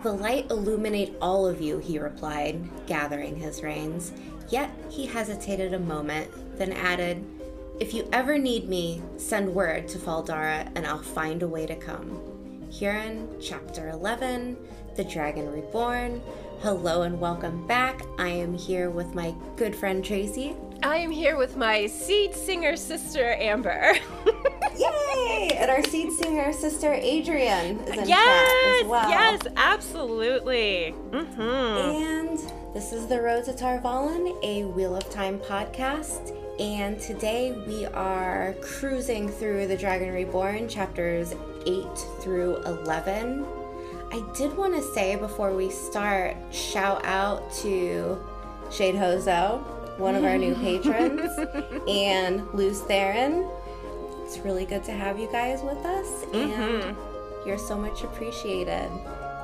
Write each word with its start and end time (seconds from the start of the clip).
The 0.00 0.12
light 0.12 0.48
illuminate 0.48 1.16
all 1.20 1.44
of 1.44 1.60
you, 1.60 1.78
he 1.78 1.98
replied, 1.98 2.86
gathering 2.86 3.34
his 3.34 3.64
reins. 3.64 4.12
Yet 4.48 4.70
he 4.88 5.06
hesitated 5.06 5.74
a 5.74 5.78
moment, 5.80 6.30
then 6.56 6.72
added, 6.72 7.24
If 7.80 7.92
you 7.92 8.08
ever 8.12 8.38
need 8.38 8.68
me, 8.68 9.02
send 9.16 9.52
word 9.52 9.88
to 9.88 9.98
Fal 9.98 10.22
Dara 10.22 10.70
and 10.76 10.86
I'll 10.86 11.02
find 11.02 11.42
a 11.42 11.48
way 11.48 11.66
to 11.66 11.74
come. 11.74 12.68
Here 12.70 12.92
in 12.92 13.28
Chapter 13.40 13.88
11, 13.88 14.56
The 14.94 15.02
Dragon 15.02 15.50
Reborn. 15.50 16.22
Hello 16.60 17.02
and 17.02 17.18
welcome 17.18 17.66
back. 17.66 18.02
I 18.18 18.28
am 18.28 18.56
here 18.56 18.90
with 18.90 19.16
my 19.16 19.34
good 19.56 19.74
friend 19.74 20.04
Tracy. 20.04 20.54
I 20.80 20.98
am 20.98 21.10
here 21.10 21.36
with 21.36 21.56
my 21.56 21.86
seed 21.86 22.36
singer 22.36 22.76
sister 22.76 23.32
Amber. 23.32 23.94
And 25.68 25.84
our 25.84 25.90
seed 25.90 26.12
singer 26.12 26.50
sister 26.54 26.94
Adrian 26.94 27.78
is 27.80 27.98
in 27.98 28.08
yes, 28.08 28.80
as 28.80 28.86
well. 28.86 29.10
yes, 29.10 29.40
absolutely. 29.54 30.94
Mm-hmm. 31.10 31.42
And 31.42 32.38
this 32.72 32.94
is 32.94 33.06
the 33.06 33.20
Road 33.20 33.44
to 33.44 33.52
Tar 33.52 33.78
Valon, 33.78 34.34
a 34.42 34.64
Wheel 34.64 34.96
of 34.96 35.10
Time 35.10 35.38
podcast. 35.38 36.34
And 36.58 36.98
today 36.98 37.52
we 37.66 37.84
are 37.84 38.54
cruising 38.62 39.28
through 39.28 39.66
The 39.66 39.76
Dragon 39.76 40.10
Reborn, 40.10 40.70
chapters 40.70 41.34
8 41.66 41.84
through 42.22 42.62
11. 42.64 43.44
I 44.10 44.24
did 44.34 44.56
want 44.56 44.74
to 44.74 44.80
say 44.94 45.16
before 45.16 45.54
we 45.54 45.68
start, 45.68 46.34
shout 46.50 47.04
out 47.04 47.52
to 47.56 48.18
Shade 48.70 48.94
Hozo, 48.94 49.58
one 49.98 50.14
of 50.14 50.24
our 50.24 50.38
new 50.38 50.54
patrons, 50.62 51.30
and 51.86 52.48
Luce 52.54 52.80
Theron. 52.80 53.46
It's 54.28 54.40
really 54.40 54.66
good 54.66 54.84
to 54.84 54.92
have 54.92 55.18
you 55.18 55.26
guys 55.32 55.62
with 55.62 55.78
us, 55.86 56.22
and 56.34 56.52
mm-hmm. 56.52 57.48
you're 57.48 57.56
so 57.56 57.78
much 57.78 58.02
appreciated. 58.04 58.90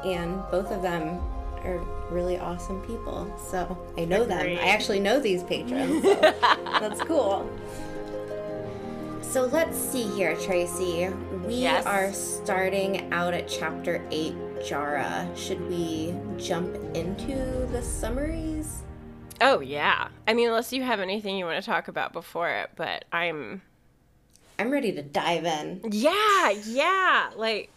And 0.04 0.42
both 0.50 0.70
of 0.70 0.82
them 0.82 1.22
are 1.64 1.78
really 2.10 2.36
awesome 2.38 2.82
people. 2.82 3.34
So 3.50 3.78
I 3.96 4.04
know 4.04 4.26
them. 4.26 4.40
I 4.40 4.68
actually 4.68 5.00
know 5.00 5.18
these 5.18 5.42
patrons. 5.42 6.02
So 6.02 6.14
that's 6.20 7.00
cool. 7.00 7.50
So 9.22 9.46
let's 9.46 9.74
see 9.74 10.02
here, 10.02 10.36
Tracy. 10.36 11.08
We 11.46 11.54
Yes. 11.54 11.86
are 11.86 12.12
starting 12.12 13.10
out 13.10 13.32
at 13.32 13.48
chapter 13.48 14.06
8, 14.10 14.34
Jarra. 14.58 15.34
Should 15.34 15.66
we 15.70 16.14
jump 16.36 16.74
into 16.94 17.66
the 17.72 17.80
summaries? 17.80 18.82
Oh 19.40 19.60
yeah. 19.60 20.08
I 20.28 20.34
mean, 20.34 20.48
unless 20.48 20.74
you 20.74 20.82
have 20.82 21.00
anything 21.00 21.38
you 21.38 21.46
want 21.46 21.58
to 21.64 21.66
talk 21.66 21.88
about 21.88 22.12
before 22.12 22.50
it, 22.50 22.68
but 22.76 23.06
I'm. 23.12 23.62
I'm 24.58 24.70
ready 24.70 24.92
to 24.92 25.02
dive 25.02 25.44
in. 25.44 25.80
Yeah, 25.90 26.50
yeah. 26.66 27.30
Like, 27.36 27.70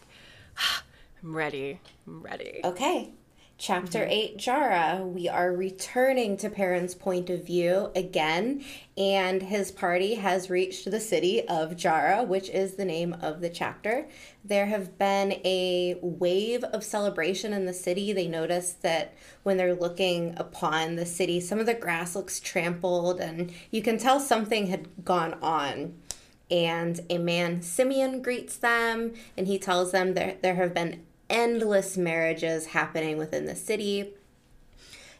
I'm 1.23 1.35
ready. 1.35 1.79
I'm 2.05 2.21
ready. 2.21 2.61
Okay. 2.63 3.11
Chapter 3.59 4.01
mm-hmm. 4.01 4.11
8 4.11 4.37
Jarra, 4.37 5.03
we 5.03 5.27
are 5.27 5.51
returning 5.51 6.37
to 6.37 6.49
Perrin's 6.49 6.93
point 6.93 7.31
of 7.31 7.43
view 7.43 7.89
again, 7.95 8.63
and 8.95 9.41
his 9.41 9.71
party 9.71 10.13
has 10.13 10.51
reached 10.51 10.91
the 10.91 10.99
city 10.99 11.41
of 11.47 11.71
Jarra, 11.71 12.27
which 12.27 12.49
is 12.49 12.75
the 12.75 12.85
name 12.85 13.15
of 13.19 13.41
the 13.41 13.49
chapter. 13.49 14.07
There 14.45 14.67
have 14.67 14.99
been 14.99 15.41
a 15.43 15.97
wave 16.03 16.63
of 16.65 16.83
celebration 16.83 17.51
in 17.51 17.65
the 17.65 17.73
city. 17.73 18.13
They 18.13 18.27
notice 18.27 18.73
that 18.73 19.15
when 19.41 19.57
they're 19.57 19.73
looking 19.73 20.35
upon 20.37 20.95
the 20.95 21.07
city, 21.07 21.39
some 21.39 21.57
of 21.59 21.65
the 21.65 21.73
grass 21.73 22.15
looks 22.15 22.39
trampled, 22.39 23.19
and 23.19 23.51
you 23.71 23.81
can 23.81 23.97
tell 23.97 24.19
something 24.19 24.67
had 24.67 25.03
gone 25.03 25.33
on 25.41 25.95
and 26.49 27.01
a 27.09 27.17
man 27.17 27.59
Simion 27.59 28.21
greets 28.21 28.57
them 28.57 29.13
and 29.35 29.47
he 29.47 29.59
tells 29.59 29.91
them 29.91 30.13
there 30.13 30.37
there 30.41 30.55
have 30.55 30.73
been 30.73 31.03
endless 31.29 31.97
marriages 31.97 32.67
happening 32.67 33.17
within 33.17 33.45
the 33.45 33.55
city. 33.55 34.13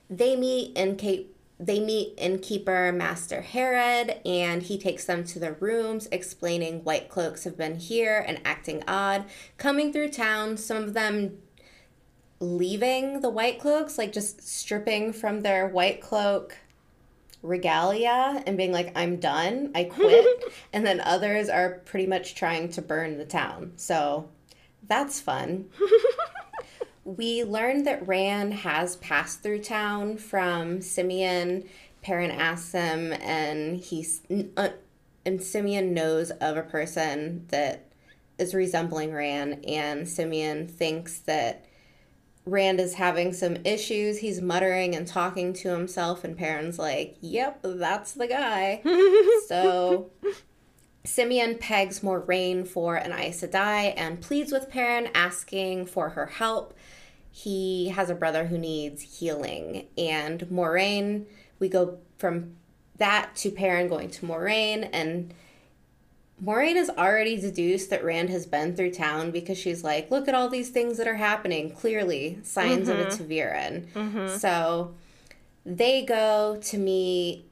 They 0.09 0.35
meet 0.35 0.77
in 0.77 0.95
Cape 0.95 1.33
they 1.59 1.79
meet 1.79 2.13
innkeeper 2.17 2.91
Master 2.91 3.41
Herod 3.41 4.21
and 4.25 4.61
he 4.61 4.77
takes 4.77 5.05
them 5.05 5.23
to 5.25 5.39
their 5.39 5.57
rooms 5.59 6.07
explaining 6.11 6.83
white 6.83 7.09
cloaks 7.09 7.45
have 7.45 7.57
been 7.57 7.79
here 7.79 8.23
and 8.27 8.39
acting 8.45 8.83
odd 8.87 9.25
coming 9.57 9.91
through 9.91 10.09
town 10.09 10.57
some 10.57 10.77
of 10.77 10.93
them 10.93 11.39
leaving 12.39 13.21
the 13.21 13.29
white 13.29 13.59
cloaks 13.59 13.97
like 13.97 14.13
just 14.13 14.47
stripping 14.47 15.11
from 15.11 15.41
their 15.41 15.67
white 15.67 15.99
cloak 15.99 16.55
regalia 17.41 18.43
and 18.45 18.57
being 18.57 18.71
like, 18.71 18.91
I'm 18.95 19.17
done, 19.17 19.71
I 19.75 19.83
quit. 19.93 20.25
and 20.73 20.85
then 20.85 20.99
others 20.99 21.49
are 21.49 21.81
pretty 21.85 22.07
much 22.07 22.35
trying 22.35 22.69
to 22.69 22.81
burn 22.81 23.17
the 23.17 23.25
town. 23.25 23.73
So 23.75 24.29
that's 24.87 25.21
fun. 25.21 25.69
we 27.05 27.43
learned 27.43 27.87
that 27.87 28.07
Rand 28.07 28.53
has 28.53 28.97
passed 28.97 29.41
through 29.41 29.63
town 29.63 30.17
from 30.17 30.79
Simion. 30.79 31.67
Perrin 32.01 32.31
asks 32.31 32.71
him, 32.73 33.13
and 33.13 33.77
he's 33.79 34.21
uh, 34.55 34.69
and 35.25 35.39
Simion 35.39 35.91
knows 35.91 36.31
of 36.31 36.57
a 36.57 36.63
person 36.63 37.45
that 37.49 37.85
is 38.37 38.53
resembling 38.53 39.13
Rand, 39.13 39.65
and 39.65 40.05
Simion 40.05 40.69
thinks 40.69 41.19
that 41.19 41.65
Rand 42.47 42.79
is 42.79 42.93
having 42.93 43.33
some 43.33 43.57
issues. 43.65 44.19
He's 44.19 44.41
muttering 44.41 44.95
and 44.95 45.05
talking 45.05 45.53
to 45.53 45.69
himself, 45.69 46.23
and 46.23 46.37
Perrin's 46.37 46.79
like, 46.79 47.17
Yep, 47.21 47.59
that's 47.63 48.13
the 48.13 48.27
guy. 48.27 48.81
so 49.47 50.09
Simion 51.05 51.59
pegs 51.59 51.99
Moiraine 51.99 52.67
for 52.67 52.95
an 52.95 53.11
Aes 53.11 53.41
Sedai 53.41 53.93
and 53.97 54.21
pleads 54.21 54.51
with 54.51 54.69
Perrin, 54.69 55.09
asking 55.13 55.87
for 55.87 56.09
her 56.09 56.27
help. 56.27 56.73
He 57.29 57.89
has 57.89 58.09
a 58.09 58.15
brother 58.15 58.47
who 58.47 58.57
needs 58.57 59.19
healing, 59.19 59.87
and 59.97 60.39
Moiraine, 60.49 61.25
we 61.59 61.69
go 61.69 61.99
from 62.17 62.55
that 62.97 63.35
to 63.35 63.51
Perrin 63.51 63.87
going 63.87 64.09
to 64.11 64.25
Moiraine, 64.25 64.89
and 64.91 65.33
Moiraine 66.43 66.75
has 66.75 66.89
already 66.89 67.35
deduced 67.37 67.89
that 67.89 68.03
Rand 68.03 68.29
has 68.29 68.45
been 68.45 68.75
through 68.75 68.91
town 68.91 69.31
because 69.31 69.57
she's 69.57 69.83
like, 69.83 70.11
look 70.11 70.27
at 70.27 70.35
all 70.35 70.49
these 70.49 70.69
things 70.69 70.97
that 70.97 71.07
are 71.07 71.15
happening. 71.15 71.71
Clearly, 71.71 72.39
signs 72.43 72.89
of 72.89 72.99
a 72.99 73.05
mm-hmm. 73.05 73.23
ta'veren. 73.23 73.87
Mm-hmm. 73.93 74.37
So 74.37 74.93
they 75.65 76.05
go 76.05 76.59
to 76.61 76.77
meet 76.77 77.45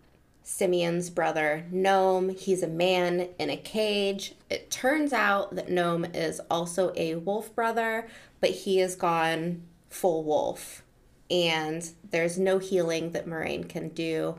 Simion's 0.44 1.10
brother, 1.10 1.66
Noam. 1.74 2.38
He's 2.38 2.62
a 2.62 2.68
man 2.68 3.30
in 3.40 3.50
a 3.50 3.58
cage. 3.58 4.36
It 4.52 4.70
turns 4.70 5.12
out 5.12 5.56
that 5.56 5.68
Noam 5.68 6.16
is 6.16 6.40
also 6.52 6.94
a 6.96 7.16
wolf 7.16 7.54
brother, 7.56 8.08
but 8.40 8.52
he 8.52 8.78
has 8.78 8.96
gone 8.96 9.64
full 9.90 10.24
wolf. 10.24 10.84
And 11.32 11.90
there's 12.12 12.38
no 12.38 12.60
healing 12.60 13.12
that 13.14 13.26
Moiraine 13.26 13.68
can 13.68 13.90
do. 13.90 14.36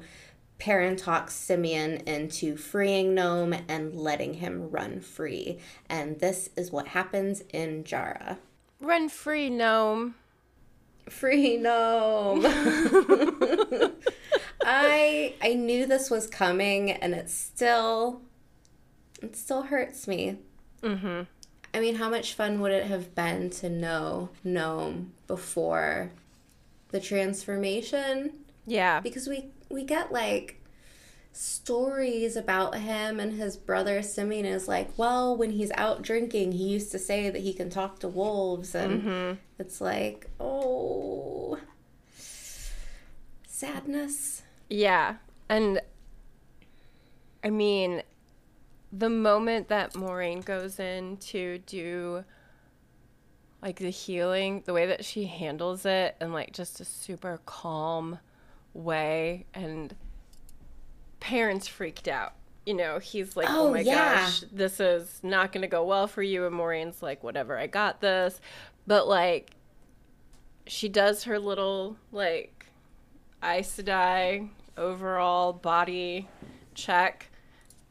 Perrin 0.58 0.96
talks 0.96 1.34
Simion 1.34 2.02
into 2.04 2.56
freeing 2.56 3.14
Noam 3.14 3.60
and 3.68 3.94
letting 3.94 4.34
him 4.34 4.70
run 4.70 5.00
free. 5.00 5.58
And 5.88 6.18
this 6.18 6.50
is 6.56 6.72
what 6.72 6.88
happens 6.88 7.42
in 7.52 7.84
Jarra. 7.84 8.38
Run 8.80 9.08
free, 9.08 9.50
Noam. 9.50 10.14
Free 11.08 11.58
Noam. 11.58 12.42
I 14.62 15.34
I 15.40 15.54
knew 15.54 15.86
this 15.86 16.10
was 16.10 16.26
coming 16.26 16.90
and 16.90 17.14
it 17.14 17.30
still 17.30 18.22
it 19.22 19.36
still 19.36 19.62
hurts 19.62 20.08
me. 20.08 20.38
Mm-hmm. 20.82 21.22
I 21.72 21.80
mean, 21.80 21.96
how 21.96 22.08
much 22.08 22.34
fun 22.34 22.60
would 22.60 22.72
it 22.72 22.86
have 22.86 23.14
been 23.14 23.50
to 23.50 23.68
know 23.68 24.30
Noam 24.44 25.08
before 25.26 26.10
the 26.88 27.00
transformation? 27.00 28.32
Yeah. 28.66 28.98
because 29.00 29.28
we 29.28 29.46
we 29.68 29.84
get 29.84 30.12
like 30.12 30.60
stories 31.32 32.34
about 32.34 32.76
him 32.76 33.20
and 33.20 33.34
his 33.34 33.56
brother 33.56 34.00
Simion 34.00 34.44
is 34.44 34.66
like, 34.66 34.88
well, 34.96 35.36
when 35.36 35.50
he's 35.50 35.70
out 35.72 36.02
drinking, 36.02 36.52
he 36.52 36.64
used 36.64 36.90
to 36.92 36.98
say 36.98 37.28
that 37.28 37.42
he 37.42 37.52
can 37.52 37.68
talk 37.68 37.98
to 38.00 38.08
wolves, 38.08 38.74
and 38.74 39.02
mm-hmm. 39.02 39.34
it's 39.58 39.80
like, 39.80 40.30
oh, 40.40 41.58
sadness. 43.46 44.42
Yeah. 44.70 45.16
And 45.48 45.80
I 47.44 47.50
mean, 47.50 48.02
the 48.92 49.10
moment 49.10 49.68
that 49.68 49.92
Moiraine 49.92 50.44
goes 50.44 50.80
in 50.80 51.18
to 51.18 51.58
do 51.58 52.24
like 53.62 53.78
the 53.78 53.90
healing, 53.90 54.62
the 54.64 54.72
way 54.72 54.86
that 54.86 55.04
she 55.04 55.26
handles 55.26 55.84
it 55.84 56.16
and 56.20 56.32
like 56.32 56.52
just 56.52 56.80
a 56.80 56.84
super 56.84 57.40
calm 57.46 58.18
way 58.76 59.46
and 59.54 59.94
Perrin's 61.20 61.66
freaked 61.66 62.08
out. 62.08 62.34
You 62.64 62.74
know, 62.74 62.98
he's 62.98 63.36
like, 63.36 63.48
Oh, 63.48 63.68
"Oh, 63.68 63.70
my 63.72 63.80
yeah. 63.80 64.24
gosh, 64.24 64.40
this 64.52 64.80
is 64.80 65.20
not 65.22 65.52
going 65.52 65.62
to 65.62 65.68
go 65.68 65.84
well 65.84 66.08
for 66.08 66.22
you." 66.22 66.46
And 66.46 66.54
Moiraine's 66.54 67.00
like, 67.00 67.22
"Whatever, 67.22 67.56
I 67.56 67.68
got 67.68 68.00
this." 68.00 68.40
But 68.86 69.06
like 69.06 69.52
she 70.66 70.88
does 70.88 71.24
her 71.24 71.38
little 71.38 71.96
like 72.12 72.66
Aes 73.42 73.78
Sedai 73.78 74.48
overall 74.76 75.52
body 75.52 76.28
check 76.74 77.30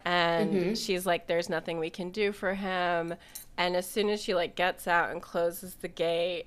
and 0.04 0.54
mm-hmm. 0.54 0.74
she's 0.74 1.06
like 1.06 1.28
there's 1.28 1.50
nothing 1.50 1.80
we 1.80 1.90
can 1.90 2.12
do 2.12 2.32
for 2.32 2.54
him 2.54 3.16
and 3.58 3.76
as 3.76 3.90
soon 3.90 4.10
as 4.10 4.22
she 4.22 4.36
like 4.36 4.56
gets 4.56 4.88
out 4.88 5.10
and 5.10 5.22
closes 5.22 5.76
the 5.76 5.88
gate 5.88 6.46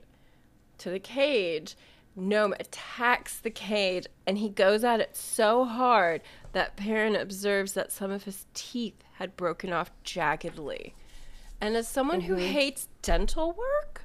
to 0.76 0.90
the 0.90 1.00
cage 1.00 1.76
Noam 2.18 2.58
attacks 2.58 3.38
the 3.38 3.50
cage 3.50 4.06
and 4.26 4.38
he 4.38 4.48
goes 4.48 4.84
at 4.84 5.00
it 5.00 5.16
so 5.16 5.64
hard 5.64 6.22
that 6.52 6.76
Perrin 6.76 7.16
observes 7.16 7.72
that 7.74 7.92
some 7.92 8.10
of 8.10 8.24
his 8.24 8.46
teeth 8.54 9.02
had 9.14 9.36
broken 9.36 9.72
off 9.72 9.90
jaggedly. 10.04 10.92
And 11.60 11.76
as 11.76 11.88
someone 11.88 12.22
who 12.22 12.34
mm-hmm. 12.34 12.52
hates 12.52 12.88
dental 13.02 13.52
work 13.52 14.04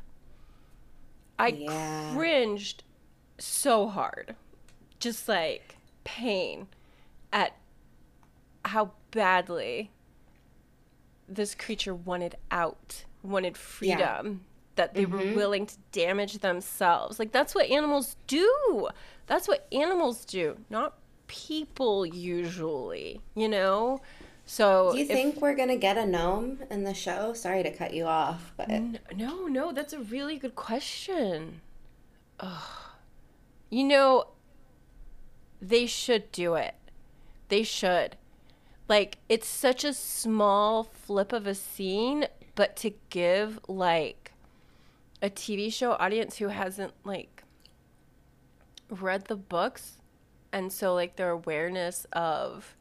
i 1.40 1.48
Yeah. 1.48 2.14
cringed 2.14 2.84
so 3.38 3.88
hard. 3.88 4.36
Just 5.00 5.28
like 5.28 5.78
pain 6.04 6.68
at 7.32 7.58
how 8.66 8.92
badly 9.12 9.92
this 11.28 11.56
creature 11.56 11.96
wanted 11.96 12.36
out, 12.52 13.06
wanted 13.22 13.58
freedom, 13.58 14.46
that 14.76 14.94
they 14.94 15.06
were 15.06 15.20
mm-hmm. 15.20 15.36
willing 15.36 15.66
to 15.66 15.76
damage 15.92 16.40
themselves. 16.40 17.20
Like 17.20 17.32
that's 17.32 17.54
what 17.54 17.70
animals 17.70 18.16
do. 18.28 18.90
That's 19.28 19.48
what 19.48 19.68
animals 19.72 20.26
do, 20.26 20.58
not 20.70 20.98
people 21.28 22.06
usually, 22.06 23.22
you 23.36 23.48
know? 23.48 24.02
So 24.46 24.92
Do 24.92 24.98
you 24.98 25.04
if- 25.06 25.10
think 25.10 25.42
we're 25.42 25.56
gonna 25.56 25.78
get 25.78 25.98
a 25.98 26.02
Noam 26.02 26.70
in 26.70 26.84
the 26.84 26.94
show? 26.94 27.34
Sorry 27.34 27.64
to 27.64 27.72
cut 27.72 27.94
you 27.94 28.06
off, 28.06 28.54
but 28.58 28.70
No, 29.16 29.48
no, 29.48 29.72
that's 29.72 29.94
a 29.94 30.00
really 30.00 30.38
good 30.38 30.56
question. 30.56 31.62
Ugh. 32.40 32.62
You 33.70 33.86
know, 33.86 34.26
they 35.62 35.86
should 35.86 36.32
do 36.32 36.56
it. 36.56 36.76
They 37.48 37.64
should. 37.64 38.18
Like, 38.90 39.20
it's 39.30 39.48
such 39.48 39.84
a 39.84 39.94
small 39.94 40.84
flip 40.84 41.32
of 41.32 41.48
a 41.48 41.56
scene, 41.56 42.28
but 42.56 42.76
to 42.78 42.94
give, 43.10 43.60
like, 43.68 44.23
a 45.24 45.30
TV 45.30 45.74
show 45.74 45.94
audience 45.94 46.38
who 46.38 46.50
hasn't, 46.50 46.94
like, 47.04 47.44
read 48.90 49.26
the 49.26 49.36
books, 49.36 49.98
and 50.52 50.72
so, 50.72 50.94
like, 50.94 51.16
their 51.16 51.32
awareness 51.32 52.06
of 52.14 52.76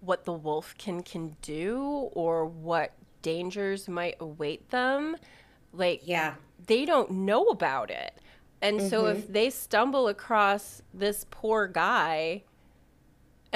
what 0.00 0.24
the 0.24 0.38
wolfkin 0.38 1.02
can 1.02 1.36
do 1.40 2.10
or 2.12 2.44
what 2.44 2.92
dangers 3.22 3.88
might 3.88 4.16
await 4.20 4.68
them, 4.70 5.16
like, 5.72 6.02
yeah, 6.04 6.34
they 6.66 6.84
don't 6.84 7.10
know 7.10 7.46
about 7.46 7.90
it. 7.90 8.20
And 8.62 8.80
so 8.82 9.06
if 9.06 9.18
mm-hmm. 9.18 9.32
they 9.32 9.50
stumble 9.50 10.08
across 10.08 10.82
this 10.92 11.26
poor 11.30 11.68
guy, 11.68 12.42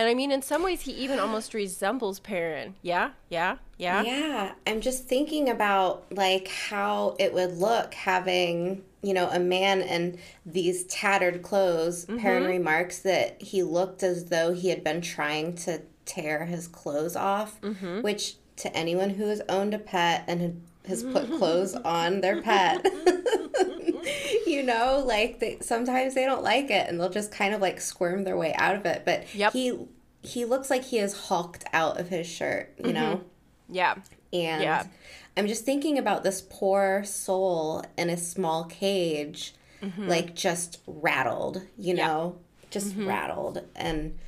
and 0.00 0.08
I 0.08 0.14
mean, 0.14 0.32
in 0.32 0.40
some 0.40 0.62
ways, 0.62 0.80
he 0.80 0.92
even 0.92 1.18
almost 1.18 1.52
resembles 1.52 2.20
Perrin. 2.20 2.74
Yeah, 2.80 3.10
yeah, 3.28 3.58
yeah. 3.76 4.02
yeah. 4.02 4.52
I'm 4.66 4.80
just 4.80 5.04
thinking 5.04 5.50
about 5.50 6.06
like 6.10 6.48
how 6.48 7.16
it 7.18 7.34
would 7.34 7.58
look 7.58 7.92
having 7.92 8.82
you 9.02 9.12
know 9.12 9.28
a 9.28 9.38
man 9.38 9.82
in 9.82 10.18
these 10.46 10.84
tattered 10.84 11.42
clothes. 11.42 12.06
Mm-hmm. 12.06 12.18
Perrin 12.18 12.44
remarks 12.46 13.00
that 13.00 13.42
he 13.42 13.62
looked 13.62 14.02
as 14.02 14.30
though 14.30 14.54
he 14.54 14.70
had 14.70 14.82
been 14.82 15.02
trying 15.02 15.54
to 15.56 15.82
tear 16.06 16.46
his 16.46 16.66
clothes 16.66 17.14
off, 17.14 17.60
mm-hmm. 17.60 18.00
which 18.00 18.36
to 18.56 18.74
anyone 18.74 19.10
who 19.10 19.28
has 19.28 19.42
owned 19.50 19.74
a 19.74 19.78
pet 19.78 20.24
and 20.26 20.40
had- 20.40 20.60
has 20.86 21.02
put 21.02 21.30
clothes 21.38 21.74
on 21.74 22.20
their 22.20 22.42
pet. 22.42 22.84
you 24.46 24.62
know, 24.62 25.02
like 25.06 25.38
they, 25.38 25.58
sometimes 25.60 26.14
they 26.14 26.24
don't 26.24 26.42
like 26.42 26.70
it 26.70 26.88
and 26.88 26.98
they'll 26.98 27.10
just 27.10 27.32
kind 27.32 27.54
of 27.54 27.60
like 27.60 27.80
squirm 27.80 28.24
their 28.24 28.36
way 28.36 28.54
out 28.54 28.76
of 28.76 28.86
it. 28.86 29.02
But 29.04 29.32
Yep. 29.34 29.52
he 29.52 29.78
he 30.22 30.44
looks 30.44 30.68
like 30.68 30.84
he 30.84 30.98
is 30.98 31.28
hulked 31.28 31.64
out 31.72 31.98
of 31.98 32.08
his 32.08 32.26
shirt, 32.26 32.74
you 32.78 32.84
mm-hmm. 32.84 32.94
know. 32.94 33.20
Yeah. 33.68 33.96
And 34.32 34.62
Yeah. 34.62 34.86
I'm 35.36 35.46
just 35.46 35.64
thinking 35.64 35.98
about 35.98 36.22
this 36.22 36.42
poor 36.42 37.04
soul 37.04 37.84
in 37.96 38.10
a 38.10 38.16
small 38.16 38.64
cage, 38.64 39.54
mm-hmm. 39.82 40.08
like 40.08 40.34
just 40.34 40.80
rattled, 40.86 41.62
you 41.78 41.94
know, 41.94 42.36
just 42.70 42.90
mm-hmm. 42.90 43.06
rattled. 43.06 43.62
And 43.76 44.18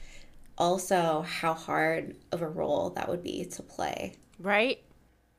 also 0.57 1.23
how 1.23 1.55
hard 1.55 2.15
of 2.31 2.41
a 2.41 2.49
role 2.49 2.91
that 2.91 3.09
would 3.09 3.23
be 3.23 3.45
to 3.45 3.63
play. 3.63 4.15
Right? 4.39 4.83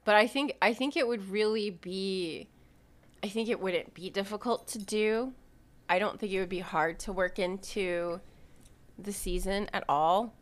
But 0.05 0.15
I 0.15 0.27
think 0.27 0.57
I 0.61 0.73
think 0.73 0.97
it 0.97 1.07
would 1.07 1.29
really 1.29 1.69
be 1.69 2.47
I 3.23 3.29
think 3.29 3.49
it 3.49 3.59
wouldn't 3.59 3.93
be 3.93 4.09
difficult 4.09 4.67
to 4.69 4.79
do. 4.79 5.33
I 5.89 5.99
don't 5.99 6.19
think 6.19 6.31
it 6.31 6.39
would 6.39 6.49
be 6.49 6.59
hard 6.59 6.99
to 6.99 7.13
work 7.13 7.39
into 7.39 8.19
the 8.99 9.13
season 9.13 9.69
at 9.73 9.83
all. 9.87 10.33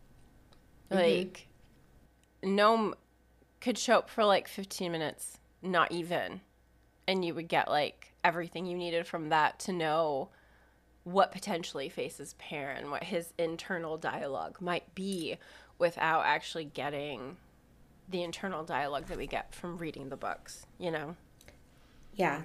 Mm-hmm. 0.90 0.96
Like 0.96 1.48
Noam 2.42 2.94
could 3.60 3.78
show 3.78 3.98
up 3.98 4.10
for 4.10 4.24
like 4.24 4.48
15 4.48 4.90
minutes, 4.90 5.38
not 5.62 5.92
even. 5.92 6.40
And 7.06 7.24
you 7.24 7.34
would 7.34 7.48
get 7.48 7.70
like 7.70 8.12
everything 8.24 8.66
you 8.66 8.76
needed 8.76 9.06
from 9.06 9.28
that 9.28 9.60
to 9.60 9.72
know 9.72 10.30
what 11.04 11.32
potentially 11.32 11.88
faces 11.88 12.34
Perrin, 12.38 12.90
what 12.90 13.04
his 13.04 13.32
internal 13.38 13.96
dialogue 13.96 14.60
might 14.60 14.94
be 14.94 15.36
without 15.78 16.24
actually 16.24 16.64
getting 16.64 17.36
the 18.12 18.22
internal 18.22 18.62
dialogue 18.62 19.06
that 19.06 19.18
we 19.18 19.26
get 19.26 19.54
from 19.54 19.78
reading 19.78 20.08
the 20.08 20.16
books, 20.16 20.66
you 20.78 20.90
know? 20.90 21.16
Yeah. 22.14 22.42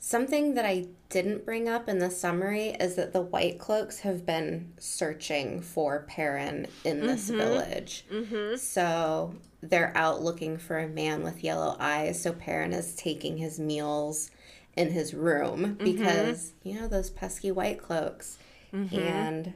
Something 0.00 0.54
that 0.54 0.64
I 0.64 0.86
didn't 1.10 1.44
bring 1.44 1.68
up 1.68 1.88
in 1.88 2.00
the 2.00 2.10
summary 2.10 2.70
is 2.80 2.96
that 2.96 3.12
the 3.12 3.20
White 3.20 3.60
Cloaks 3.60 4.00
have 4.00 4.26
been 4.26 4.72
searching 4.78 5.60
for 5.60 6.04
Perrin 6.08 6.66
in 6.82 7.06
this 7.06 7.28
mm-hmm. 7.28 7.38
village. 7.38 8.04
Mm-hmm. 8.10 8.56
So 8.56 9.34
they're 9.62 9.96
out 9.96 10.20
looking 10.20 10.58
for 10.58 10.80
a 10.80 10.88
man 10.88 11.22
with 11.22 11.44
yellow 11.44 11.76
eyes. 11.78 12.20
So 12.20 12.32
Perrin 12.32 12.72
is 12.72 12.96
taking 12.96 13.36
his 13.36 13.60
meals 13.60 14.32
in 14.74 14.90
his 14.90 15.14
room 15.14 15.76
mm-hmm. 15.76 15.84
because, 15.84 16.52
you 16.64 16.80
know, 16.80 16.88
those 16.88 17.10
pesky 17.10 17.52
White 17.52 17.80
Cloaks. 17.80 18.38
And 18.72 19.54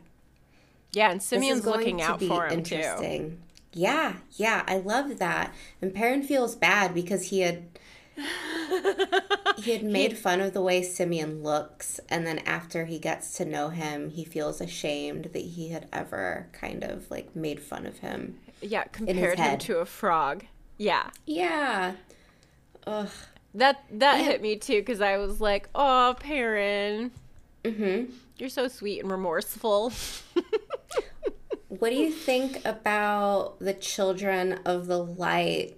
Yeah, 0.92 1.10
and 1.10 1.20
Simion's 1.20 1.66
looking 1.66 2.02
out 2.02 2.22
for 2.22 2.46
him 2.46 2.62
too. 2.62 3.38
Yeah, 3.78 4.14
yeah, 4.36 4.62
I 4.66 4.78
love 4.78 5.18
that. 5.18 5.54
And 5.82 5.92
Perrin 5.94 6.22
feels 6.22 6.56
bad 6.56 6.94
because 6.94 7.24
he 7.24 7.40
had 7.40 7.64
he 9.58 9.72
had 9.72 9.82
made 9.98 10.16
fun 10.16 10.40
of 10.40 10.54
the 10.54 10.62
way 10.62 10.80
Simion 10.80 11.42
looks, 11.42 12.00
and 12.08 12.26
then 12.26 12.38
after 12.40 12.86
he 12.86 12.98
gets 12.98 13.36
to 13.36 13.44
know 13.44 13.68
him, 13.68 14.08
he 14.08 14.24
feels 14.24 14.62
ashamed 14.62 15.26
that 15.34 15.42
he 15.42 15.68
had 15.68 15.88
ever 15.92 16.48
kind 16.52 16.82
of 16.84 17.10
like 17.10 17.36
made 17.36 17.60
fun 17.60 17.84
of 17.84 17.98
him. 17.98 18.38
Yeah, 18.62 18.84
compared 18.84 19.38
him 19.38 19.58
to 19.58 19.78
a 19.80 19.84
frog. 19.84 20.44
Yeah. 20.78 21.10
Yeah. 21.26 21.92
Ugh. 22.86 23.10
That 23.54 23.84
that 23.90 24.24
hit 24.24 24.40
me 24.40 24.56
too 24.56 24.80
because 24.80 25.02
I 25.02 25.18
was 25.18 25.38
like, 25.38 25.68
"Oh, 25.74 26.16
Perrin, 26.18 27.10
Mm-hmm. 27.64 28.12
you're 28.38 28.48
so 28.48 28.68
sweet 28.68 29.00
and 29.02 29.10
remorseful." 29.10 29.92
What 31.78 31.90
do 31.90 31.96
you 31.96 32.10
think 32.12 32.64
about 32.64 33.58
the 33.60 33.74
children 33.74 34.60
of 34.64 34.86
the 34.86 34.98
light 35.02 35.76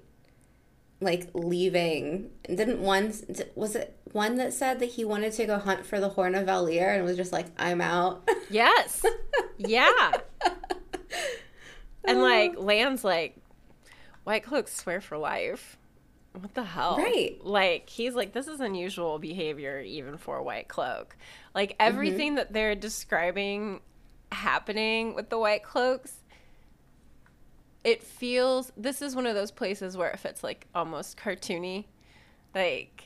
like 1.00 1.28
leaving? 1.35 2.31
Didn't 2.47 2.81
one 2.81 3.12
was 3.55 3.76
it 3.76 3.97
one 4.12 4.37
that 4.37 4.52
said 4.52 4.78
that 4.81 4.87
he 4.90 5.05
wanted 5.05 5.33
to 5.35 5.47
go 5.47 5.59
hunt 5.59 5.85
for 5.87 6.00
the 6.00 6.09
horn 6.11 6.35
of 6.35 6.47
Valere 6.47 6.95
and 6.95 7.05
was 7.05 7.17
just 7.17 7.33
like, 7.33 7.47
I'm 7.59 7.81
out. 7.81 8.28
yes. 8.50 9.05
Yeah. 9.59 10.12
and 12.05 12.21
like 12.23 12.55
Lan's 12.59 13.05
like, 13.05 13.37
White 14.25 14.45
Cloaks 14.45 14.75
swear 14.75 15.00
for 15.00 15.19
life. 15.19 15.76
What 16.38 16.55
the 16.55 16.62
hell? 16.64 16.97
Right. 16.99 17.38
Like 17.43 17.88
he's 17.88 18.14
like, 18.14 18.33
this 18.33 18.47
is 18.49 18.61
unusual 18.61 19.19
behavior 19.19 19.81
even 19.81 20.17
for 20.19 20.37
a 20.37 20.43
White 20.43 20.69
Cloak. 20.69 21.17
Like 21.55 21.71
Mm-hmm. 21.71 21.76
everything 21.88 22.35
that 22.37 22.52
they're 22.52 22.75
describing 22.75 23.81
happening 24.32 25.14
with 25.14 25.30
the 25.30 25.38
White 25.38 25.62
Cloaks. 25.62 26.14
It 27.85 28.02
feels 28.02 28.73
this 28.76 29.00
is 29.00 29.14
one 29.16 29.26
of 29.26 29.35
those 29.35 29.50
places 29.50 29.97
where 29.97 30.11
it 30.11 30.18
fits 30.18 30.42
like 30.42 30.66
almost 30.75 31.16
cartoony. 31.16 31.85
Like 32.54 33.04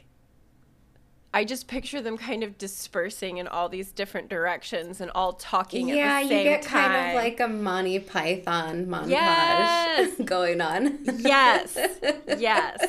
I 1.34 1.44
just 1.44 1.66
picture 1.68 2.02
them 2.02 2.18
kind 2.18 2.42
of 2.42 2.58
dispersing 2.58 3.38
in 3.38 3.48
all 3.48 3.68
these 3.68 3.90
different 3.92 4.28
directions 4.28 5.00
and 5.00 5.10
all 5.14 5.32
talking 5.34 5.88
yeah, 5.88 6.20
at 6.20 6.28
the 6.28 6.34
you 6.36 6.42
get 6.42 6.62
time. 6.62 6.90
kind 6.90 7.08
of 7.10 7.14
like 7.22 7.40
a 7.40 7.48
Monty 7.48 7.98
Python 8.00 8.86
montage 8.86 9.10
Yes. 9.10 10.20
going 10.24 10.60
on. 10.60 10.98
yes, 11.18 11.78
yes. 12.38 12.84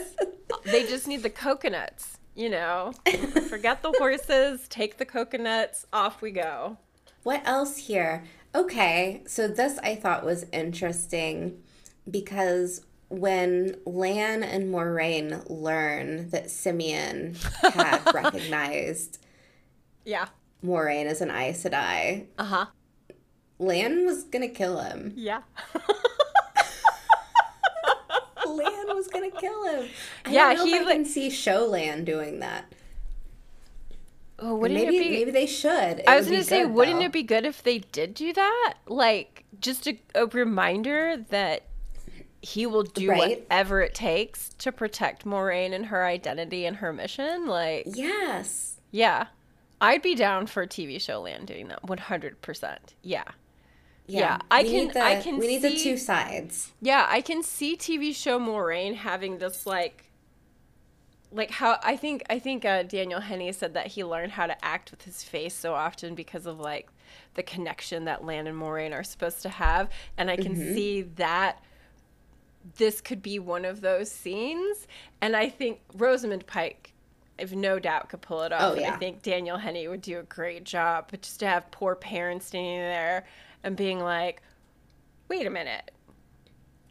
They 0.66 0.84
just 0.86 1.08
need 1.08 1.24
the 1.24 1.30
coconuts, 1.30 2.18
you 2.36 2.50
know. 2.50 2.92
Forget 3.50 3.82
the 3.82 3.94
horses, 3.98 4.68
take 4.68 4.98
the 4.98 5.06
coconuts, 5.06 5.86
off 5.94 6.22
we 6.22 6.32
go. 6.32 6.78
What 7.24 7.42
else 7.46 7.78
here? 7.78 8.24
Okay, 8.56 9.24
so 9.26 9.48
this 9.48 9.80
I 9.80 9.96
thought 9.96 10.26
was 10.26 10.46
interesting 10.52 11.62
because 12.10 12.86
when 13.10 13.76
Lan 13.86 14.44
and 14.44 14.74
Moiraine 14.74 15.44
learn 15.50 16.30
that 16.30 16.46
Simion 16.48 17.36
had 17.74 18.02
recognized 18.14 19.20
Yeah. 20.06 20.28
Moiraine 20.64 21.06
as 21.06 21.22
an 21.22 21.30
Aes 21.32 21.64
Sedai, 21.64 22.28
Uh 22.38 22.44
huh. 22.44 22.66
Lan 23.60 24.06
was 24.06 24.24
gonna 24.26 24.50
kill 24.50 24.80
him. 24.82 25.14
Yeah. 25.16 25.42
Lan 28.46 28.96
was 28.96 29.08
gonna 29.08 29.32
kill 29.32 29.64
him. 29.68 29.90
I 30.26 30.32
Yeah, 30.32 30.54
don't 30.54 30.58
know 30.58 30.66
he, 30.66 30.74
if 30.76 30.82
I 30.82 30.86
like- 30.86 30.96
can 30.96 31.06
see 31.06 31.30
show 31.30 31.66
Lan 31.66 32.04
doing 32.04 32.40
that. 32.40 32.66
Oh, 34.46 34.56
wouldn't 34.56 34.78
maybe 34.80 34.98
it 34.98 35.04
be? 35.04 35.10
maybe 35.12 35.32
they 35.32 35.46
should. 35.48 36.00
It 36.00 36.04
I 36.08 36.18
was 36.18 36.28
gonna 36.28 36.44
say, 36.44 36.64
good, 36.64 36.74
wouldn't 36.74 37.00
though. 37.00 37.06
it 37.06 37.12
be 37.14 37.24
good 37.24 37.46
if 37.46 37.64
they 37.64 37.80
did 37.80 38.14
do 38.14 38.34
that? 38.34 38.74
Like, 38.88 39.46
just 39.62 39.88
a, 39.88 39.98
a 40.16 40.26
reminder 40.26 41.18
that 41.30 41.64
he 42.42 42.66
will 42.66 42.84
do 42.84 43.10
Right. 43.10 43.20
whatever 43.40 43.80
it 43.82 43.94
takes 43.96 44.50
to 44.60 44.72
protect 44.74 45.24
Moiraine 45.24 45.72
and 45.74 45.86
her 45.86 46.04
identity 46.06 46.66
and 46.66 46.78
her 46.78 46.92
mission. 46.92 47.46
Like, 47.48 47.86
Yes. 47.88 48.82
yeah, 48.92 49.28
I'd 49.80 50.02
be 50.02 50.14
down 50.14 50.48
for 50.48 50.64
a 50.64 50.68
TV 50.68 51.00
show 51.00 51.22
Lan 51.22 51.46
doing 51.46 51.70
that. 51.70 51.84
One 51.86 52.00
hundred 52.00 52.42
percent. 52.42 52.96
Yeah, 53.02 53.24
Yeah, 54.08 54.40
I 54.52 54.64
can- 54.64 54.90
the, 54.90 55.00
I 55.02 55.22
can 55.22 55.38
We 55.38 55.48
need 55.48 55.62
the 55.62 55.74
two 55.78 55.96
sides. 55.96 56.74
yeah. 56.82 57.06
I 57.10 57.22
can 57.22 57.44
see 57.44 57.78
TV 57.78 58.14
show 58.14 58.38
Moiraine 58.40 58.96
having 58.96 59.38
this 59.38 59.66
like. 59.66 60.10
Like 61.34 61.50
how 61.52 61.80
I 61.82 61.96
think 61.98 62.24
I 62.30 62.38
think 62.38 62.64
uh, 62.64 62.84
Daniel 62.84 63.20
Henney 63.20 63.52
said 63.52 63.74
that 63.74 63.88
he 63.88 64.04
learned 64.04 64.32
how 64.34 64.46
to 64.46 64.64
act 64.66 64.92
with 64.92 65.02
his 65.02 65.24
face 65.24 65.56
so 65.56 65.74
often 65.74 66.14
because 66.14 66.46
of 66.46 66.60
like 66.60 66.90
the 67.34 67.42
connection 67.44 68.06
that 68.06 68.24
Lan 68.24 68.46
and 68.48 68.56
Moiraine 68.60 68.94
are 68.94 69.04
supposed 69.04 69.42
to 69.42 69.50
have, 69.50 69.90
and 70.18 70.30
I 70.30 70.36
can 70.38 70.54
Mm-hmm. 70.56 70.74
see 70.76 71.02
that 71.02 71.60
this 72.78 73.02
could 73.02 73.22
be 73.22 73.40
one 73.40 73.66
of 73.66 73.82
those 73.82 74.10
scenes. 74.12 74.88
And 75.22 75.36
I 75.36 75.50
think 75.50 75.80
Rosamund 75.96 76.46
Pike, 76.46 76.94
I've 77.40 77.54
no 77.56 77.80
doubt, 77.80 78.10
could 78.10 78.22
pull 78.22 78.44
it 78.44 78.54
off. 78.54 78.76
Oh, 78.78 78.80
yeah. 78.80 78.94
I 78.94 78.98
think 78.98 79.22
Daniel 79.24 79.58
Henney 79.58 79.88
would 79.88 80.02
do 80.02 80.20
a 80.20 80.24
great 80.24 80.64
job. 80.64 81.08
But 81.10 81.24
just 81.24 81.40
to 81.40 81.48
have 81.48 81.70
poor 81.72 81.96
Perrin's 81.96 82.46
standing 82.46 82.78
there 82.80 83.26
and 83.64 83.76
being 83.76 84.00
like, 84.00 84.42
"Wait 85.30 85.48
a 85.48 85.50
minute, 85.50 85.90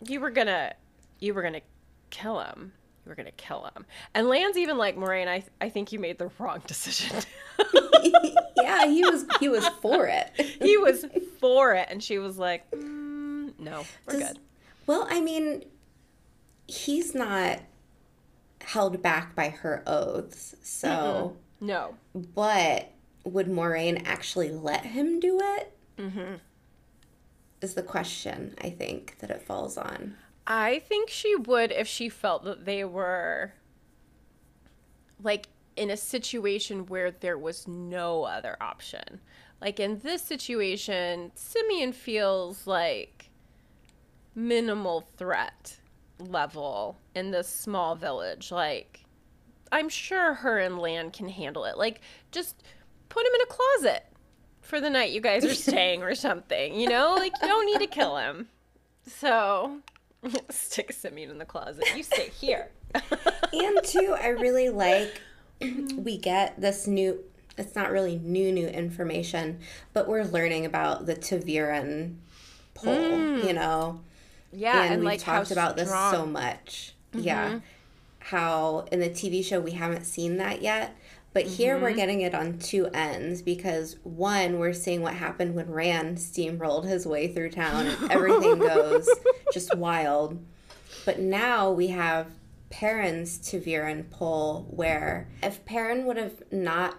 you 0.05 0.19
were 0.21 0.31
gonna, 0.31 0.75
you 1.21 1.33
were 1.33 1.43
gonna 1.43 1.63
kill 2.11 2.41
him." 2.41 2.73
Were 3.13 3.17
gonna 3.17 3.31
kill 3.33 3.65
him, 3.77 3.85
and 4.15 4.27
Lan's 4.27 4.57
even 4.57 4.79
like 4.79 4.97
Moiraine. 4.97 5.29
I 5.29 5.45
I 5.61 5.69
think 5.69 5.93
you 5.93 5.99
made 5.99 6.17
the 6.19 6.31
wrong 6.39 6.63
decision. 6.67 7.19
yeah, 8.57 8.87
he 8.87 9.05
was 9.05 9.27
he 9.39 9.51
was 9.51 9.69
for 9.83 10.07
it. 10.07 10.31
he 10.63 10.79
was 10.79 11.05
for 11.39 11.75
it, 11.75 11.89
and 11.91 12.03
she 12.03 12.17
was 12.19 12.39
like, 12.39 12.71
mm, 12.71 13.53
"No, 13.59 13.85
we're 14.07 14.19
Does- 14.19 14.29
good." 14.31 14.39
Well, 14.87 15.07
I 15.11 15.21
mean, 15.21 15.67
he's 16.67 17.15
not 17.15 17.61
held 18.63 19.03
back 19.03 19.35
by 19.35 19.51
her 19.51 19.83
oaths, 19.87 20.55
so. 20.63 21.37
No, 21.61 21.95
But 22.15 22.93
would 23.25 23.47
Moiraine 23.47 24.03
actually 24.07 24.51
let 24.51 24.87
him 24.87 25.21
do 25.21 25.39
it? 25.39 25.77
Mm-hmm. 25.99 26.35
Is 27.61 27.75
the 27.75 27.83
question 27.83 28.55
I 28.61 28.71
think 28.71 29.19
that 29.19 29.31
it 29.31 29.43
falls 29.43 29.77
on. 29.77 30.17
I 30.47 30.81
think 30.81 31.09
she 31.09 31.37
would 31.37 31.71
if 31.73 31.87
she 31.87 32.09
felt 32.09 32.45
that 32.45 32.65
they 32.65 32.85
were 32.85 33.53
like 35.23 35.49
in 35.77 35.91
a 35.91 35.97
situation 35.97 36.87
where 36.87 37.11
there 37.11 37.39
was 37.39 37.69
no 37.69 38.25
other 38.25 38.57
option. 38.61 39.21
Like 39.61 39.79
in 39.79 40.01
this 40.01 40.23
situation, 40.23 41.31
Simion 41.37 41.95
feels 41.95 42.67
like 42.67 43.31
minimal 44.35 45.07
threat 45.17 45.79
level 46.19 46.99
in 47.15 47.31
this 47.31 47.49
small 47.49 47.95
village. 47.95 48.51
Like 48.51 49.05
I'm 49.71 49.89
sure 49.89 50.35
her 50.35 50.59
and 50.59 50.79
Lan 50.79 51.11
can 51.11 51.29
handle 51.29 51.65
it. 51.65 51.79
Like 51.79 52.01
just 52.33 52.63
put 53.09 53.25
him 53.27 53.33
in 53.35 53.41
a 53.43 53.47
closet 53.47 54.05
for 54.61 54.81
the 54.81 54.91
night 54.91 55.13
you 55.13 55.21
guys 55.21 55.45
are 55.45 55.55
staying 55.55 56.03
or 56.03 56.15
something, 56.15 56.75
you 56.75 56.89
know? 56.89 57.15
Like 57.15 57.33
you 57.41 57.49
don't 57.49 57.67
need 57.67 57.79
to 57.79 57.87
kill 57.87 58.17
him. 58.17 58.49
So 59.07 59.81
stick 60.51 60.93
Simion 60.93 61.31
in 61.31 61.39
the 61.39 61.45
closet. 61.45 61.85
You 61.97 62.03
stay 62.03 62.31
here. 62.41 62.71
and 62.95 63.81
two, 63.85 64.17
I 64.21 64.29
really 64.29 64.69
like 64.69 65.21
we 65.61 66.19
get 66.19 66.61
this 66.61 66.87
new. 66.87 67.21
It's 67.59 67.75
not 67.75 67.91
really 67.91 68.19
new 68.19 68.51
new 68.53 68.67
information, 68.67 69.61
but 69.93 70.09
we're 70.09 70.25
learning 70.25 70.65
about 70.65 71.07
the 71.07 71.15
ta'veren 71.15 72.17
pole. 72.75 73.39
You 73.39 73.53
know, 73.53 74.01
yeah, 74.53 74.83
and, 74.85 74.93
and, 74.95 75.01
we've 75.01 75.07
like 75.07 75.21
talked 75.21 75.51
about 75.51 75.77
this 75.77 75.89
so 75.89 75.95
strong- 75.95 76.15
Mm-hmm. 76.25 76.33
much. 76.33 76.95
Yeah, 77.15 77.61
how 78.21 78.87
in 78.91 79.01
the 79.01 79.11
TV 79.11 79.45
show 79.45 79.61
we 79.61 79.73
haven't 79.73 80.05
seen 80.05 80.39
that 80.39 80.63
yet, 80.63 80.97
but 81.35 81.45
here 81.47 81.75
Mm-hmm. 81.75 81.83
we're 81.85 81.95
getting 81.95 82.21
it 82.21 82.35
on 82.35 82.59
two 82.59 82.87
ends 82.95 83.43
because 83.43 83.97
one, 84.03 84.59
we're 84.59 84.73
seeing 84.73 85.03
what 85.03 85.15
happened 85.15 85.55
when 85.55 85.71
Rand 85.71 86.19
steamrolled 86.19 86.85
his 86.85 87.07
way 87.07 87.29
through 87.29 87.51
town 87.51 87.87
and 87.87 88.11
everything 88.13 88.59
goes 88.59 89.09
just 89.53 89.75
wild. 89.77 90.45
But 91.05 91.19
now 91.21 91.71
we 91.71 91.89
have 91.89 92.27
Perrin's 92.71 93.39
ta'veren 93.39 94.11
pull, 94.11 94.67
where 94.71 95.29
if 95.43 95.65
Perrin 95.65 96.07
would 96.07 96.17
have 96.17 96.43
not 96.53 96.97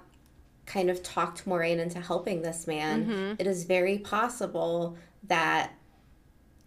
kind 0.65 0.89
of 0.89 1.03
talked 1.03 1.45
Moiraine 1.45 1.79
into 1.79 1.99
helping 1.99 2.41
this 2.41 2.67
man, 2.67 3.05
Mm-hmm. 3.05 3.33
it 3.39 3.47
is 3.47 3.63
very 3.65 3.97
possible 3.99 4.97
that 5.27 5.73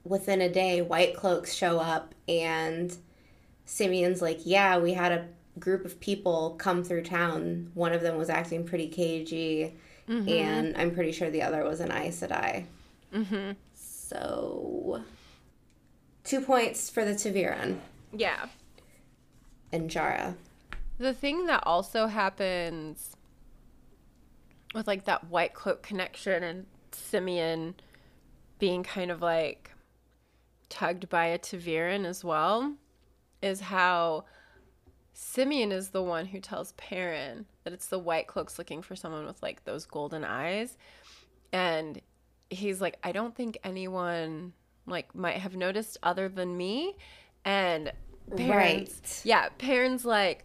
within 0.05 0.41
a 0.41 0.49
day, 0.49 0.83
White 0.83 1.15
Cloaks 1.17 1.53
show 1.55 1.79
up 1.79 2.15
and 2.29 2.97
Simion's 3.67 4.23
like, 4.23 4.41
Yeah, 4.45 4.79
we 4.79 4.93
had 4.93 5.13
a 5.13 5.27
group 5.59 5.85
of 5.85 5.99
people 6.01 6.55
come 6.59 6.85
through 6.85 7.03
town. 7.03 7.71
One 7.75 7.93
of 7.93 8.03
them 8.03 8.17
was 8.17 8.29
acting 8.31 8.65
pretty 8.65 8.89
cagey, 8.89 9.75
Mm-hmm. 10.09 10.29
and 10.29 10.77
I'm 10.77 10.93
pretty 10.95 11.11
sure 11.11 11.31
the 11.31 11.43
other 11.43 11.65
was 11.65 11.81
an 11.81 11.91
Aes 11.91 12.21
Sedai. 12.21 12.65
Mm-hmm. 13.13 13.53
So, 13.75 15.03
two 16.23 16.41
points 16.41 16.89
for 16.89 17.05
the 17.05 17.13
ta'veren 17.15 17.79
Yeah. 18.13 18.47
and 19.73 19.91
Jarra. 19.91 20.37
The 20.99 21.13
thing 21.13 21.47
that 21.47 21.65
also 21.67 22.07
happens 22.07 23.17
with 24.75 24.87
like 24.87 25.05
that 25.07 25.25
white 25.29 25.55
cloak 25.55 25.83
connection 25.83 26.43
and 26.45 26.67
Simion 26.93 27.75
being 28.61 28.85
kind 28.85 29.11
of 29.11 29.21
like 29.21 29.73
tugged 30.69 31.09
by 31.09 31.27
a 31.27 31.39
ta'veren 31.39 32.05
as 32.05 32.23
well 32.25 32.75
is 33.43 33.61
how 33.61 34.25
Simion 35.17 35.73
is 35.73 35.89
the 35.91 36.03
one 36.03 36.27
who 36.27 36.41
tells 36.41 36.73
Perrin 36.73 37.47
that 37.65 37.73
it's 37.73 37.87
the 37.87 37.99
white 37.99 38.27
cloaks 38.27 38.59
looking 38.59 38.83
for 38.83 38.95
someone 38.95 39.25
with 39.25 39.43
like 39.43 39.65
those 39.65 39.87
golden 39.87 40.25
eyes. 40.25 40.77
And 41.53 42.01
he's 42.51 42.81
like, 42.83 42.99
I 43.03 43.13
don't 43.13 43.35
think 43.35 43.57
anyone 43.65 44.53
like 44.87 45.15
might 45.15 45.39
have 45.39 45.57
noticed 45.57 45.97
other 46.03 46.29
than 46.29 46.57
me. 46.57 46.97
And 47.47 47.93
Perrin's, 48.37 48.51
Right. 48.51 49.23
yeah, 49.25 49.49
Perrin's 49.57 50.05
like, 50.05 50.45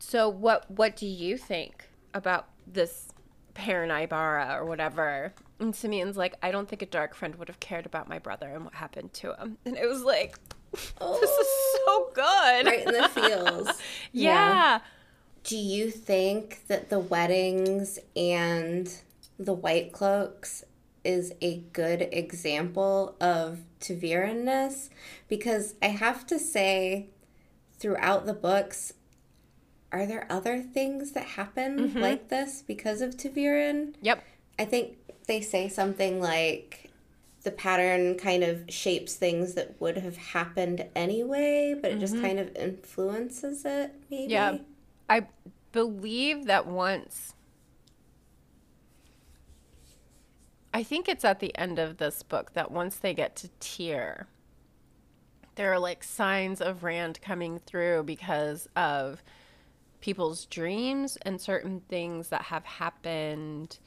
so 0.00 0.28
what 0.28 0.70
what 0.70 0.96
do 0.96 1.06
you 1.06 1.38
think 1.38 1.88
about 2.12 2.48
this 2.66 3.08
Perrin 3.54 3.90
Aybara 3.90 4.54
or 4.54 4.66
whatever? 4.66 5.32
And 5.60 5.72
Simion's 5.72 6.16
like, 6.18 6.34
I 6.42 6.50
don't 6.50 6.68
think 6.68 6.82
a 6.82 6.86
dark 6.86 7.14
friend 7.14 7.36
would 7.36 7.48
have 7.48 7.60
cared 7.60 7.86
about 7.86 8.08
my 8.08 8.18
brother 8.18 8.48
and 8.48 8.64
what 8.64 8.74
happened 8.74 9.14
to 9.14 9.32
him. 9.34 9.56
And 9.64 9.78
it 9.78 9.88
was 9.88 10.02
like, 10.02 10.36
this 11.20 11.30
is 11.30 11.48
so 11.74 11.86
oh. 11.86 12.10
good. 12.14 12.66
Right 12.66 12.86
in 12.86 12.92
the 12.92 13.08
feels. 13.14 13.68
yeah. 14.12 14.80
Do 15.44 15.56
you 15.56 15.90
think 15.90 16.66
that 16.68 16.88
the 16.88 16.98
weddings 16.98 17.98
and 18.16 18.90
the 19.38 19.52
white 19.52 19.92
cloaks 19.92 20.64
is 21.04 21.34
a 21.42 21.58
good 21.72 22.08
example 22.12 23.14
of 23.20 23.60
ta'verenness? 23.80 24.88
Because 25.28 25.74
I 25.82 25.88
have 25.88 26.26
to 26.28 26.38
say, 26.38 27.08
throughout 27.78 28.24
the 28.24 28.32
books, 28.32 28.94
are 29.92 30.06
there 30.06 30.26
other 30.30 30.62
things 30.62 31.12
that 31.12 31.24
happen 31.24 31.78
mm-hmm. 31.78 31.98
like 31.98 32.28
this 32.28 32.62
because 32.66 33.00
of 33.00 33.16
ta'veren? 33.16 33.94
Yep. 34.00 34.24
I 34.58 34.64
think 34.64 34.96
they 35.26 35.40
say 35.40 35.68
something 35.68 36.20
like 36.20 36.83
the 37.44 37.52
pattern 37.52 38.16
kind 38.16 38.42
of 38.42 38.64
shapes 38.68 39.14
things 39.14 39.54
that 39.54 39.80
would 39.80 39.96
have 39.98 40.16
happened 40.16 40.84
anyway, 40.96 41.74
but 41.80 41.92
it 41.92 42.00
just 42.00 42.14
mm-hmm. 42.14 42.24
kind 42.24 42.40
of 42.40 42.54
influences 42.56 43.64
it, 43.64 43.94
maybe. 44.10 44.32
Yeah. 44.32 44.58
I 45.08 45.26
believe 45.72 46.46
that 46.46 46.66
once 46.66 47.34
I 50.74 50.82
think 50.82 51.08
it's 51.08 51.24
at 51.24 51.38
the 51.38 51.56
end 51.56 51.78
of 51.78 51.98
this 51.98 52.24
book 52.24 52.54
that 52.54 52.72
once 52.72 52.96
they 52.96 53.14
get 53.14 53.36
to 53.36 53.48
Tear, 53.60 54.26
there 55.54 55.72
are 55.72 55.78
like 55.78 56.02
signs 56.02 56.60
of 56.60 56.82
Rand 56.82 57.20
coming 57.22 57.60
through 57.60 58.02
because 58.02 58.68
of 58.74 59.22
people's 60.00 60.46
dreams 60.46 61.16
and 61.22 61.40
certain 61.40 61.80
things 61.88 62.28
that 62.30 62.42
have 62.42 62.64
happened 62.64 63.78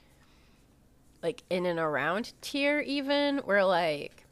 like 1.28 1.44
in 1.50 1.66
and 1.66 1.78
around 1.78 2.32
Tear 2.42 2.80
even 2.82 3.40
where 3.40 3.66
like 3.66 4.24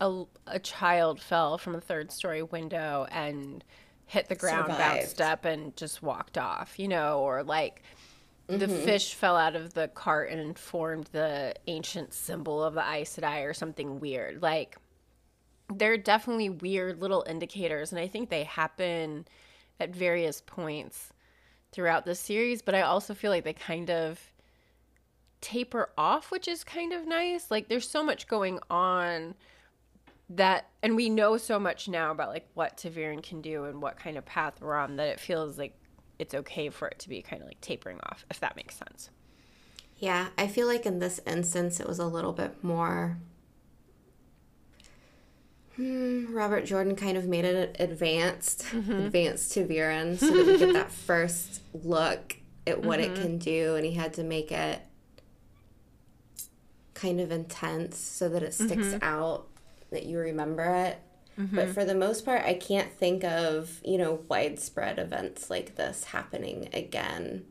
a, 0.00 0.24
a 0.46 0.58
child 0.58 1.20
fell 1.20 1.58
from 1.58 1.74
a 1.74 1.80
third 1.82 2.10
story 2.10 2.42
window 2.42 3.06
and 3.10 3.62
hit 4.06 4.28
the 4.28 4.34
ground, 4.34 4.72
Survived. 4.72 4.78
bounced 4.78 5.20
up 5.20 5.44
and 5.44 5.76
just 5.76 6.02
walked 6.02 6.38
off, 6.38 6.78
you 6.78 6.88
know, 6.88 7.20
or 7.20 7.42
like 7.42 7.82
the 8.46 8.66
mm-hmm. 8.66 8.84
fish 8.84 9.14
fell 9.14 9.36
out 9.36 9.54
of 9.54 9.74
the 9.74 9.88
cart 9.88 10.30
and 10.30 10.58
formed 10.58 11.10
the 11.12 11.54
ancient 11.66 12.14
symbol 12.14 12.64
of 12.64 12.72
the 12.72 12.80
Aes 12.80 13.16
Sedai 13.16 13.44
or 13.46 13.52
something 13.52 14.00
weird. 14.00 14.40
Like 14.40 14.78
there 15.74 15.92
are 15.92 15.98
definitely 15.98 16.48
weird 16.48 17.02
little 17.02 17.24
indicators 17.28 17.92
and 17.92 18.00
I 18.00 18.08
think 18.08 18.30
they 18.30 18.44
happen 18.44 19.26
at 19.78 19.94
various 19.94 20.40
points 20.40 21.12
throughout 21.70 22.06
the 22.06 22.14
series, 22.14 22.62
but 22.62 22.74
I 22.74 22.80
also 22.80 23.12
feel 23.12 23.30
like 23.30 23.44
they 23.44 23.52
kind 23.52 23.90
of 23.90 24.18
taper 25.44 25.90
off, 25.98 26.30
which 26.30 26.48
is 26.48 26.64
kind 26.64 26.94
of 26.94 27.06
nice. 27.06 27.50
Like 27.50 27.68
there's 27.68 27.88
so 27.88 28.02
much 28.02 28.26
going 28.26 28.58
on 28.70 29.34
that 30.30 30.70
and 30.82 30.96
we 30.96 31.10
know 31.10 31.36
so 31.36 31.58
much 31.58 31.86
now 31.86 32.10
about 32.10 32.30
like 32.30 32.48
what 32.54 32.78
ta'veren 32.78 33.22
can 33.22 33.42
do 33.42 33.64
and 33.64 33.82
what 33.82 33.98
kind 33.98 34.16
of 34.16 34.24
path 34.24 34.54
we're 34.62 34.74
on 34.74 34.96
that 34.96 35.08
it 35.08 35.20
feels 35.20 35.58
like 35.58 35.76
it's 36.18 36.34
okay 36.34 36.70
for 36.70 36.88
it 36.88 36.98
to 37.00 37.10
be 37.10 37.20
kind 37.20 37.42
of 37.42 37.48
like 37.48 37.60
tapering 37.60 38.00
off, 38.04 38.24
if 38.30 38.40
that 38.40 38.56
makes 38.56 38.76
sense. 38.76 39.10
Yeah, 39.98 40.28
I 40.38 40.46
feel 40.46 40.66
like 40.66 40.86
in 40.86 40.98
this 40.98 41.20
instance 41.26 41.78
it 41.78 41.86
was 41.86 41.98
a 41.98 42.06
little 42.06 42.32
bit 42.32 42.64
more. 42.64 43.18
Hmm, 45.76 46.32
Robert 46.32 46.64
Jordan 46.64 46.96
kind 46.96 47.18
of 47.18 47.26
made 47.26 47.44
it 47.44 47.76
advanced, 47.78 48.64
advanced 48.72 49.52
ta'veren, 49.52 50.18
so 50.18 50.30
that 50.30 50.46
we 50.46 50.56
get 50.56 50.72
that 50.72 50.92
first 51.06 51.60
look 51.74 52.36
at 52.66 52.82
what 52.82 53.00
it 53.00 53.14
can 53.16 53.38
do, 53.38 53.74
and 53.74 53.84
he 53.84 53.92
had 53.92 54.14
to 54.14 54.22
make 54.22 54.50
it 54.52 54.80
kind 57.04 57.20
of 57.20 57.30
intense 57.30 57.98
so 57.98 58.30
that 58.30 58.42
it 58.42 58.54
sticks 58.54 58.88
mm-hmm. 58.88 59.04
out, 59.04 59.46
that 59.90 60.06
you 60.06 60.18
remember 60.18 60.64
it. 60.64 60.98
Mm-hmm. 61.38 61.54
But 61.54 61.68
for 61.70 61.84
the 61.84 61.94
most 61.94 62.24
part, 62.24 62.44
I 62.44 62.54
can't 62.54 62.90
think 62.92 63.24
of, 63.24 63.80
you 63.84 63.98
know, 63.98 64.20
widespread 64.28 64.98
events 64.98 65.50
like 65.50 65.76
this 65.76 66.04
happening 66.04 66.70
again 66.72 67.44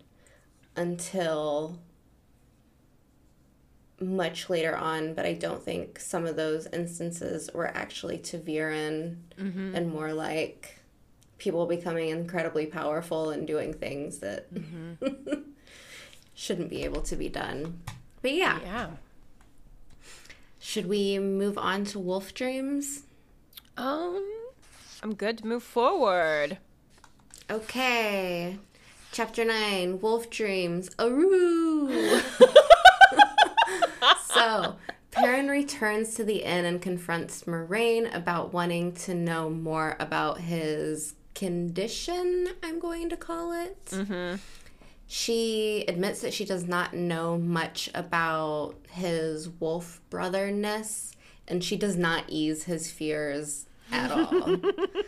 until 0.75 1.77
much 3.99 4.49
later 4.49 4.75
on, 4.75 5.13
but 5.13 5.25
I 5.25 5.33
don't 5.33 5.61
think 5.61 5.99
some 5.99 6.25
of 6.25 6.35
those 6.35 6.67
instances 6.73 7.49
were 7.53 7.67
actually 7.67 8.17
ta'veren 8.17 9.17
mm-hmm. 9.37 9.75
and 9.75 9.91
more 9.91 10.13
like 10.13 10.79
people 11.37 11.67
becoming 11.67 12.09
incredibly 12.09 12.65
powerful 12.65 13.29
and 13.29 13.45
doing 13.45 13.73
things 13.73 14.19
that 14.19 14.47
shouldn't 16.33 16.69
be 16.69 16.83
able 16.83 17.01
to 17.01 17.15
be 17.15 17.29
done. 17.29 17.81
But 18.23 18.33
yeah, 18.33 18.59
Yeah. 18.63 18.87
Should 20.65 20.87
we 20.87 21.19
move 21.19 21.57
on 21.57 21.83
to 21.85 21.99
Wolf 21.99 22.33
Dreams? 22.33 23.03
Um 23.75 24.23
I'm 25.03 25.13
good 25.13 25.39
to 25.39 25.45
move 25.45 25.61
forward. 25.61 26.57
Okay. 27.51 28.57
Chapter 29.11 29.43
9 29.43 29.99
Wolf 29.99 30.29
Dreams. 30.29 30.89
Aroo! 30.95 32.21
so, 34.25 34.77
Perrin 35.11 35.49
returns 35.49 36.15
to 36.15 36.23
the 36.23 36.43
inn 36.43 36.63
and 36.63 36.81
confronts 36.81 37.43
Moiraine 37.43 38.15
about 38.15 38.53
wanting 38.53 38.93
to 38.93 39.13
know 39.13 39.49
more 39.49 39.97
about 39.99 40.39
his 40.39 41.15
condition, 41.35 42.47
I'm 42.63 42.79
going 42.79 43.09
to 43.09 43.17
call 43.17 43.51
it. 43.51 43.93
She 45.07 45.85
admits 45.87 46.21
that 46.21 46.33
she 46.33 46.45
does 46.45 46.65
not 46.65 46.93
know 46.93 47.37
much 47.37 47.89
about 47.93 48.75
his 48.89 49.49
wolf 49.49 50.01
brotherness, 50.09 51.13
and 51.47 51.63
she 51.63 51.75
does 51.75 51.95
not 51.95 52.25
ease 52.27 52.63
his 52.63 52.89
fears 52.91 53.65
at 53.91 54.11
all. 54.11 54.57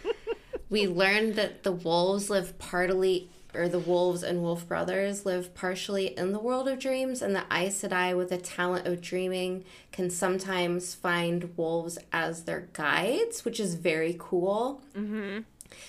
we 0.69 0.88
learned 0.88 1.36
that 1.36 1.63
the 1.63 1.71
wolves 1.71 2.29
live 2.29 2.58
partly 2.60 3.29
or 3.55 3.69
the 3.69 3.79
wolves 3.79 4.21
and 4.21 4.41
wolf 4.41 4.67
brothers 4.67 5.25
live 5.25 5.53
partially 5.53 6.08
in 6.17 6.31
the 6.34 6.39
world 6.39 6.67
of 6.67 6.77
dreams 6.79 7.21
and 7.21 7.36
the 7.36 7.45
Aes 7.51 7.81
Sedai 7.81 8.15
with 8.15 8.31
a 8.31 8.38
talent 8.38 8.86
of 8.86 9.01
dreaming 9.01 9.63
can 9.91 10.10
sometimes 10.10 10.93
find 10.93 11.55
wolves 11.55 11.97
as 12.12 12.43
their 12.43 12.67
guides 12.73 13.45
which 13.45 13.60
is 13.60 13.75
very 13.75 14.15
cool 14.19 14.81
mm-hmm. 14.95 15.39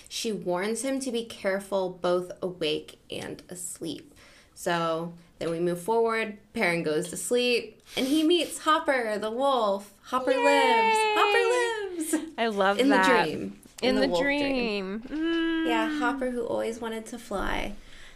She 0.09 0.31
warns 0.31 0.81
him 0.83 0.99
to 0.99 1.11
be 1.11 1.23
careful 1.25 1.89
both 2.01 2.31
awake 2.41 2.99
and 3.11 3.41
asleep 3.49 4.13
so 4.55 5.13
then 5.39 5.51
we 5.51 5.59
move 5.59 5.79
forward 5.81 6.37
Perrin 6.53 6.83
goes 6.83 7.09
to 7.09 7.17
sleep 7.17 7.81
and 7.95 8.07
he 8.07 8.23
meets 8.23 8.59
Hopper 8.59 9.17
the 9.19 9.31
wolf 9.31 9.93
Hopper 10.03 10.31
lives 10.31 10.97
Hopper 11.17 12.17
lives 12.21 12.31
I 12.37 12.47
love 12.47 12.77
that. 12.77 12.83
in 12.83 12.89
that. 12.89 13.05
the 13.25 13.31
dream 13.31 13.59
In, 13.81 13.95
the, 13.95 14.07
wolf 14.07 14.21
dream. 14.21 15.03
Mm. 15.07 15.67
yeah, 15.67 15.99
Hopper 15.99 16.31
who 16.31 16.43
always 16.45 16.79
wanted 16.81 17.05
to 17.07 17.19
fly. 17.19 17.73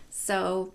So 0.10 0.74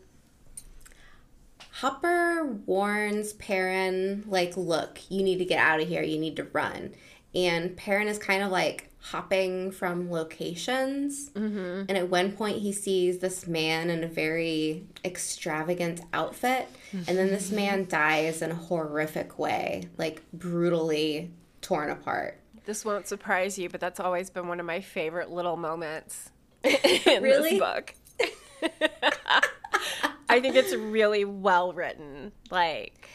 Hopper 1.81 2.45
warns 2.67 3.35
Perrin, 3.35 4.25
like, 4.27 4.57
look, 4.57 4.99
you 5.11 5.23
need 5.23 5.39
to 5.39 5.45
get 5.45 5.59
out 5.59 5.81
of 5.81 5.89
here, 5.89 6.03
you 6.03 6.19
need 6.19 6.37
to 6.37 6.45
run. 6.45 6.93
And 7.35 7.77
Perrin 7.77 8.09
is 8.09 8.19
kind 8.19 8.43
of 8.43 8.51
like 8.51 8.91
hopping 9.11 9.71
from 9.71 10.11
locations. 10.11 11.31
Mm-hmm. 11.31 11.85
And 11.89 11.93
at 11.93 12.09
one 12.09 12.33
point, 12.33 12.59
he 12.59 12.73
sees 12.73 13.19
this 13.19 13.47
man 13.47 13.89
in 13.89 14.03
a 14.03 14.09
very 14.09 14.85
extravagant 15.05 16.01
outfit. 16.13 16.69
And 16.93 17.17
then 17.17 17.29
this 17.29 17.51
man 17.53 17.87
dies 17.89 18.43
in 18.43 18.51
a 18.51 18.55
horrific 18.55 19.39
way, 19.39 19.89
like 19.97 20.23
brutally 20.33 21.31
torn 21.61 21.91
apart. 21.91 22.41
This 22.65 22.85
won't 22.85 23.07
surprise 23.07 23.59
you, 23.59 23.69
but 23.69 23.81
that's 23.81 24.01
always 24.01 24.29
been 24.31 24.49
one 24.49 24.59
of 24.59 24.67
my 24.67 24.81
favorite 24.81 25.31
little 25.31 25.57
moments 25.57 26.31
in 26.65 27.23
Really? 27.23 27.51
this 27.51 27.59
book. 27.61 27.95
I 30.29 30.41
think 30.41 30.57
it's 30.57 30.75
really 30.75 31.25
well 31.25 31.73
written. 31.73 32.33
Like, 32.51 33.09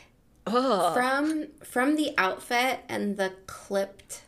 ugh. 0.47 0.93
from 0.93 1.47
from 1.63 1.95
the 1.97 2.13
outfit 2.17 2.79
and 2.87 3.17
the 3.17 3.33
clipped 3.47 4.21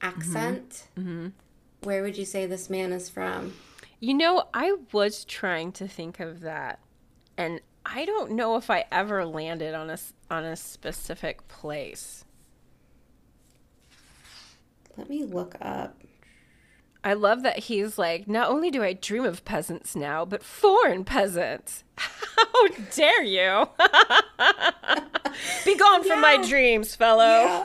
accent 0.00 0.86
mm-hmm. 0.98 1.08
Mm-hmm. 1.08 1.28
where 1.82 2.02
would 2.02 2.16
you 2.16 2.24
say 2.24 2.46
this 2.46 2.70
man 2.70 2.92
is 2.92 3.08
from 3.08 3.52
You 3.98 4.14
know, 4.14 4.44
I 4.52 4.76
was 4.92 5.24
trying 5.24 5.72
to 5.72 5.88
think 5.88 6.20
of 6.20 6.40
that, 6.40 6.80
and 7.38 7.60
I 7.86 8.04
don't 8.04 8.32
know 8.32 8.56
if 8.56 8.68
I 8.68 8.84
ever 8.92 9.24
landed 9.24 9.74
on 9.74 9.88
a 9.88 9.98
on 10.30 10.44
a 10.44 10.56
specific 10.56 11.48
place. 11.48 12.24
let 14.96 15.08
me 15.08 15.24
look 15.24 15.56
up 15.60 15.96
I 17.06 17.12
love 17.12 17.44
that 17.44 17.60
he's 17.60 17.98
like, 17.98 18.26
not 18.26 18.50
only 18.50 18.68
do 18.68 18.82
I 18.82 18.92
dream 18.92 19.24
of 19.24 19.44
peasants 19.44 19.94
now, 19.94 20.24
but 20.24 20.42
foreign 20.42 21.04
peasants. 21.04 21.84
How 21.96 22.66
dare 22.96 23.22
you? 23.22 23.68
Be 25.64 25.76
gone 25.76 26.02
from 26.02 26.20
my 26.20 26.44
dreams, 26.44 26.96
fellow. 26.96 27.64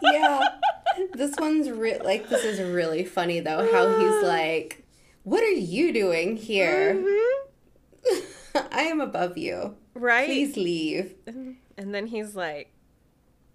yeah 0.00 0.40
this 1.14 1.34
one's 1.38 1.70
re- 1.70 1.98
like 1.98 2.28
this 2.28 2.44
is 2.44 2.60
really 2.60 3.04
funny 3.04 3.40
though 3.40 3.70
how 3.72 3.98
he's 3.98 4.24
uh. 4.24 4.26
like 4.26 4.84
what 5.24 5.42
are 5.42 5.48
you 5.48 5.92
doing 5.92 6.36
here? 6.36 6.94
Mm-hmm. 6.94 8.58
I 8.70 8.82
am 8.82 9.00
above 9.00 9.38
you. 9.38 9.76
Right? 9.94 10.26
please 10.26 10.56
leave. 10.56 11.14
And 11.26 11.94
then 11.94 12.08
he's 12.08 12.36
like 12.36 12.72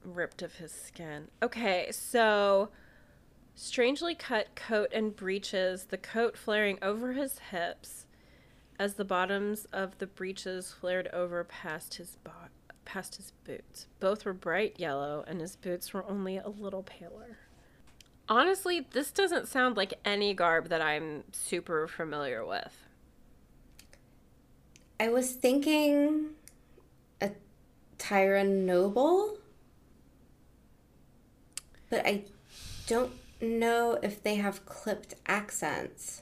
ripped 0.04 0.41
of 0.41 0.56
his 0.56 0.71
skin. 0.71 1.28
Okay, 1.43 1.89
so 1.91 2.69
strangely 3.54 4.15
cut 4.15 4.56
coat 4.56 4.89
and 4.91 5.15
breeches, 5.15 5.86
the 5.86 5.97
coat 5.97 6.36
flaring 6.38 6.80
over 6.82 7.13
his 7.13 7.39
hips 7.52 8.08
as 8.80 8.95
the 8.95 9.06
bottoms 9.06 9.65
of 9.71 9.97
the 9.99 10.08
breeches 10.08 10.73
flared 10.73 11.08
over 11.13 11.43
past 11.43 11.95
his 11.95 12.17
bo- 12.23 12.32
past 12.91 13.15
his 13.17 13.32
boots. 13.45 13.88
Both 13.99 14.25
were 14.25 14.34
bright 14.34 14.80
yellow 14.80 15.23
and 15.28 15.41
his 15.41 15.56
boots 15.56 15.93
were 15.93 16.06
only 16.10 16.38
a 16.38 16.49
little 16.49 16.84
paler. 16.84 17.38
Honestly, 18.28 18.88
this 18.91 19.12
doesn't 19.12 19.47
sound 19.47 19.75
like 19.78 19.93
any 20.06 20.34
garb 20.34 20.69
that 20.69 20.82
I'm 20.82 21.23
super 21.32 21.88
familiar 21.88 22.45
with. 22.45 22.86
i 24.99 25.08
was 25.10 25.32
thinking 25.32 26.32
a 27.21 27.32
Tairen 27.97 28.65
noble 28.65 29.38
but 31.89 32.06
i 32.06 32.23
don't 32.88 33.13
know 33.41 33.97
if 34.04 34.21
they 34.23 34.36
have 34.36 34.65
clipped 34.65 35.15
accents 35.25 36.21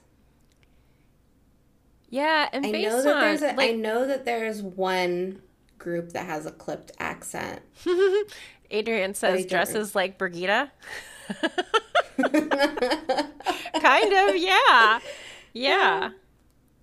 Yeah, 2.10 2.47
and 2.53 2.65
I 2.65 2.71
know 2.71 3.01
that 3.01 3.15
on 3.15 3.21
there's 3.21 3.41
a, 3.41 3.51
I 3.51 3.56
like, 3.56 3.75
know 3.75 4.08
that 4.08 4.25
there's 4.25 4.62
one 4.62 5.41
group 5.78 6.12
that 6.13 6.26
has 6.26 6.46
a 6.46 6.52
clipped 6.52 6.92
accent. 7.00 7.62
Adrian 8.72 9.13
says 9.13 9.46
dresses 9.46 9.96
like 9.96 10.18
Brigida. 10.18 10.72
kind 13.82 14.13
of, 14.13 14.36
yeah. 14.36 15.00
Yeah. 15.54 16.10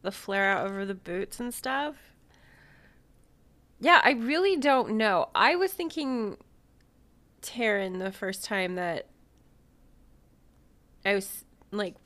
The 0.02 0.10
flare 0.12 0.50
out 0.52 0.66
over 0.66 0.84
the 0.84 0.94
boots 0.94 1.40
and 1.40 1.52
stuff. 1.52 1.96
Yeah, 3.80 4.00
I 4.04 4.12
really 4.12 4.56
don't 4.56 4.96
know. 4.96 5.28
I 5.34 5.56
was 5.56 5.72
thinking 5.72 6.36
Tairen 7.42 7.98
the 7.98 8.12
first 8.12 8.44
time 8.44 8.76
that 8.76 9.06
I 11.04 11.14
was 11.14 11.44
like 11.70 11.96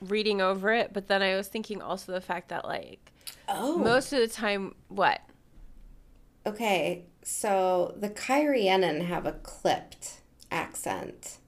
reading 0.00 0.40
over 0.40 0.72
it, 0.72 0.92
but 0.92 1.08
then 1.08 1.22
I 1.22 1.34
was 1.36 1.48
thinking 1.48 1.82
also 1.82 2.12
the 2.12 2.20
fact 2.20 2.50
that 2.50 2.64
like 2.64 3.12
Oh. 3.48 3.78
most 3.78 4.12
of 4.12 4.20
the 4.20 4.28
time, 4.28 4.74
what? 4.88 5.20
Okay, 6.46 7.06
so 7.22 7.94
the 7.98 8.08
Cairhienin 8.08 9.06
have 9.06 9.26
a 9.26 9.32
clipped 9.32 10.20
accent. 10.50 11.38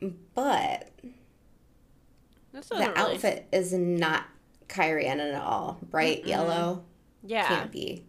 But 0.00 0.90
the 2.52 2.62
really- 2.70 2.84
outfit 2.96 3.46
is 3.52 3.74
not 3.74 4.24
Cairhienin 4.68 5.34
at 5.34 5.42
all. 5.42 5.78
Bright 5.82 6.26
yellow. 6.26 6.84
Yeah. 7.22 7.46
Can't 7.46 7.72
be. 7.72 8.04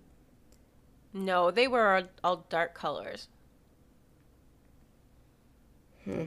No, 1.14 1.52
they 1.52 1.68
were 1.68 1.96
all, 1.96 2.04
all 2.24 2.46
dark 2.50 2.74
colors. 2.74 3.28
Hmm. 6.06 6.26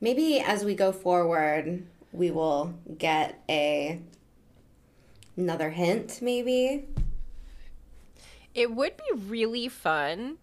Maybe 0.00 0.40
as 0.40 0.64
we 0.64 0.74
go 0.74 0.92
forward, 0.92 1.86
we 2.12 2.30
will 2.30 2.74
get 2.98 3.42
a 3.48 4.00
another 5.36 5.70
hint, 5.70 6.20
maybe. 6.20 6.86
It 8.56 8.72
would 8.74 8.96
be 8.96 9.04
really 9.14 9.68
fun 9.68 10.38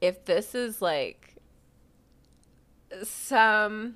if 0.00 0.24
this 0.26 0.54
is 0.54 0.82
like 0.82 1.36
some 3.04 3.94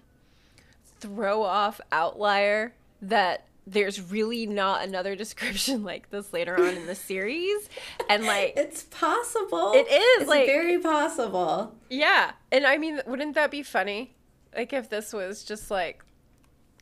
throw 1.01 1.43
off 1.43 1.81
outlier 1.93 2.75
that 3.03 3.47
there's 3.67 4.01
really 4.01 4.47
not 4.47 4.85
another 4.87 5.17
description 5.17 5.83
like 5.93 6.11
this 6.11 6.33
later 6.33 6.55
on 6.59 6.75
in 6.77 6.87
the 6.87 6.95
series. 6.95 7.69
And 8.09 8.25
like, 8.25 8.55
It's 8.57 8.85
possible. 8.85 9.73
It 9.75 9.89
is, 9.89 10.23
It's 10.23 10.29
like- 10.29 10.47
very 10.47 10.79
possible. 10.79 11.75
yeah. 11.91 12.33
And 12.53 12.65
I 12.67 12.79
mean, 12.79 13.01
wouldn't 13.07 13.35
that 13.35 13.51
be 13.51 13.63
funny? 13.63 14.15
Like, 14.55 14.73
if 14.73 14.89
this 14.89 15.13
was 15.13 15.45
just 15.45 15.71
like, 15.71 16.03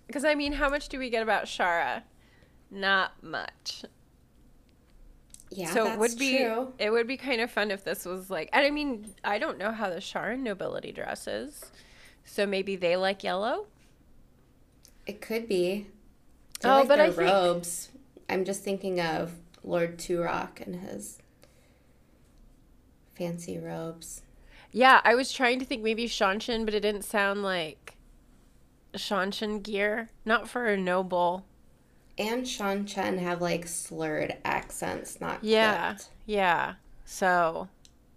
because 0.07 0.25
I 0.25 0.35
mean, 0.35 0.53
how 0.53 0.68
much 0.68 0.88
do 0.90 0.99
we 0.99 1.09
get 1.11 1.23
about 1.23 1.47
Shara? 1.47 2.03
Not 2.70 3.23
much. 3.23 3.85
Yeah, 5.57 5.71
so 5.73 5.85
that's 5.85 5.95
it 5.97 5.99
would 6.01 6.19
be 6.19 6.38
true. 6.38 6.73
it 6.79 6.90
would 6.90 7.07
be 7.07 7.17
kind 7.17 7.40
of 7.40 7.51
fun 7.51 7.71
if 7.71 7.85
this 7.85 8.05
was 8.05 8.29
like 8.31 8.49
and 8.53 8.67
I 8.67 8.71
mean 8.71 9.14
I 9.23 9.38
don't 9.38 9.57
know 9.59 9.71
how 9.73 9.88
the 9.88 9.97
Sharan 9.97 10.40
nobility 10.40 10.90
dresses. 10.93 11.64
So 12.25 12.47
maybe 12.47 12.75
they 12.77 12.97
like 12.97 13.23
yellow? 13.23 13.67
It 15.07 15.21
could 15.21 15.47
be. 15.49 15.87
They 16.61 16.69
Oh, 16.69 16.79
like 16.81 16.88
but 16.88 16.97
their 16.97 17.07
I 17.07 17.11
think- 17.11 17.31
robes. 17.31 17.88
I'm 18.29 18.45
just 18.45 18.62
thinking 18.62 19.01
of 19.01 19.33
Lord 19.62 19.99
Turak 19.99 20.61
and 20.61 20.77
his 20.77 21.19
fancy 23.14 23.59
robes. 23.59 24.23
Yeah, 24.73 25.01
I 25.05 25.14
was 25.14 25.33
trying 25.33 25.59
to 25.61 25.64
think 25.64 25.83
maybe 25.83 26.07
Seanchan, 26.09 26.64
but 26.64 26.75
it 26.75 26.81
didn't 26.81 27.03
sound 27.05 27.43
like 27.43 27.95
Seanchan 28.95 29.62
gear. 29.62 30.09
Not 30.25 30.49
for 30.49 30.67
a 30.67 30.77
noble. 30.77 31.45
And 32.16 32.44
Seanchan 32.44 33.18
have 33.18 33.40
like 33.40 33.66
slurred 33.66 34.37
accents, 34.44 35.20
not 35.20 35.42
Yeah. 35.42 35.94
clipped. 35.94 36.09
Yeah. 36.27 36.74
So 37.05 37.68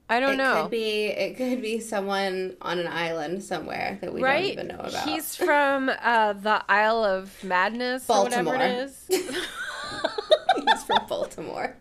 I 0.10 0.20
don't 0.20 0.34
it 0.36 0.38
know. 0.38 0.62
could 0.64 0.72
be 0.72 1.06
it 1.08 1.36
could 1.36 1.62
be 1.62 1.80
someone 1.80 2.56
on 2.62 2.80
an 2.80 2.88
island 2.88 3.44
somewhere 3.44 3.98
that 4.02 4.14
we 4.14 4.22
right? 4.22 4.56
don't 4.56 4.66
even 4.66 4.68
know 4.68 4.84
about. 4.84 5.08
He's 5.10 5.36
from 5.36 5.90
uh, 6.02 6.34
the 6.34 6.64
Isle 6.70 7.04
of 7.04 7.44
Madness 7.44 8.10
or 8.10 8.24
whatever 8.24 8.52
Baltimore. 8.52 8.66
it 8.68 8.90
is. 8.90 9.06
He's 10.68 10.84
from 10.84 11.06
Baltimore. 11.08 11.76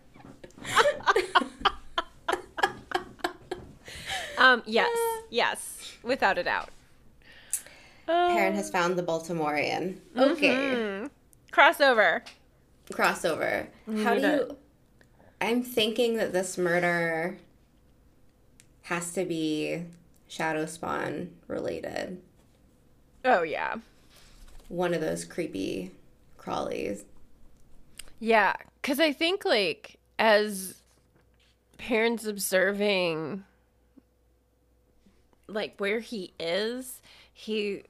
um, 4.37 4.63
yes, 4.65 4.89
yes, 5.29 5.93
without 6.03 6.37
a 6.37 6.43
doubt. 6.43 6.69
Perrin 8.07 8.53
has 8.55 8.69
found 8.69 8.97
the 8.97 9.03
Baltimorean. 9.03 9.97
Okay. 10.17 10.55
Mm. 10.55 11.09
Crossover. 11.51 12.21
Crossover. 12.91 13.67
How 14.03 14.15
do 14.15 14.19
it. 14.19 14.47
you 14.49 14.57
I'm 15.39 15.61
thinking 15.61 16.17
that 16.17 16.33
this 16.33 16.57
murder 16.57 17.37
has 18.83 19.13
to 19.13 19.25
be 19.25 19.83
Shadow 20.27 20.65
Spawn 20.65 21.31
related. 21.47 22.21
Oh 23.23 23.43
yeah. 23.43 23.75
One 24.67 24.93
of 24.93 25.01
those 25.01 25.25
creepy 25.25 25.91
crawlies. 26.39 27.03
Yeah, 28.19 28.53
because 28.81 28.99
I 28.99 29.13
think 29.13 29.45
like 29.45 29.97
as 30.17 30.75
Perrin's 31.77 32.25
observing 32.25 33.43
like 35.47 35.75
where 35.77 35.99
he 35.99 36.33
is, 36.39 37.01
he 37.31 37.83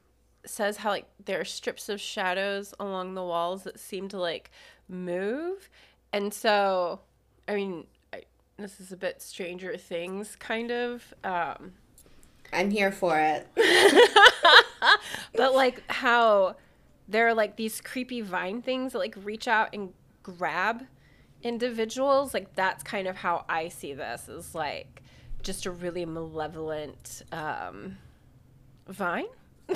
says 0.48 0.78
how 0.78 0.90
like 0.90 1.06
there 1.24 1.40
are 1.40 1.44
strips 1.44 1.88
of 1.88 2.00
shadows 2.00 2.74
along 2.80 3.14
the 3.14 3.24
walls 3.24 3.64
that 3.64 3.78
seem 3.78 4.08
to 4.08 4.18
like 4.18 4.50
move, 4.88 5.68
and 6.12 6.32
so 6.32 7.00
I 7.46 7.54
mean 7.54 7.86
I, 8.12 8.22
this 8.56 8.80
is 8.80 8.92
a 8.92 8.96
bit 8.96 9.22
Stranger 9.22 9.76
Things 9.76 10.36
kind 10.36 10.70
of. 10.70 11.14
Um, 11.24 11.72
I'm 12.52 12.70
here 12.70 12.92
for 12.92 13.18
it. 13.18 13.46
but 15.34 15.54
like 15.54 15.82
how 15.90 16.56
there 17.08 17.26
are 17.26 17.34
like 17.34 17.56
these 17.56 17.80
creepy 17.80 18.20
vine 18.20 18.62
things 18.62 18.92
that 18.92 18.98
like 18.98 19.16
reach 19.24 19.48
out 19.48 19.70
and 19.72 19.92
grab 20.22 20.84
individuals 21.42 22.34
like 22.34 22.54
that's 22.54 22.82
kind 22.82 23.06
of 23.06 23.16
how 23.16 23.44
i 23.48 23.68
see 23.68 23.94
this 23.94 24.28
is 24.28 24.54
like 24.54 25.02
just 25.42 25.66
a 25.66 25.70
really 25.70 26.04
malevolent 26.04 27.22
um 27.32 27.96
vine 28.88 29.26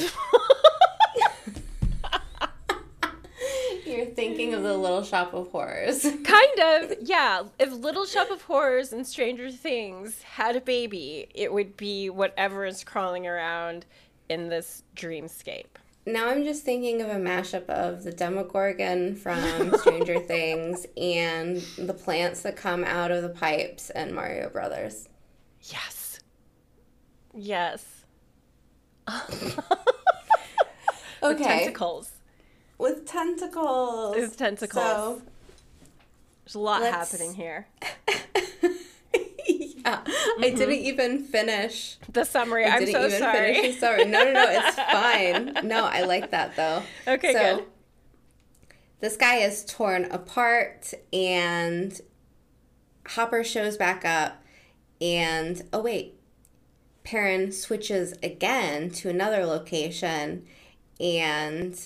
You're 3.85 4.07
thinking 4.07 4.55
of 4.55 4.63
the 4.63 4.77
Little 4.77 5.03
Shop 5.03 5.35
of 5.35 5.49
Horrors. 5.51 6.03
kind 6.25 6.59
of 6.61 6.95
yeah 7.03 7.43
if 7.59 7.73
little 7.73 8.07
shop 8.07 8.31
of 8.31 8.43
horrors 8.43 8.93
and 8.93 9.07
stranger 9.07 9.51
things 9.51 10.23
had 10.23 10.57
a 10.57 10.61
baby 10.61 11.27
it 11.35 11.53
would 11.53 11.77
be 11.77 12.09
whatever 12.11 12.65
is 12.65 12.85
crawling 12.85 13.27
around 13.27 13.85
in 14.29 14.49
this 14.49 14.83
dreamscape 14.97 15.67
Now 16.07 16.29
I'm 16.29 16.45
just 16.45 16.63
thinking 16.65 17.03
of 17.03 17.09
a 17.09 17.17
mashup 17.17 17.69
of 17.69 18.05
the 18.05 18.13
Demogorgon 18.13 19.17
from 19.17 19.75
Stranger 19.79 20.21
Things 20.21 20.87
and 20.97 21.57
the 21.77 21.95
plants 21.95 22.43
that 22.43 22.57
come 22.57 22.85
out 22.85 23.11
of 23.11 23.23
the 23.23 23.29
pipes 23.31 23.91
and 23.91 24.15
Mario 24.15 24.49
Brothers. 24.49 25.09
yes 25.63 26.21
yes 27.35 27.85
Okay. 31.23 31.45
tentacles 31.45 32.11
With 32.83 33.07
tentacles. 33.07 34.17
With 34.17 34.37
tentacles. 34.37 34.83
So, 34.85 35.23
There's 36.45 36.55
a 36.57 36.59
lot 36.59 36.83
Let's- 36.83 37.11
happening 37.13 37.35
here. 37.35 37.67
yeah. 39.47 40.01
I 40.05 40.51
didn't 40.55 40.73
even 40.73 41.23
finish. 41.23 41.99
The 42.13 42.25
summary. 42.25 42.65
I 42.65 42.69
Mm-hmm. 42.69 42.75
I'm 42.77 42.85
didn't 42.85 43.01
so 43.01 43.07
even 43.07 43.19
sorry. 43.21 43.55
finish 43.55 43.73
the 43.73 43.87
story. 43.87 44.05
No, 44.07 44.25
no, 44.25 44.33
no. 44.33 44.45
It's 44.49 44.77
fine. 44.93 45.67
No, 45.69 45.85
I 45.85 46.03
like 46.03 46.31
that 46.33 46.57
though. 46.57 46.83
Okay, 47.07 47.33
so, 47.33 47.57
good. 47.57 47.65
This 49.01 49.17
guy 49.17 49.37
is 49.37 49.65
torn 49.65 50.05
apart, 50.07 50.93
and 51.13 52.01
Hopper 53.07 53.43
shows 53.43 53.77
back 53.77 54.05
up, 54.05 54.43
and 55.01 55.61
oh 55.73 55.81
wait, 55.83 56.15
Perrin 57.03 57.51
switches 57.51 58.13
again 58.23 58.91
to 58.91 59.09
another 59.09 59.45
location, 59.45 60.45
and 61.01 61.77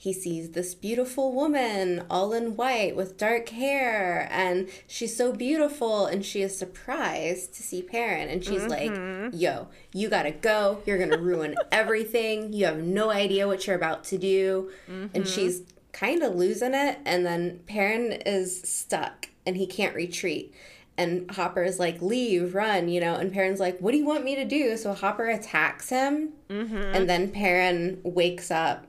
he 0.00 0.12
sees 0.12 0.50
this 0.50 0.76
beautiful 0.76 1.32
woman 1.32 2.04
all 2.08 2.32
in 2.32 2.54
white 2.54 2.94
with 2.94 3.18
dark 3.18 3.48
hair, 3.48 4.28
and 4.30 4.68
she's 4.86 5.16
so 5.16 5.32
beautiful, 5.32 6.06
and 6.06 6.24
she 6.24 6.40
is 6.40 6.56
surprised 6.56 7.52
to 7.54 7.64
see 7.64 7.82
Perrin, 7.82 8.28
and 8.28 8.44
she's 8.44 8.64
like, 8.64 8.92
mm-hmm. 8.92 9.36
"Yo, 9.36 9.66
you 9.92 10.08
gotta 10.08 10.30
go. 10.30 10.80
You're 10.86 10.98
gonna 10.98 11.18
ruin 11.18 11.56
everything. 11.72 12.52
You 12.52 12.66
have 12.66 12.78
no 12.78 13.10
idea 13.10 13.48
what 13.48 13.66
you're 13.66 13.74
about 13.74 14.04
to 14.04 14.18
do," 14.18 14.70
and 14.86 15.10
mm-hmm. 15.10 15.24
she's 15.24 15.62
kind 15.92 16.22
of 16.22 16.36
losing 16.36 16.74
it, 16.74 16.98
and 17.04 17.26
then 17.26 17.58
Perrin 17.66 18.12
is 18.24 18.62
stuck, 18.62 19.28
and 19.44 19.56
he 19.56 19.66
can't 19.66 19.96
retreat. 19.96 20.54
And 20.96 21.28
Hopper 21.32 21.62
is 21.62 21.78
like, 21.80 22.00
leave, 22.02 22.54
run, 22.54 22.88
you 22.88 23.00
know. 23.00 23.14
And 23.14 23.32
Perrin's 23.32 23.60
like, 23.60 23.78
what 23.78 23.92
do 23.92 23.98
you 23.98 24.04
want 24.04 24.24
me 24.24 24.34
to 24.34 24.44
do? 24.44 24.76
So 24.76 24.92
Hopper 24.92 25.28
attacks 25.28 25.90
him. 25.90 26.30
Mm-hmm. 26.50 26.76
And 26.76 27.08
then 27.08 27.30
Perrin 27.30 28.00
wakes 28.02 28.50
up, 28.50 28.88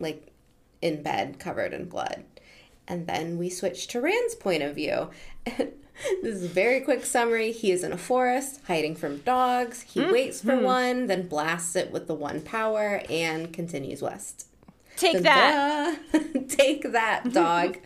like, 0.00 0.33
in 0.84 1.02
bed, 1.02 1.38
covered 1.38 1.72
in 1.72 1.86
blood. 1.86 2.24
And 2.86 3.06
then 3.06 3.38
we 3.38 3.48
switch 3.48 3.86
to 3.88 4.00
Rand's 4.00 4.34
point 4.34 4.62
of 4.62 4.74
view. 4.74 5.08
this 5.46 5.72
is 6.22 6.44
a 6.44 6.48
very 6.48 6.80
quick 6.80 7.06
summary. 7.06 7.50
He 7.50 7.72
is 7.72 7.82
in 7.82 7.92
a 7.92 7.98
forest, 7.98 8.60
hiding 8.66 8.94
from 8.94 9.18
dogs. 9.18 9.80
He 9.82 10.00
mm-hmm. 10.00 10.12
waits 10.12 10.42
for 10.42 10.58
one, 10.58 11.06
then 11.06 11.26
blasts 11.26 11.74
it 11.74 11.90
with 11.90 12.06
the 12.06 12.14
one 12.14 12.42
power, 12.42 13.00
and 13.08 13.52
continues 13.52 14.02
west. 14.02 14.46
Take 14.96 15.22
that. 15.22 15.98
Ta-da! 16.12 16.40
Take 16.48 16.92
that, 16.92 17.32
dog. 17.32 17.78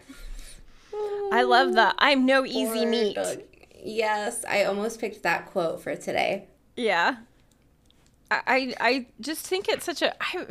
I 1.32 1.42
love 1.42 1.74
that. 1.74 1.94
I'm 1.98 2.26
no 2.26 2.44
easy 2.44 2.80
Poor 2.80 2.90
meat. 2.90 3.14
dog. 3.14 3.42
Yes, 3.80 4.44
I 4.44 4.64
almost 4.64 5.00
picked 5.00 5.22
that 5.22 5.46
quote 5.46 5.80
for 5.80 5.94
today. 5.94 6.48
Yeah. 6.76 7.18
I, 8.30 8.40
I 8.46 8.74
I 8.80 9.06
just 9.20 9.46
think 9.46 9.68
it's 9.68 9.86
such 9.86 10.02
a 10.02 10.12
I 10.20 10.46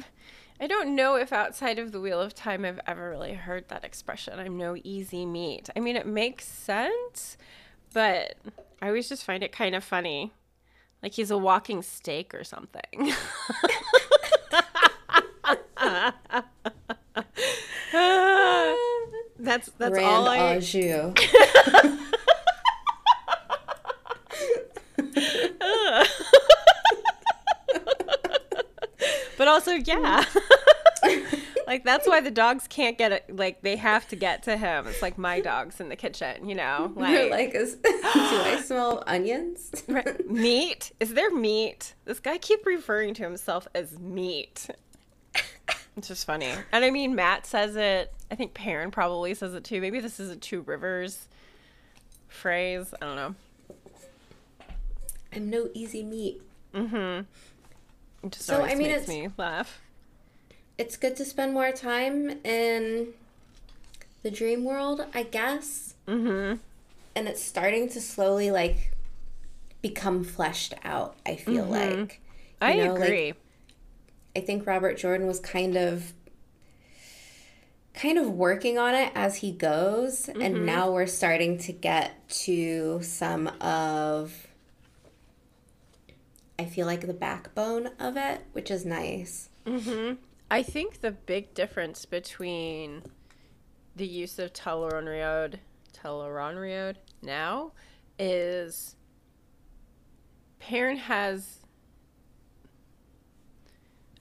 I 0.59 0.65
don't 0.67 0.95
know 0.95 1.15
if 1.15 1.31
outside 1.31 1.77
of 1.77 1.91
the 1.91 2.01
Wheel 2.01 2.19
of 2.19 2.33
Time 2.33 2.65
I've 2.65 2.79
ever 2.87 3.09
really 3.09 3.33
heard 3.33 3.67
that 3.69 3.83
expression. 3.83 4.39
I'm 4.39 4.57
no 4.57 4.75
easy 4.83 5.25
meat. 5.25 5.69
I 5.75 5.79
mean 5.79 5.95
it 5.95 6.07
makes 6.07 6.45
sense, 6.45 7.37
but 7.93 8.37
I 8.81 8.87
always 8.87 9.07
just 9.07 9.23
find 9.23 9.43
it 9.43 9.51
kind 9.51 9.75
of 9.75 9.83
funny. 9.83 10.31
Like 11.03 11.13
he's 11.13 11.29
a 11.29 11.37
walking 11.37 11.83
steak 11.83 12.33
or 12.33 12.43
something. 12.43 12.81
that's 19.39 19.69
that's 19.77 19.93
Rand 19.93 20.05
all 20.05 20.27
I 20.27 20.55
au 20.55 20.59
jus. 20.59 21.13
But 29.47 29.53
also, 29.53 29.71
yeah. 29.75 30.25
Mm-hmm. 30.25 31.35
like 31.67 31.85
that's 31.85 32.05
why 32.05 32.19
the 32.19 32.29
dogs 32.29 32.67
can't 32.67 32.97
get 32.97 33.13
it. 33.13 33.33
Like 33.33 33.61
they 33.61 33.77
have 33.77 34.05
to 34.09 34.17
get 34.17 34.43
to 34.43 34.57
him. 34.57 34.87
It's 34.87 35.01
like 35.01 35.17
my 35.17 35.39
dogs 35.39 35.79
in 35.79 35.87
the 35.87 35.95
kitchen, 35.95 36.49
you 36.49 36.55
know. 36.55 36.91
Like, 36.97 37.31
like, 37.31 37.55
is, 37.55 37.75
do 37.75 37.89
I 38.03 38.61
smell 38.65 39.05
onions? 39.07 39.71
right, 39.87 40.29
meat. 40.29 40.91
Is 40.99 41.13
there 41.13 41.31
meat? 41.31 41.93
This 42.03 42.19
guy 42.19 42.37
keep 42.37 42.65
referring 42.65 43.13
to 43.13 43.23
himself 43.23 43.69
as 43.73 43.97
meat. 43.97 44.67
It's 45.95 46.09
just 46.09 46.25
funny. 46.25 46.51
And 46.73 46.83
I 46.83 46.91
mean, 46.91 47.15
Mat 47.15 47.45
says 47.45 47.77
it. 47.77 48.13
I 48.29 48.35
think 48.35 48.53
Perrin 48.53 48.91
probably 48.91 49.33
says 49.33 49.53
it 49.53 49.63
too. 49.63 49.79
Maybe 49.79 50.01
this 50.01 50.19
is 50.19 50.29
a 50.29 50.35
Two 50.35 50.59
Rivers 50.59 51.29
phrase. 52.27 52.93
I 53.01 53.05
don't 53.05 53.15
know. 53.15 53.35
I'm 55.31 55.49
no 55.49 55.69
easy 55.73 56.03
meat. 56.03 56.41
Mm-hmm. 56.73 57.21
It 58.23 58.31
just 58.31 58.45
So, 58.45 58.61
I 58.63 58.69
mean, 58.75 58.87
makes 58.89 59.03
it's- 59.03 59.07
me 59.07 59.29
laugh. 59.37 59.81
It's 60.77 60.95
good 60.95 61.15
to 61.15 61.25
spend 61.25 61.53
more 61.53 61.71
time 61.71 62.29
in 62.43 63.07
the 64.21 64.29
dream 64.29 64.63
world, 64.63 65.05
I 65.13 65.23
guess. 65.23 65.95
Mm-hmm. 66.07 66.57
And 67.15 67.27
it's 67.27 67.41
starting 67.41 67.89
to 67.89 67.99
slowly 68.01 68.51
like 68.51 68.91
become 69.81 70.23
fleshed 70.23 70.75
out. 70.83 71.15
I 71.25 71.35
feel 71.35 71.65
like. 71.65 72.21
I 72.61 72.73
You 72.73 72.85
know, 72.85 72.93
like, 72.93 73.03
agree. 73.03 73.33
I 74.35 74.39
think 74.41 74.67
Robert 74.67 74.97
Jordan 74.97 75.25
was 75.27 75.39
kind 75.39 75.75
of 75.75 76.13
kind 77.93 78.19
of 78.19 78.29
working 78.29 78.77
on 78.77 78.93
it 78.93 79.11
as 79.15 79.37
he 79.37 79.51
goes 79.51 80.29
and 80.29 80.67
now 80.67 80.91
we're 80.91 81.07
starting 81.07 81.57
to 81.57 81.73
get 81.73 82.29
to 82.29 83.01
some 83.01 83.47
of 83.59 84.46
I 86.59 86.65
feel 86.65 86.87
like 86.87 87.05
the 87.05 87.13
backbone 87.13 87.91
of 87.99 88.17
it, 88.17 88.41
which 88.53 88.71
is 88.71 88.85
nice. 88.85 89.49
Mm-hmm. 89.65 90.15
I 90.49 90.63
think 90.63 91.01
the 91.01 91.11
big 91.11 91.53
difference 91.53 92.05
between 92.05 93.03
the 93.95 94.07
use 94.07 94.39
of 94.39 94.53
Tel'aran'rhiod, 94.53 95.55
Tel'aran'rhiod 95.93 96.95
now 97.21 97.73
is 98.17 98.95
Perrin 100.59 100.97
has 100.97 101.59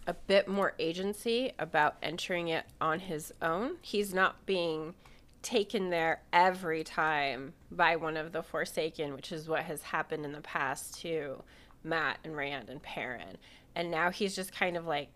a 0.06 0.14
bit 0.14 0.46
more 0.46 0.74
agency 0.78 1.52
about 1.58 1.96
entering 2.02 2.48
it 2.48 2.64
on 2.80 3.00
his 3.00 3.32
own. 3.42 3.76
He's 3.82 4.14
not 4.14 4.46
being 4.46 4.94
taken 5.42 5.90
there 5.90 6.22
every 6.32 6.84
time 6.84 7.54
by 7.70 7.96
one 7.96 8.16
of 8.16 8.32
the 8.32 8.42
Forsaken, 8.42 9.14
which 9.14 9.32
is 9.32 9.48
what 9.48 9.62
has 9.62 9.82
happened 9.82 10.24
in 10.24 10.32
the 10.32 10.40
past 10.40 11.00
to 11.00 11.42
Mat 11.86 12.18
and 12.24 12.36
Rand 12.36 12.68
and 12.68 12.82
Perrin. 12.82 13.38
And 13.74 13.90
now 13.90 14.10
he's 14.10 14.34
just 14.34 14.52
kind 14.52 14.76
of 14.76 14.86
like 14.86 15.08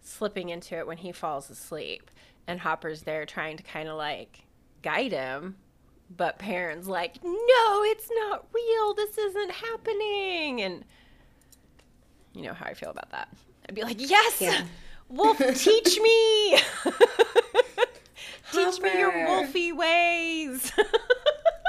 slipping 0.00 0.50
into 0.50 0.76
it 0.76 0.86
when 0.86 0.98
he 0.98 1.12
falls 1.12 1.50
asleep. 1.50 2.10
And 2.46 2.60
Hopper's 2.60 3.02
there 3.02 3.24
trying 3.26 3.56
to 3.56 3.62
kind 3.62 3.88
of 3.88 3.96
like 3.96 4.44
guide 4.82 5.12
him. 5.12 5.56
But 6.14 6.38
Perrin's 6.38 6.88
like, 6.88 7.22
no, 7.24 7.82
it's 7.84 8.08
not 8.28 8.46
real. 8.52 8.94
This 8.94 9.16
isn't 9.16 9.50
happening. 9.50 10.60
And 10.60 10.84
you 12.34 12.42
know 12.42 12.52
how 12.52 12.66
I 12.66 12.74
feel 12.74 12.90
about 12.90 13.10
that. 13.10 13.28
I'd 13.68 13.74
be 13.74 13.82
like, 13.82 13.96
yes, 13.98 14.40
Yeah. 14.40 14.64
Wolf, 15.08 15.38
teach 15.54 15.98
me. 16.00 16.58
teach 18.52 18.80
me 18.80 18.98
your 18.98 19.12
wolfy 19.12 19.74
ways. 19.74 20.72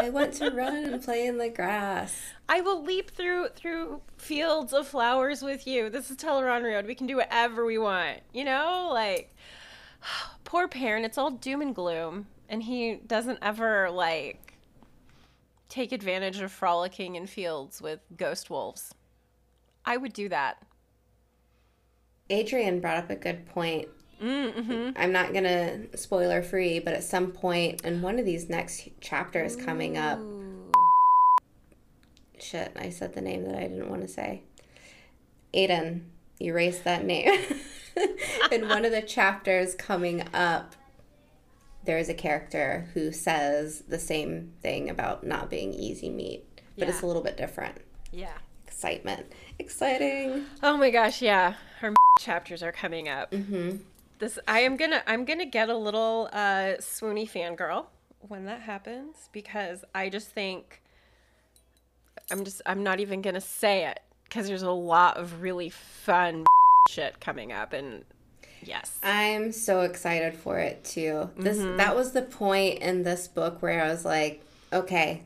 I 0.04 0.10
want 0.10 0.34
to 0.34 0.50
run 0.50 0.76
and 0.76 1.02
play 1.02 1.26
in 1.26 1.38
the 1.38 1.48
grass. 1.48 2.13
I 2.50 2.60
will 2.60 2.84
leap 2.84 3.12
through 3.12 3.48
through 3.56 4.02
fields 4.18 4.74
of 4.74 4.86
flowers 4.86 5.42
with 5.42 5.66
you. 5.66 5.89
This 5.89 6.12
is 6.12 6.18
Tel'aran'rhiod. 6.18 6.86
We 6.86 6.94
can 6.94 7.08
do 7.08 7.16
whatever 7.16 7.63
we 7.63 7.78
want. 7.78 8.20
You 8.34 8.44
know, 8.44 8.89
like 8.92 9.34
poor 10.44 10.68
Perrin. 10.68 11.06
It's 11.06 11.18
all 11.18 11.32
doom 11.32 11.62
and 11.62 11.74
gloom, 11.74 12.28
and 12.50 12.63
he 12.63 12.96
doesn't 12.96 13.39
ever 13.42 13.89
like 13.89 14.56
take 15.70 15.94
advantage 15.94 16.42
of 16.42 16.52
frolicking 16.52 17.16
in 17.16 17.26
fields 17.26 17.82
with 17.82 18.02
ghost 18.18 18.50
wolves. 18.50 18.94
I 19.86 19.96
would 19.96 20.12
do 20.12 20.28
that. 20.28 20.62
Adrian 22.30 22.82
brought 22.82 22.98
up 22.98 23.10
a 23.10 23.16
good 23.16 23.46
point. 23.46 23.88
Mm-hmm. 24.21 24.91
I'm 24.95 25.12
not 25.12 25.34
gonna 25.34 25.95
spoiler 25.97 26.41
free, 26.41 26.80
but 26.80 26.93
at 26.93 27.04
some 27.04 27.32
point 27.32 27.82
in 27.84 28.02
one 28.02 28.19
of 28.19 28.26
these 28.26 28.49
next 28.49 28.89
chapters 29.02 29.56
coming 29.56 29.97
up, 29.97 30.19
shit, 32.39 32.71
I 32.76 32.89
said 32.89 33.13
the 33.13 33.21
name 33.21 33.45
that 33.45 33.56
I 33.56 33.67
didn't 33.67 33.89
want 33.89 34.02
to 34.02 34.08
say. 34.08 34.43
Aiden, 35.54 36.02
erase 36.41 36.80
that 36.80 37.06
name. 37.06 37.30
in 38.52 38.67
one 38.67 38.86
of 38.86 38.91
the 38.91 39.02
chapters 39.02 39.76
coming 39.76 40.28
up, 40.34 40.76
there 41.86 41.97
is 41.97 42.10
a 42.10 42.13
character 42.13 42.89
who 42.93 43.12
says 43.12 43.84
the 43.88 43.99
same 43.99 44.54
thing 44.62 44.89
about 44.89 45.26
not 45.26 45.49
being 45.49 45.73
easy 45.73 46.10
meat, 46.10 46.45
but 46.78 46.88
it's 46.88 47.02
a 47.02 47.06
little 47.06 47.21
bit 47.21 47.38
different. 47.38 47.78
Yeah. 48.12 48.38
Excitement, 48.65 49.32
exciting. 49.60 50.45
Oh 50.62 50.78
my 50.78 50.89
gosh, 50.89 51.21
yeah. 51.21 51.56
Her 51.80 51.93
chapters 52.19 52.63
are 52.63 52.71
coming 52.71 53.10
up. 53.10 53.32
Mm-hmm. 53.32 53.78
This 54.24 54.40
I 54.48 54.62
am 54.62 54.78
gonna 54.78 55.04
I'm 55.06 55.26
gonna 55.26 55.46
get 55.46 55.68
a 55.68 55.76
little 55.76 56.30
uh, 56.32 56.76
swoony 56.80 57.30
fangirl 57.30 57.88
when 58.22 58.46
that 58.46 58.62
happens 58.62 59.28
because 59.34 59.84
I 59.94 60.08
just 60.08 60.30
think 60.30 60.82
I'm 62.32 62.46
just 62.46 62.62
I'm 62.66 62.84
not 62.84 63.02
even 63.02 63.22
gonna 63.22 63.42
say 63.42 63.86
it 63.86 64.00
because 64.24 64.48
there's 64.48 64.62
a 64.62 64.72
lot 64.72 65.18
of 65.18 65.42
really 65.42 65.70
fun 65.70 66.46
shit 66.90 67.20
coming 67.20 67.52
up 67.52 67.74
and 67.74 68.06
yes. 68.62 68.98
I'm 69.04 69.52
so 69.52 69.82
excited 69.82 70.36
for 70.36 70.58
it 70.58 70.86
too. 70.86 71.30
This 71.36 71.58
Mm-hmm. 71.58 71.76
that 71.76 71.94
was 71.94 72.14
the 72.14 72.22
point 72.22 72.80
in 72.80 73.04
this 73.04 73.28
book 73.28 73.62
where 73.62 73.84
I 73.84 73.90
was 73.90 74.06
like, 74.06 74.42
okay, 74.72 75.24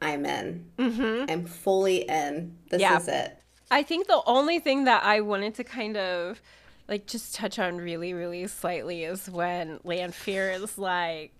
I'm 0.00 0.24
in. 0.24 0.66
Mm-hmm. 0.78 1.28
I'm 1.28 1.46
fully 1.46 2.02
in. 2.08 2.56
This 2.70 2.80
Yeah. 2.80 2.98
is 2.98 3.08
it. 3.08 3.36
I 3.72 3.82
think 3.82 4.06
the 4.06 4.22
only 4.24 4.60
thing 4.60 4.84
that 4.84 5.02
I 5.02 5.20
wanted 5.20 5.56
to 5.56 5.64
kind 5.64 5.96
of 5.96 6.40
like 6.88 7.06
just 7.06 7.34
touch 7.34 7.58
on 7.58 7.78
really, 7.78 8.14
really 8.14 8.46
slightly 8.46 9.04
is 9.04 9.30
when 9.30 9.80
Lanfear 9.84 10.50
is 10.50 10.78
like, 10.78 11.32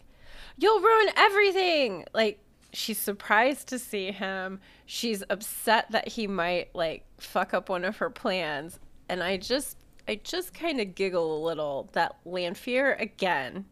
You'll 0.59 0.81
ruin 0.81 1.09
everything. 1.17 2.07
Like, 2.15 2.39
she's 2.73 2.99
surprised 2.99 3.69
to 3.69 3.79
see 3.79 4.11
him. 4.11 4.61
She's 4.87 5.23
upset 5.29 5.91
that 5.91 6.09
he 6.09 6.27
might 6.27 6.75
like 6.75 7.05
fuck 7.19 7.55
up 7.55 7.69
one 7.69 7.85
of 7.85 7.99
her 7.99 8.11
plans. 8.11 8.79
And 9.09 9.23
I 9.23 9.37
just 9.37 9.77
I 10.09 10.21
just 10.23 10.55
kind 10.55 10.81
of 10.81 10.95
giggle 10.95 11.37
a 11.37 11.45
little 11.45 11.89
that 11.93 12.17
Lanfear 12.25 12.95
again 12.95 13.65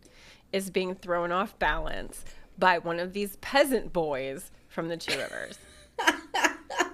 is 0.52 0.70
being 0.70 0.94
thrown 0.94 1.32
off 1.32 1.58
balance 1.58 2.24
by 2.58 2.78
one 2.78 2.98
of 2.98 3.12
these 3.12 3.36
peasant 3.36 3.92
boys 3.92 4.50
from 4.68 4.88
the 4.88 4.96
Two 4.96 5.16
Rivers. 5.16 5.58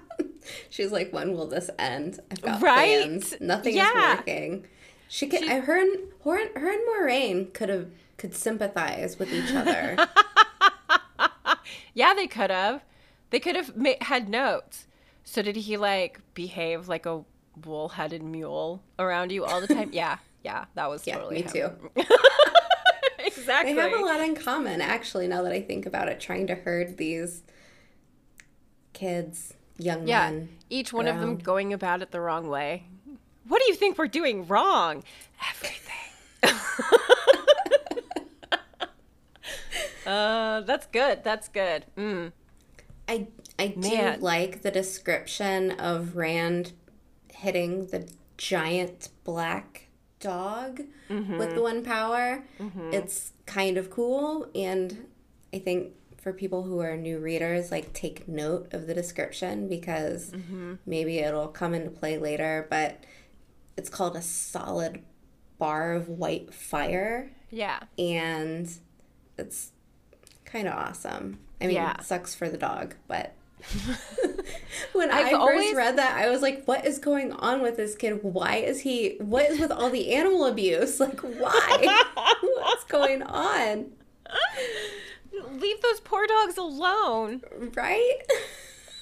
She's 0.68 0.90
like, 0.92 1.12
when 1.12 1.35
will 1.35 1.46
this 1.46 1.70
end? 1.79 2.20
I've 2.31 2.40
got 2.42 2.62
Right? 2.62 3.03
plans. 3.05 3.35
Nothing 3.40 3.76
Yeah. 3.76 4.12
is 4.12 4.16
working. 4.18 4.66
She 5.09 5.26
could. 5.26 5.42
I 5.48 5.61
her 5.61 5.81
and 5.81 5.98
her, 6.24 6.37
and- 6.38 6.57
her 6.57 6.70
and 6.70 6.81
Moiraine 6.88 7.53
could 7.53 7.68
have 7.68 7.90
could 8.16 8.35
sympathize 8.35 9.18
with 9.18 9.33
each 9.33 9.53
other. 9.55 9.96
Yeah, 11.94 12.14
they 12.14 12.26
could 12.29 12.50
have. 12.50 12.83
They 13.31 13.40
could 13.40 13.57
have 13.57 13.76
ma- 13.76 13.94
had 14.00 14.29
notes. 14.29 14.87
So 15.24 15.42
did 15.42 15.57
he 15.57 15.76
like 15.76 16.20
behave 16.35 16.88
like 16.88 17.05
a 17.07 17.24
wool-headed 17.64 18.22
mule 18.22 18.83
around 18.98 19.33
you 19.33 19.44
all 19.44 19.61
the 19.61 19.66
time? 19.66 19.90
yeah, 19.92 20.18
yeah, 20.44 20.66
that 20.74 20.88
was 20.88 21.07
yeah, 21.07 21.16
totally 21.16 21.37
me 21.37 21.42
him. 21.42 21.50
too. 21.53 21.70
exactly. 23.18 23.74
They 23.74 23.81
have 23.81 23.92
a 24.00 24.05
lot 24.05 24.20
in 24.20 24.35
common, 24.37 24.81
actually. 24.81 25.26
Now 25.29 25.42
that 25.42 25.53
I 25.53 25.61
think 25.61 25.85
about 25.85 26.09
it, 26.09 26.20
trying 26.20 26.46
to 26.46 26.55
herd 26.55 26.96
these 26.96 27.42
kids, 28.92 29.55
young 29.80 30.06
yeah, 30.06 30.30
men. 30.30 30.48
each 30.68 30.92
one 30.92 31.08
of 31.08 31.20
them 31.20 31.36
going 31.36 31.72
about 31.72 32.02
it 32.02 32.10
the 32.10 32.20
wrong 32.20 32.48
way. 32.48 32.84
What 33.48 33.60
do 33.60 33.68
you 33.68 33.74
think 33.74 33.98
we're 33.98 34.06
doing 34.06 34.46
wrong? 34.46 35.02
Everything. 35.50 35.80
Uh, 40.06 40.62
that's 40.62 40.86
good. 40.86 41.22
That's 41.22 41.48
good. 41.48 41.84
Mm. 41.96 42.32
I 43.08 43.28
I 43.60 43.68
do 43.68 44.16
like 44.18 44.62
the 44.62 44.70
description 44.72 45.72
of 45.72 46.16
Rand 46.16 46.72
hitting 47.32 47.86
the 47.86 48.08
giant 48.36 49.10
black 49.22 49.86
dog 50.18 50.82
with 51.08 51.54
the 51.54 51.62
one 51.62 51.84
power. 51.84 52.44
It's 52.92 53.32
kind 53.46 53.76
of 53.76 53.90
cool 53.90 54.48
and 54.54 55.06
I 55.52 55.58
think 55.58 55.92
for 56.20 56.33
people 56.33 56.62
who 56.62 56.80
are 56.80 56.96
new 56.96 57.18
readers 57.18 57.70
like 57.70 57.92
take 57.92 58.28
note 58.28 58.72
of 58.72 58.87
the 58.87 58.94
description 58.94 59.68
because 59.68 60.30
mm-hmm. 60.30 60.74
maybe 60.87 61.18
it'll 61.18 61.48
come 61.48 61.74
into 61.74 61.90
play 61.90 62.18
later, 62.18 62.66
but 62.70 63.02
it's 63.76 63.88
called 63.88 64.16
a 64.16 64.22
solid 64.22 65.02
bar 65.59 65.92
of 65.94 66.09
white 66.09 66.52
fire 66.52 67.30
Yeah. 67.50 67.80
and 67.98 68.70
it's 69.38 69.72
kind 70.44 70.68
of 70.68 70.74
awesome. 70.74 71.38
I 71.61 71.66
mean, 71.66 71.76
Yeah. 71.76 71.94
it 71.98 72.02
sucks 72.04 72.35
for 72.35 72.48
the 72.48 72.59
dog, 72.59 72.94
but 73.09 73.35
when 74.92 75.11
I've 75.11 75.26
I 75.26 75.30
first 75.30 75.35
always- 75.40 75.74
read 75.74 75.96
that, 75.98 76.16
I 76.16 76.30
was 76.30 76.40
like, 76.42 76.64
"What 76.64 76.87
is 76.87 76.98
going 76.98 77.33
on 77.33 77.61
with 77.62 77.76
this 77.76 77.94
kid? 77.94 78.20
Why 78.22 78.56
is 78.56 78.80
he? 78.80 79.16
What 79.20 79.50
is 79.50 79.61
with 79.61 79.70
all 79.70 79.90
the 79.90 80.14
animal 80.14 80.46
abuse? 80.46 80.98
Like, 80.98 81.20
why? 81.20 82.02
What's 82.40 82.85
going 82.85 83.22
on? 83.22 83.92
Leave 85.32 85.80
those 85.80 86.00
poor 86.00 86.26
dogs 86.26 86.56
alone. 86.58 87.42
Right? 87.74 88.18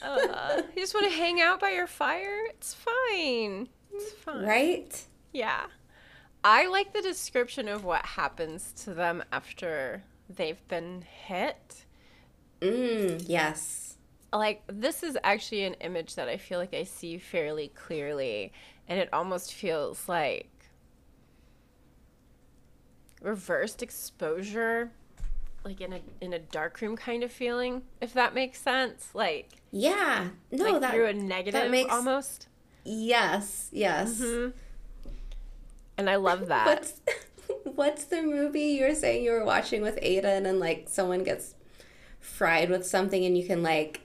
Uh, 0.02 0.62
you 0.76 0.82
just 0.82 0.94
want 0.94 1.06
to 1.06 1.12
hang 1.12 1.40
out 1.40 1.60
by 1.60 1.70
your 1.70 1.86
fire? 1.86 2.44
It's 2.50 2.74
fine. 2.74 3.68
It's 3.92 4.12
fine. 4.12 4.44
right? 4.44 5.06
Yeah. 5.32 5.66
I 6.44 6.66
like 6.68 6.92
the 6.92 7.02
description 7.02 7.68
of 7.68 7.84
what 7.84 8.04
happens 8.04 8.72
to 8.84 8.94
them 8.94 9.24
after 9.32 10.04
they've 10.30 10.66
been 10.68 11.02
hit. 11.02 11.84
Mm, 12.60 13.24
yes. 13.26 13.96
Like, 14.32 14.62
this 14.66 15.02
is 15.02 15.16
actually 15.24 15.64
an 15.64 15.74
image 15.74 16.14
that 16.14 16.28
I 16.28 16.36
feel 16.36 16.58
like 16.58 16.74
I 16.74 16.84
see 16.84 17.18
fairly 17.18 17.68
clearly, 17.68 18.52
and 18.86 19.00
it 19.00 19.08
almost 19.12 19.52
feels 19.54 20.08
like 20.08 20.50
reversed 23.20 23.82
exposure 23.82 24.92
like 25.68 25.81
in 25.81 25.92
a 25.92 26.00
in 26.20 26.33
a 26.33 26.38
dark 26.38 26.81
room 26.81 26.96
kind 26.96 27.22
of 27.22 27.31
feeling 27.31 27.83
if 28.00 28.12
that 28.14 28.35
makes 28.35 28.61
sense 28.61 29.11
like 29.14 29.50
Yeah. 29.70 30.28
No, 30.50 30.64
like 30.64 30.81
that 30.81 30.92
through 30.92 31.07
a 31.07 31.12
negative 31.12 31.61
that 31.61 31.70
makes- 31.70 31.92
almost 31.92 32.48
yes, 32.85 33.68
yes. 33.70 34.20
and 35.98 36.09
i 36.11 36.16
love 36.16 36.46
that 36.48 36.66
What's 36.66 37.00
what's 37.76 38.04
the 38.04 38.22
movie 38.22 38.62
you 38.78 38.87
were 38.87 38.94
saying 38.94 39.24
you 39.24 39.31
were 39.33 39.44
watching 39.44 39.83
with 39.83 39.96
Aiden 40.00 40.46
and 40.46 40.59
like 40.59 40.87
someone 40.88 41.22
gets 41.22 41.54
fried 42.20 42.70
with 42.70 42.87
something 42.87 43.24
and 43.24 43.37
you 43.37 43.46
can 43.46 43.62
like 43.62 44.00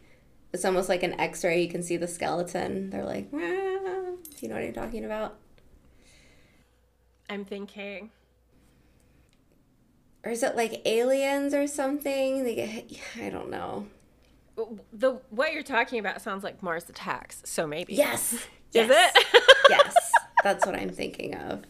it's 0.51 0.65
almost 0.65 0.87
like 0.87 1.01
an 1.01 1.19
X-ray. 1.19 1.63
You 1.63 1.67
can 1.67 1.81
see 1.81 1.97
the 1.97 2.07
skeleton. 2.07 2.91
They're 2.91 3.03
like, 3.03 3.27
ah. 3.33 3.39
do 3.39 4.19
you 4.39 4.47
know 4.49 4.53
what 4.53 4.63
I'm 4.63 4.73
talking 4.73 5.03
about? 5.03 5.39
i'm 7.29 7.45
thinking 7.45 8.11
Or 10.23 10.31
is 10.31 10.43
it 10.43 10.55
like 10.55 10.81
aliens 10.85 11.53
or 11.53 11.67
something? 11.67 12.43
They 12.43 12.55
get 12.55 12.85
I 13.21 13.29
don't 13.29 13.49
know. 13.49 13.87
the 14.91 15.19
what 15.29 15.53
you're 15.53 15.63
talking 15.63 15.99
about 15.99 16.21
sounds 16.21 16.43
like 16.43 16.61
mars 16.63 16.89
attacks 16.89 17.41
so 17.45 17.65
maybe 17.67 17.93
Yes. 17.95 18.33
is 18.33 18.47
yes. 18.73 19.13
it 19.15 19.25
yes. 19.69 20.11
That's 20.43 20.65
what 20.65 20.75
I'm 20.75 20.89
thinking 20.89 21.35
of. 21.35 21.63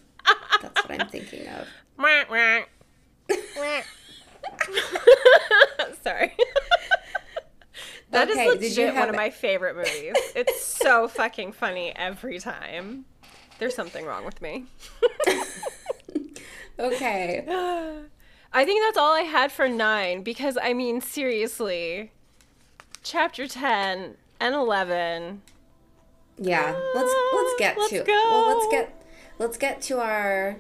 That's 0.62 0.84
what 0.88 1.00
I'm 1.00 1.08
thinking 1.10 1.48
of. 1.48 1.68
Sorry 6.04 6.34
That 8.12 8.30
is 8.30 8.36
Okay, 8.36 8.46
you 8.46 8.52
legit 8.56 8.96
one 8.96 9.10
of 9.10 9.16
my 9.16 9.30
favorite 9.30 9.76
movies. 9.76 10.16
It's 10.36 10.64
so 10.64 11.08
fucking 11.08 11.54
funny 11.54 11.94
every 11.96 12.40
time. 12.40 13.06
There's 13.60 13.76
something 13.76 14.06
wrong 14.06 14.26
with 14.26 14.42
me. 14.42 14.66
Okay. 16.80 17.46
I 18.54 18.66
think 18.66 18.84
that's 18.84 18.98
all 18.98 19.14
I 19.14 19.22
had 19.22 19.52
for 19.52 19.68
nine 19.68 20.22
because 20.22 20.58
I 20.62 20.74
mean, 20.74 21.02
seriously, 21.02 22.12
chapter 23.02 23.48
10 23.48 24.16
and 24.40 24.56
11. 24.56 25.42
Yeah. 26.38 26.80
Let's 26.94 27.12
ah, 27.12 27.32
let's 27.36 27.60
get 27.60 27.78
Let's 27.78 27.90
to 27.90 28.04
go. 28.04 28.14
well 28.14 28.58
let's 28.58 28.72
get 28.72 29.06
let's 29.40 29.58
get 29.58 29.82
to 29.84 30.00
our 30.00 30.58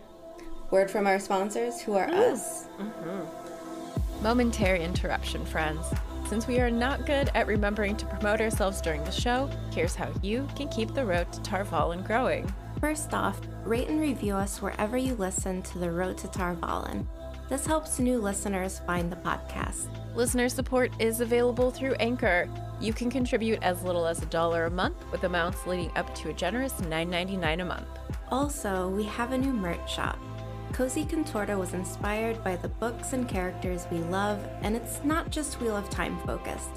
word 0.71 0.89
from 0.89 1.05
our 1.05 1.19
sponsors 1.19 1.81
who 1.81 1.93
are 1.93 2.07
us. 2.09 2.65
Mm-hmm. 2.79 4.23
Momentary 4.23 4.83
interruption, 4.83 5.45
friends. 5.45 5.85
Since 6.27 6.47
we 6.47 6.59
are 6.59 6.71
not 6.71 7.05
good 7.05 7.29
at 7.35 7.45
remembering 7.45 7.95
to 7.97 8.05
promote 8.07 8.41
ourselves 8.41 8.81
during 8.81 9.03
the 9.03 9.11
show, 9.11 9.49
here's 9.71 9.93
how 9.93 10.09
you 10.23 10.47
can 10.55 10.67
keep 10.69 10.93
the 10.93 11.05
road 11.05 11.31
to 11.33 11.41
Tar 11.41 11.65
Valon 11.65 12.05
growing. 12.07 12.51
First 12.79 13.13
off, 13.13 13.39
rate 13.65 13.89
and 13.89 13.99
review 14.01 14.33
us 14.35 14.61
wherever 14.61 14.97
you 14.97 15.13
listen 15.15 15.61
to 15.63 15.77
The 15.77 15.91
Road 15.91 16.17
to 16.19 16.27
Tar 16.27 16.55
Valon. 16.55 17.05
This 17.49 17.65
helps 17.65 17.99
new 17.99 18.19
listeners 18.19 18.79
find 18.87 19.11
the 19.11 19.17
podcast. 19.17 19.87
Listener 20.15 20.47
support 20.47 20.91
is 20.99 21.19
available 21.19 21.71
through 21.71 21.93
Anchor. 21.95 22.49
You 22.79 22.93
can 22.93 23.09
contribute 23.09 23.61
as 23.61 23.83
little 23.83 24.07
as 24.07 24.21
a 24.21 24.27
dollar 24.27 24.65
a 24.65 24.71
month, 24.71 24.95
with 25.11 25.23
amounts 25.25 25.67
leading 25.67 25.91
up 25.97 26.13
to 26.15 26.29
a 26.29 26.33
generous 26.33 26.73
$9.99 26.73 27.61
a 27.61 27.65
month. 27.65 27.87
Also, 28.29 28.89
we 28.89 29.03
have 29.03 29.33
a 29.33 29.37
new 29.37 29.51
merch 29.53 29.93
shop. 29.93 30.17
Cozy 30.71 31.05
Contorta 31.05 31.57
was 31.59 31.73
inspired 31.73 32.43
by 32.43 32.55
the 32.55 32.69
books 32.69 33.13
and 33.13 33.27
characters 33.27 33.85
we 33.91 33.99
love, 33.99 34.39
and 34.61 34.75
it's 34.75 35.03
not 35.03 35.29
just 35.29 35.59
Wheel 35.59 35.75
of 35.75 35.89
Time 35.89 36.17
focused. 36.25 36.69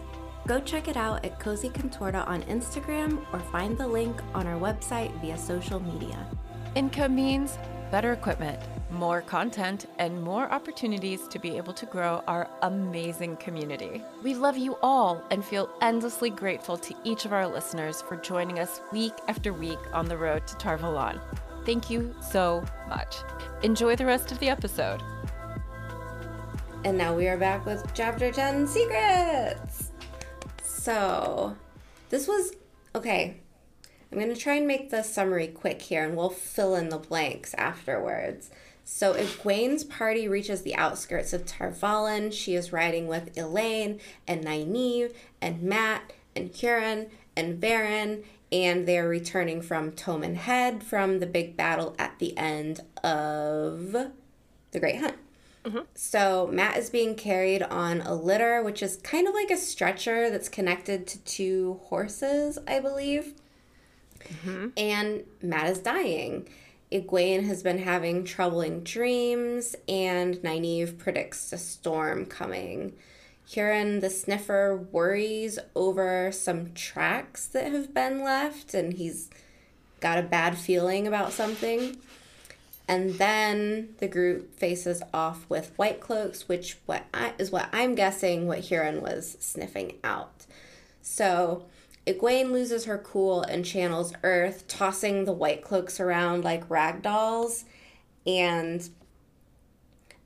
Go 0.47 0.61
check 0.61 0.89
it 0.89 0.97
out 0.97 1.25
at 1.25 1.41
Cozy 1.41 1.71
Contorta 1.71 2.27
on 2.29 2.43
Instagram 2.43 3.25
or 3.33 3.39
find 3.39 3.79
the 3.79 3.87
link 3.87 4.21
on 4.35 4.47
our 4.47 4.59
website 4.61 5.19
via 5.21 5.39
social 5.39 5.81
media. 5.81 6.27
Income 6.75 7.15
means 7.15 7.59
better 7.91 8.13
equipment, 8.13 8.61
more 8.91 9.21
content, 9.21 9.87
and 9.99 10.23
more 10.23 10.51
opportunities 10.51 11.27
to 11.29 11.39
be 11.39 11.57
able 11.57 11.73
to 11.75 11.87
grow 11.87 12.23
our 12.29 12.49
amazing 12.63 13.37
community. 13.37 14.03
We 14.23 14.35
love 14.35 14.57
you 14.57 14.77
all 14.83 15.23
and 15.31 15.45
feel 15.45 15.69
endlessly 15.81 16.31
grateful 16.31 16.77
to 16.79 16.95
each 17.05 17.25
of 17.25 17.33
our 17.33 17.47
listeners 17.47 18.03
for 18.03 18.17
joining 18.17 18.59
us 18.59 18.81
week 18.93 19.15
after 19.29 19.53
week 19.53 19.79
on 19.93 20.07
the 20.07 20.17
road 20.17 20.47
to 20.47 20.57
Tar 20.57 20.79
Valon. 20.79 21.21
Thank 21.65 21.91
you 21.91 22.15
so 22.21 22.65
much. 22.89 23.17
Enjoy 23.63 23.97
the 23.97 24.07
rest 24.07 24.31
of 24.31 24.39
the 24.39 24.49
episode. 24.49 25.03
And 26.85 26.97
now 26.97 27.15
we 27.15 27.27
are 27.27 27.37
back 27.37 27.67
with 27.67 27.85
chapter 27.95 28.31
10 28.31 28.69
secrets. 28.69 29.91
So, 30.63 31.57
this 32.11 32.29
was 32.29 32.53
okay. 32.95 33.41
I'm 34.13 34.19
going 34.19 34.33
to 34.33 34.41
try 34.41 34.55
and 34.55 34.69
make 34.69 34.91
the 34.91 35.03
summary 35.03 35.49
quick 35.49 35.83
here 35.83 36.05
and 36.05 36.17
we'll 36.17 36.31
fill 36.31 36.77
in 36.77 36.91
the 36.91 36.99
blanks 36.99 37.55
afterwards. 37.55 38.51
So, 38.89 39.15
if 39.15 39.43
Egwene's 39.43 39.83
party 39.83 40.29
reaches 40.29 40.63
the 40.63 40.77
outskirts 40.77 41.33
of 41.33 41.45
Tar 41.45 41.73
Valon, 41.73 42.33
She 42.33 42.55
is 42.55 42.73
riding 42.73 43.09
with 43.09 43.35
Elayne 43.35 43.99
and 44.29 44.45
Nynaeve 44.45 45.13
and 45.43 45.61
Mat 45.61 46.13
and 46.37 46.53
Hurin 46.53 47.11
and 47.37 47.61
Verin, 47.61 48.23
and 48.53 48.87
they're 48.87 49.09
returning 49.09 49.61
from 49.61 49.91
Toman 49.91 50.37
Head 50.37 50.85
from 50.85 51.19
the 51.19 51.27
big 51.27 51.57
battle 51.57 51.97
at 51.99 52.21
the 52.21 52.39
end 52.39 52.81
of 53.03 53.91
the 54.71 54.81
Great 54.81 55.01
Hunt. 55.01 55.17
Mm-hmm. 55.65 55.81
So 55.97 56.49
Mat 56.53 56.77
is 56.77 56.89
being 56.89 57.17
carried 57.17 57.65
on 57.65 58.03
a 58.03 58.15
litter, 58.15 58.63
which 58.63 58.85
is 58.85 58.99
kind 58.99 59.27
of 59.27 59.35
like 59.35 59.51
a 59.51 59.57
stretcher 59.57 60.31
that's 60.31 60.49
connected 60.49 61.09
to 61.09 61.19
two 61.25 61.81
horses, 61.87 62.57
I 62.69 62.79
believe. 62.79 63.35
Mm-hmm. 64.21 64.69
And 64.77 65.25
Mat 65.43 65.71
is 65.71 65.81
dying. 65.81 66.49
Egwene 66.93 67.47
has 67.47 67.63
been 67.63 67.79
having 67.79 68.25
troubling 68.25 68.85
dreams, 68.85 69.75
and 69.89 70.37
Nynaeve 70.37 70.99
predicts 70.99 71.53
a 71.53 71.59
storm 71.59 72.27
coming. 72.27 72.93
Hurin 73.49 74.01
the 74.01 74.11
Sniffer 74.11 74.77
worries 74.77 75.59
over 75.75 76.31
some 76.33 76.73
tracks 76.75 77.47
that 77.47 77.73
have 77.73 77.93
been 77.93 78.23
left, 78.23 78.75
and 78.75 78.93
he's 78.93 79.31
got 80.01 80.19
a 80.19 80.23
bad 80.23 80.57
feeling 80.57 81.07
about 81.07 81.33
something. 81.33 81.97
And 82.89 83.15
then 83.15 83.95
the 83.99 84.07
group 84.07 84.57
faces 84.57 85.03
off 85.13 85.45
with 85.49 85.73
white 85.77 86.01
cloaks, 86.01 86.49
which 86.49 86.79
what 86.87 87.05
I, 87.13 87.33
is 87.39 87.51
what 87.51 87.69
I'm 87.73 87.97
guessing 87.97 88.47
what 88.47 88.61
Hurin 88.61 89.01
was 89.01 89.37
sniffing 89.41 89.99
out. 90.05 90.47
So 91.03 91.65
Egwene 92.07 92.53
loses 92.53 92.85
her 92.85 92.99
cool 92.99 93.43
and 93.43 93.65
channels 93.65 94.13
Earth, 94.23 94.69
tossing 94.69 95.25
the 95.25 95.33
white 95.33 95.63
cloaks 95.63 95.99
around 95.99 96.45
like 96.45 96.69
rag 96.71 97.03
dolls. 97.03 97.65
And 98.27 98.89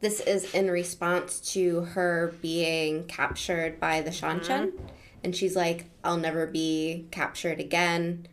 this 0.01 0.21
is 0.21 0.55
in 0.55 0.71
response 0.71 1.41
to 1.53 1.83
her 1.83 2.35
being 2.43 3.05
captured 3.05 3.81
by 3.81 4.03
the 4.03 4.11
Seanchan. 4.11 4.73
Mm-hmm. 4.73 4.87
And 5.25 5.37
she's 5.37 5.57
like, 5.57 5.87
I'll 6.05 6.17
never 6.17 6.47
be 6.47 7.07
captured 7.11 7.61
again. 7.61 8.27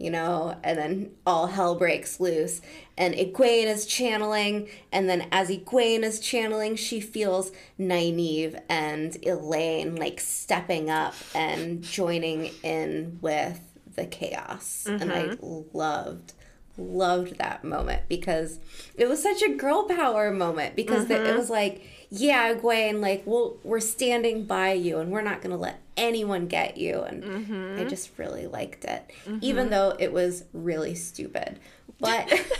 You 0.00 0.10
know, 0.10 0.56
and 0.64 0.78
then 0.78 1.10
all 1.26 1.48
hell 1.48 1.74
breaks 1.74 2.20
loose. 2.20 2.62
And 2.96 3.14
Egwene 3.14 3.66
is 3.66 3.84
channeling, 3.84 4.68
and 4.90 5.08
then 5.10 5.26
as 5.30 5.50
Egwene 5.50 6.02
is 6.02 6.20
channeling, 6.20 6.76
she 6.76 7.00
feels 7.00 7.52
Nynaeve 7.78 8.60
and 8.68 9.12
Elayne 9.22 9.98
like 9.98 10.18
stepping 10.18 10.88
up 10.88 11.14
and 11.34 11.82
joining 11.82 12.50
in 12.62 13.18
with 13.20 13.60
the 13.94 14.06
chaos. 14.06 14.86
And 14.86 15.12
I 15.12 15.28
mm-hmm. 15.28 15.76
loved 15.76 16.32
loved 16.78 17.36
that 17.38 17.62
moment 17.62 18.02
because 18.08 18.58
it 18.94 19.08
was 19.08 19.22
such 19.22 19.42
a 19.42 19.54
girl 19.54 19.84
power 19.84 20.30
moment 20.30 20.74
because 20.74 21.06
the- 21.06 21.16
it 21.16 21.26
mm-hmm. 21.26 21.36
was 21.36 21.50
like 21.50 21.99
yeah 22.10 22.52
Gwen 22.54 23.00
like 23.00 23.22
well 23.24 23.56
we're 23.62 23.80
standing 23.80 24.44
by 24.44 24.72
you 24.72 24.98
and 24.98 25.10
we're 25.10 25.22
not 25.22 25.40
going 25.40 25.52
to 25.52 25.56
let 25.56 25.80
anyone 25.96 26.46
get 26.46 26.76
you. 26.76 27.02
And 27.02 27.22
mm-hmm. 27.22 27.76
I 27.80 27.84
just 27.84 28.18
really 28.18 28.46
liked 28.46 28.84
it 28.84 29.10
mm-hmm. 29.24 29.38
even 29.40 29.70
though 29.70 29.94
it 29.98 30.12
was 30.12 30.44
really 30.52 30.94
stupid. 30.94 31.58
But 31.98 32.32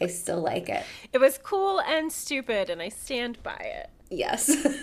I 0.00 0.06
still 0.08 0.40
like 0.40 0.68
it. 0.68 0.84
It 1.12 1.18
was 1.18 1.38
cool 1.38 1.80
and 1.80 2.12
stupid, 2.12 2.68
and 2.68 2.82
I 2.82 2.88
stand 2.88 3.42
by 3.42 3.54
it. 3.54 3.88
yes. 4.10 4.66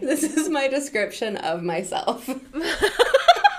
This 0.00 0.24
is 0.24 0.48
my 0.48 0.66
description 0.66 1.36
of 1.36 1.62
myself 1.62 2.28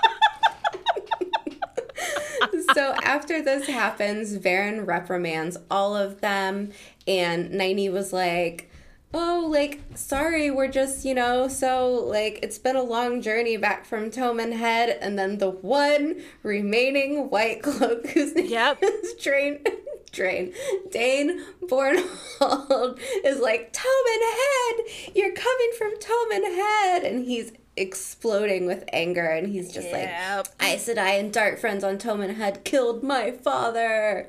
so 2.74 2.94
after 3.02 3.42
this 3.42 3.66
happens, 3.66 4.36
Verin 4.38 4.86
reprimands 4.86 5.56
all 5.70 5.96
of 5.96 6.20
them, 6.20 6.70
and 7.06 7.50
Nynaeve 7.50 7.92
was 7.92 8.12
like, 8.12 8.70
"Oh, 9.14 9.46
like 9.50 9.80
sorry, 9.94 10.50
we're 10.50 10.68
just 10.68 11.04
you 11.04 11.14
know 11.14 11.48
so 11.48 11.90
like 11.92 12.38
it's 12.42 12.58
been 12.58 12.76
a 12.76 12.82
long 12.82 13.20
journey 13.22 13.56
back 13.56 13.84
from 13.84 14.10
Toman 14.10 14.52
Head, 14.56 14.98
and 15.00 15.18
then 15.18 15.38
the 15.38 15.50
one 15.50 16.22
remaining 16.42 17.30
White 17.30 17.62
Cloak 17.62 18.06
whose 18.08 18.34
name 18.34 18.46
Yep. 18.50 18.78
is 18.82 19.14
Drain." 19.14 19.64
Drain. 20.12 20.52
Dain 20.90 21.42
Bornhald 21.62 23.00
is 23.24 23.40
like, 23.40 23.72
Toman 23.72 24.22
Head! 24.34 25.14
You're 25.14 25.32
coming 25.32 25.72
from 25.78 25.92
Toman 25.98 26.44
Head! 26.54 27.02
And 27.04 27.24
he's 27.24 27.52
exploding 27.76 28.66
with 28.66 28.84
anger 28.92 29.24
and 29.26 29.48
he's 29.48 29.72
just 29.72 29.90
like, 29.90 30.02
Yep. 30.08 30.48
Aes 30.60 30.88
Sedai 30.88 31.20
and 31.20 31.32
Dark 31.32 31.58
Friends 31.58 31.84
on 31.84 31.98
Toman 31.98 32.34
had 32.34 32.64
killed 32.64 33.02
my 33.02 33.30
father. 33.30 34.28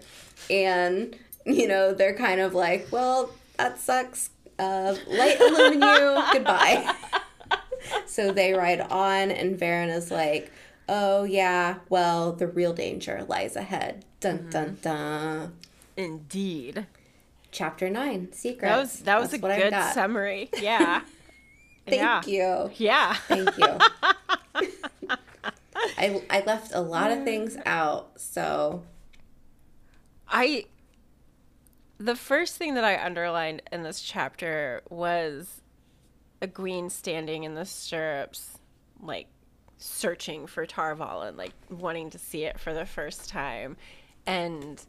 And, 0.50 1.16
you 1.46 1.68
know, 1.68 1.94
they're 1.94 2.16
kind 2.16 2.40
of 2.42 2.54
like, 2.54 2.88
well, 2.92 3.32
that 3.58 3.80
sucks. 3.80 4.30
Uh, 4.60 4.96
light 5.08 5.40
illumine 5.40 5.82
you. 5.82 6.24
Goodbye. 6.32 6.94
so 8.06 8.32
they 8.32 8.54
ride 8.54 8.82
on, 8.82 9.32
and 9.32 9.60
Verin 9.60 9.90
is 9.94 10.12
like, 10.12 10.52
oh, 10.88 11.24
yeah, 11.24 11.78
well, 11.90 12.34
the 12.34 12.48
real 12.48 12.72
danger 12.74 13.26
lies 13.28 13.56
ahead. 13.56 14.06
Dun, 14.20 14.48
dun, 14.50 14.78
dun. 14.82 15.54
Indeed. 15.98 16.86
Chapter 17.52 17.90
9 17.90 18.32
Secrets. 18.32 18.62
That 18.62 18.80
was 18.80 19.00
that 19.00 19.20
was 19.20 19.32
That's 19.32 19.44
a 19.44 19.70
good 19.70 19.94
summary. 19.94 20.50
Yeah. 20.60 21.02
Thank 21.86 22.02
yeah. 22.02 22.22
you. 22.26 22.72
Yeah. 22.76 23.14
Thank 23.28 23.58
you. 23.58 23.78
I, 25.98 26.22
I 26.30 26.44
left 26.46 26.74
a 26.74 26.80
lot 26.80 27.12
of 27.12 27.24
things 27.24 27.58
mm. 27.58 27.64
out, 27.66 28.20
so 28.20 28.84
I 30.28 30.66
the 31.98 32.16
first 32.16 32.58
thing 32.58 32.74
that 32.74 32.84
I 32.84 33.04
underlined 33.04 33.62
in 33.72 33.84
this 33.84 34.02
chapter 34.02 34.82
was 34.90 35.62
Egwene 36.42 36.92
standing 36.92 37.44
in 37.44 37.56
the 37.56 37.66
stirrups, 37.66 38.60
like 39.02 39.28
searching 39.78 40.48
for 40.48 40.66
Tar 40.66 40.96
Valon 40.96 41.30
and 41.30 41.38
like 41.38 41.54
wanting 41.70 42.10
to 42.10 42.20
see 42.20 42.44
it 42.44 42.60
for 42.60 42.74
the 42.74 42.86
first 42.86 43.30
time. 43.30 43.78
And 44.26 44.82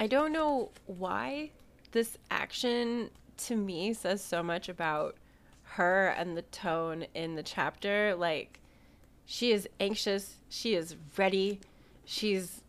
I 0.00 0.06
don't 0.06 0.32
know 0.32 0.70
why 0.86 1.50
this 1.92 2.16
action 2.30 3.10
to 3.38 3.56
me 3.56 3.92
says 3.92 4.22
so 4.22 4.42
much 4.42 4.68
about 4.68 5.16
her 5.76 6.08
and 6.08 6.36
the 6.36 6.42
tone 6.42 7.06
in 7.14 7.34
the 7.34 7.42
chapter. 7.42 8.14
Like, 8.14 8.60
she 9.24 9.52
is 9.52 9.68
anxious, 9.80 10.36
she 10.48 10.74
is 10.74 10.96
ready, 11.16 11.60
she's 12.04 12.62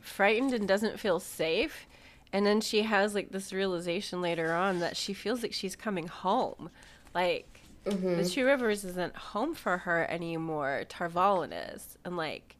frightened 0.00 0.52
and 0.52 0.68
doesn't 0.68 1.00
feel 1.00 1.20
safe. 1.20 1.86
And 2.32 2.44
then 2.44 2.60
she 2.60 2.82
has 2.82 3.14
like 3.14 3.30
this 3.30 3.52
realization 3.52 4.20
later 4.20 4.52
on 4.52 4.80
that 4.80 4.96
she 4.96 5.14
feels 5.14 5.42
like 5.42 5.52
she's 5.52 5.76
coming 5.76 6.06
home. 6.06 6.70
Like 7.14 7.60
the 7.84 7.92
mm-hmm. 7.92 8.26
Two 8.26 8.44
Rivers 8.44 8.84
isn't 8.84 9.16
home 9.16 9.54
for 9.54 9.78
her 9.78 10.10
anymore. 10.10 10.84
Tar 10.88 11.08
Valon 11.08 11.52
is. 11.74 11.96
And 12.04 12.16
like 12.16 12.56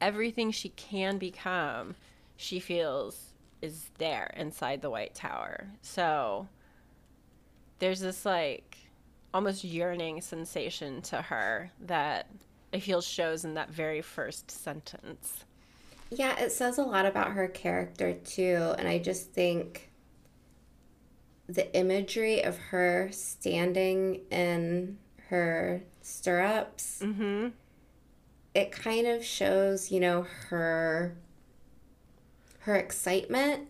everything 0.00 0.50
she 0.50 0.68
can 0.70 1.18
become, 1.18 1.96
she 2.36 2.60
feels 2.60 3.32
is 3.62 3.90
there 3.98 4.32
inside 4.36 4.82
the 4.82 4.90
White 4.90 5.14
Tower. 5.14 5.68
So 5.82 6.46
there's 7.78 8.00
this 8.00 8.24
like 8.24 8.76
almost 9.34 9.64
yearning 9.64 10.20
sensation 10.20 11.02
to 11.02 11.22
her 11.22 11.70
that 11.80 12.28
I 12.72 12.80
feel 12.80 13.00
shows 13.00 13.44
in 13.44 13.54
that 13.54 13.70
very 13.70 14.02
first 14.02 14.50
sentence. 14.50 15.44
Yeah, 16.10 16.38
it 16.38 16.52
says 16.52 16.78
a 16.78 16.82
lot 16.84 17.04
about 17.06 17.32
her 17.32 17.48
character 17.48 18.14
too, 18.14 18.74
and 18.78 18.86
I 18.88 18.98
just 18.98 19.32
think 19.32 19.90
the 21.48 21.74
imagery 21.76 22.42
of 22.42 22.56
her 22.58 23.08
standing 23.12 24.20
in 24.30 24.98
her 25.28 25.82
stirrups, 26.02 27.00
Mm-hmm. 27.02 27.48
it 28.54 28.72
kind 28.72 29.06
of 29.06 29.24
shows, 29.24 29.90
you 29.90 30.00
know, 30.00 30.22
her 30.48 31.16
her 32.60 32.74
excitement 32.76 33.68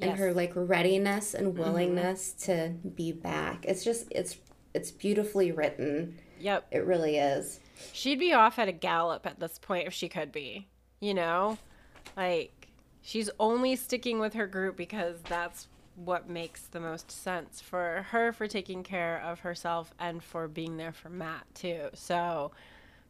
and 0.00 0.10
Yes. 0.10 0.18
her 0.18 0.32
like 0.32 0.52
readiness 0.54 1.34
and 1.34 1.48
mm-hmm. 1.48 1.62
willingness 1.62 2.32
to 2.32 2.74
be 2.94 3.12
back. 3.12 3.64
It's 3.66 3.84
just 3.84 4.06
it's 4.10 4.36
it's 4.74 4.90
beautifully 4.90 5.52
written. 5.52 6.18
Yep. 6.38 6.66
It 6.70 6.84
really 6.84 7.16
is. 7.16 7.60
She'd 7.92 8.18
be 8.18 8.32
off 8.32 8.58
at 8.58 8.68
a 8.68 8.72
gallop 8.72 9.26
at 9.26 9.40
this 9.40 9.58
point 9.58 9.86
if 9.86 9.94
she 9.94 10.08
could 10.08 10.32
be. 10.32 10.66
You 11.00 11.14
know? 11.14 11.58
Like, 12.16 12.68
she's 13.02 13.30
only 13.40 13.76
sticking 13.76 14.18
with 14.18 14.34
her 14.34 14.46
group 14.46 14.76
because 14.76 15.20
that's 15.28 15.68
what 15.94 16.28
makes 16.28 16.62
the 16.62 16.80
most 16.80 17.10
sense 17.10 17.60
for 17.60 18.06
her 18.10 18.32
for 18.32 18.46
taking 18.46 18.82
care 18.82 19.20
of 19.22 19.40
herself 19.40 19.94
and 19.98 20.22
for 20.22 20.46
being 20.46 20.76
there 20.76 20.92
for 20.92 21.08
Mat, 21.08 21.46
too. 21.54 21.88
So, 21.94 22.52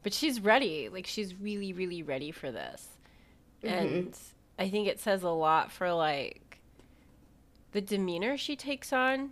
but 0.03 0.13
she's 0.13 0.41
ready. 0.41 0.89
Like, 0.89 1.07
she's 1.07 1.35
really, 1.35 1.73
really 1.73 2.03
ready 2.03 2.31
for 2.31 2.53
this. 2.53 2.89
Mm-hmm. 3.65 3.75
And 3.75 4.19
I 4.59 4.69
think 4.69 4.87
it 4.87 5.01
says 5.01 5.25
a 5.25 5.31
lot 5.31 5.73
for, 5.73 5.93
like, 5.93 6.46
the 7.73 7.81
demeanor 7.81 8.37
she 8.37 8.57
takes 8.57 8.93
on 8.93 9.31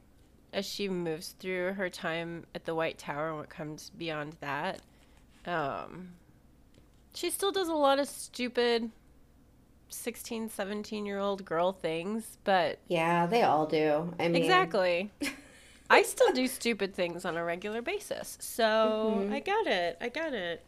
as 0.53 0.65
she 0.65 0.89
moves 0.89 1.35
through 1.39 1.73
her 1.75 1.91
time 1.91 2.45
at 2.55 2.65
the 2.65 2.75
White 2.75 2.99
Tower 2.99 3.29
and 3.29 3.39
what 3.39 3.49
comes 3.49 3.91
beyond 3.97 4.37
that. 4.41 4.81
Um, 5.47 6.11
she 7.13 7.31
still 7.31 7.53
does 7.53 7.69
a 7.69 7.75
lot 7.75 7.99
of 7.99 8.09
stupid 8.09 8.91
16, 9.89 10.49
17 10.49 11.07
year 11.07 11.19
old 11.19 11.45
girl 11.45 11.73
things, 11.73 12.39
but 12.45 12.79
Yeah, 12.89 13.27
they 13.27 13.43
all 13.43 13.67
do. 13.67 14.15
I 14.19 14.29
mean 14.29 14.37
exactly. 14.43 15.13
I 15.91 16.03
still 16.03 16.33
do 16.33 16.47
stupid 16.49 16.95
things 16.95 17.25
on 17.25 17.37
a 17.37 17.45
regular 17.45 17.83
basis. 17.83 18.39
So 18.41 19.29
I 19.31 19.41
got 19.41 19.67
it. 19.67 19.99
I 20.01 20.09
got 20.09 20.33
it. 20.33 20.65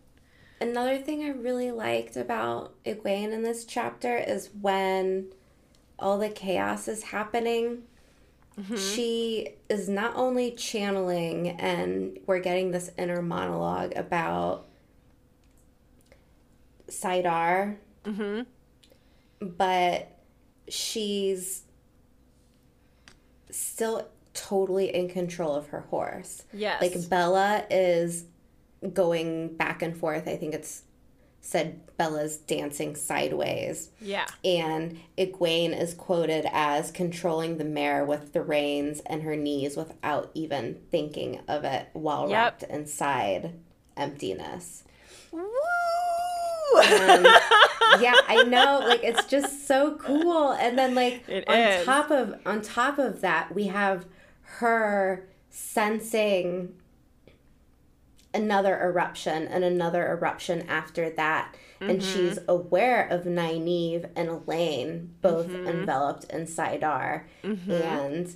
Another 0.61 0.99
thing 0.99 1.25
I 1.25 1.29
really 1.31 1.71
liked 1.71 2.17
about 2.17 2.75
Egwene 2.85 3.33
in 3.33 3.43
this 3.43 3.65
chapter 3.65 4.17
is 4.17 4.51
when 4.61 5.27
all 5.99 6.19
the 6.19 6.29
chaos 6.29 6.89
is 6.89 7.05
happening. 7.05 7.83
Mm-hmm. 8.59 8.77
She 8.77 9.51
is 9.69 9.89
not 9.89 10.17
only 10.17 10.53
channeling, 10.53 11.49
and 11.49 12.19
we're 12.27 12.39
getting 12.39 12.71
this 12.71 12.91
inner 12.97 13.21
monologue 13.21 13.93
about 13.97 14.67
Saidar, 16.89 17.77
mm-hmm. 18.05 18.43
but 19.41 20.19
she's 20.69 21.63
still 23.51 24.09
totally 24.33 24.95
in 24.95 25.09
control 25.09 25.55
of 25.55 25.69
her 25.69 25.81
horse. 25.81 26.45
Yes. 26.53 26.81
Like 26.81 27.09
Bella 27.09 27.65
is 27.71 28.25
going 28.93 29.57
back 29.57 29.83
and 29.83 29.97
forth. 29.97 30.29
I 30.29 30.37
think 30.37 30.55
it's 30.55 30.83
said 31.47 31.81
Bella's 31.97 32.39
dancing 32.39 32.97
sideways. 32.97 33.91
yeah. 34.01 34.27
And 34.45 34.99
Egwene 35.17 35.79
is 35.81 35.95
quoted 35.95 36.45
as 36.53 36.91
controlling 36.91 37.59
the 37.59 37.65
mare 37.65 38.05
with 38.05 38.33
the 38.33 38.43
reins 38.43 39.01
and 39.07 39.23
her 39.23 39.37
knees 39.37 39.77
without 39.77 40.31
even 40.35 40.81
thinking 40.91 41.41
of 41.47 41.63
it 41.65 41.89
while 41.93 42.29
Yep. 42.29 42.33
wrapped 42.37 42.63
inside 42.65 43.53
emptiness. 43.97 44.83
Woo! 45.31 45.43
Um, 46.79 47.25
yeah, 48.01 48.15
I 48.29 48.45
know. 48.49 48.81
Like 48.87 49.05
it's 49.05 49.25
just 49.27 49.67
so 49.67 49.97
cool. 49.97 50.53
And 50.53 50.77
then 50.77 50.95
like 50.95 51.27
It 51.29 51.49
on 51.49 51.57
is. 51.59 51.87
top 51.87 52.11
of 52.11 52.35
on 52.45 52.61
top 52.61 52.99
of 52.99 53.21
that, 53.21 53.55
we 53.55 53.69
have 53.69 54.05
her 54.59 55.27
sensing 55.49 56.75
another 58.37 58.79
eruption 58.81 59.49
and 59.49 59.65
another 59.65 60.07
eruption 60.11 60.69
after 60.69 61.11
that. 61.11 61.55
Mm-hmm. 61.81 61.91
And 61.91 62.03
she's 62.03 62.39
aware 62.49 63.07
of 63.09 63.25
Nynaeve 63.25 64.11
and 64.17 64.29
Elayne, 64.29 65.09
both 65.21 65.49
mm-hmm. 65.49 65.67
enveloped 65.67 66.25
in 66.25 66.47
saidar. 66.47 67.25
Mm-hmm. 67.45 67.71
And 67.71 68.35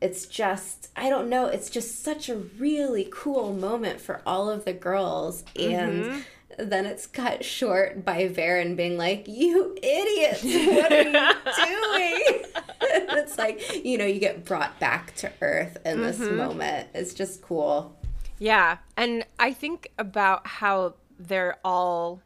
it's 0.00 0.26
just, 0.26 0.88
I 0.96 1.10
don't 1.10 1.28
know, 1.28 1.46
it's 1.46 1.68
just 1.68 2.02
such 2.02 2.28
a 2.28 2.36
really 2.36 3.08
cool 3.10 3.52
moment 3.52 4.00
for 4.00 4.22
all 4.24 4.48
of 4.48 4.64
the 4.64 4.72
girls. 4.72 5.44
And 5.56 6.04
mm-hmm 6.04 6.20
then 6.58 6.86
it's 6.86 7.06
cut 7.06 7.44
short 7.44 8.04
by 8.04 8.28
Verin 8.28 8.76
being 8.76 8.96
like, 8.96 9.26
"You 9.26 9.76
idiots! 9.82 10.42
What 10.42 10.92
are 10.92 11.02
you 11.02 11.12
doing?" 11.12 12.44
it's 12.80 13.38
like 13.38 13.84
you 13.84 13.98
know 13.98 14.04
you 14.04 14.20
get 14.20 14.44
brought 14.44 14.78
back 14.80 15.14
to 15.16 15.30
Earth 15.40 15.78
in 15.84 15.98
mm-hmm. 15.98 16.02
this 16.02 16.18
moment. 16.18 16.88
It's 16.94 17.14
just 17.14 17.42
cool. 17.42 17.96
Yeah, 18.40 18.78
and 18.96 19.26
I 19.38 19.52
think 19.52 19.92
about 19.98 20.46
how 20.46 20.94
they're 21.18 21.58
all 21.62 22.22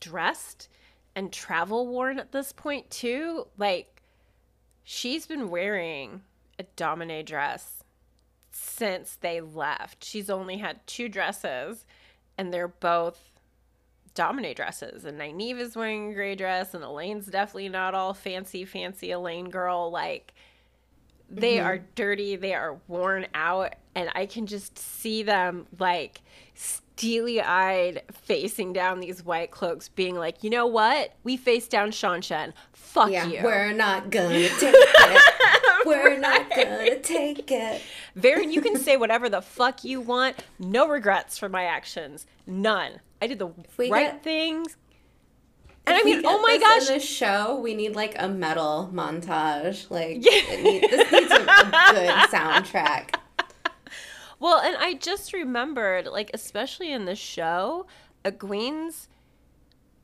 dressed 0.00 0.68
and 1.14 1.32
travel 1.32 1.86
worn 1.86 2.18
at 2.18 2.32
this 2.32 2.52
point 2.52 2.90
too. 2.90 3.46
Like 3.56 4.02
she's 4.82 5.26
been 5.26 5.48
wearing 5.50 6.22
a 6.58 6.64
Domani 6.76 7.22
dress 7.22 7.84
since 8.50 9.16
they 9.20 9.40
left. 9.40 10.04
She's 10.04 10.28
only 10.28 10.58
had 10.58 10.84
two 10.88 11.08
dresses, 11.08 11.86
and 12.36 12.52
they're 12.52 12.66
both 12.66 13.30
Domani 14.14 14.54
dresses, 14.54 15.04
and 15.04 15.20
Nynaeve 15.20 15.58
is 15.60 15.76
wearing 15.76 16.10
a 16.10 16.14
gray 16.14 16.34
dress, 16.34 16.74
and 16.74 16.82
Elayne's 16.82 17.26
definitely 17.26 17.68
not 17.68 17.94
all 17.94 18.12
fancy, 18.12 18.64
fancy 18.64 19.10
Elayne 19.10 19.50
girl. 19.50 19.90
Like, 19.90 20.34
they 21.30 21.56
mm-hmm. 21.56 21.66
are 21.66 21.78
dirty, 21.94 22.36
they 22.36 22.54
are 22.54 22.78
worn 22.88 23.26
out, 23.34 23.74
and 23.94 24.10
I 24.14 24.26
can 24.26 24.46
just 24.46 24.78
see 24.78 25.22
them 25.22 25.66
like 25.78 26.22
steely 26.54 27.40
eyed 27.40 28.02
facing 28.12 28.72
down 28.72 29.00
these 29.00 29.24
white 29.24 29.50
cloaks, 29.50 29.88
being 29.88 30.14
like, 30.14 30.44
you 30.44 30.50
know 30.50 30.66
what? 30.66 31.14
We 31.24 31.36
face 31.36 31.66
down 31.66 31.90
Seanchan. 31.90 32.52
Fuck 32.72 33.10
yeah, 33.10 33.26
you. 33.26 33.40
We're 33.42 33.72
not 33.72 34.10
gonna 34.10 34.48
take 34.48 34.74
it. 34.74 35.86
We're 35.86 36.10
right. 36.10 36.20
not 36.20 36.50
gonna 36.50 37.00
take 37.00 37.50
it. 37.50 37.82
Verin, 38.16 38.52
you 38.52 38.60
can 38.60 38.76
say 38.76 38.96
whatever 38.96 39.28
the 39.28 39.42
fuck 39.42 39.84
you 39.84 40.00
want. 40.00 40.36
No 40.58 40.88
regrets 40.88 41.36
for 41.36 41.48
my 41.48 41.64
actions. 41.64 42.26
None. 42.46 43.00
I 43.20 43.26
did 43.26 43.38
the 43.38 43.48
right 43.78 43.90
get, 43.90 44.22
things. 44.22 44.76
And 45.86 45.96
I 45.96 46.02
mean, 46.02 46.22
oh 46.24 46.40
my 46.40 46.56
gosh! 46.58 46.88
In 46.88 46.94
this 46.94 47.04
show, 47.04 47.60
we 47.60 47.74
need 47.74 47.94
like 47.94 48.14
a 48.18 48.28
metal 48.28 48.90
montage. 48.92 49.90
Like, 49.90 50.24
yeah. 50.24 50.62
need, 50.62 50.82
this 50.82 51.12
needs 51.12 51.30
a, 51.30 51.36
a 51.36 51.92
good 51.92 52.08
soundtrack. 52.30 53.16
Well, 54.40 54.60
and 54.60 54.76
I 54.78 54.94
just 54.94 55.32
remembered, 55.32 56.06
like, 56.06 56.30
especially 56.34 56.90
in 56.90 57.04
the 57.04 57.14
show, 57.14 57.86
Egwene's 58.24 59.08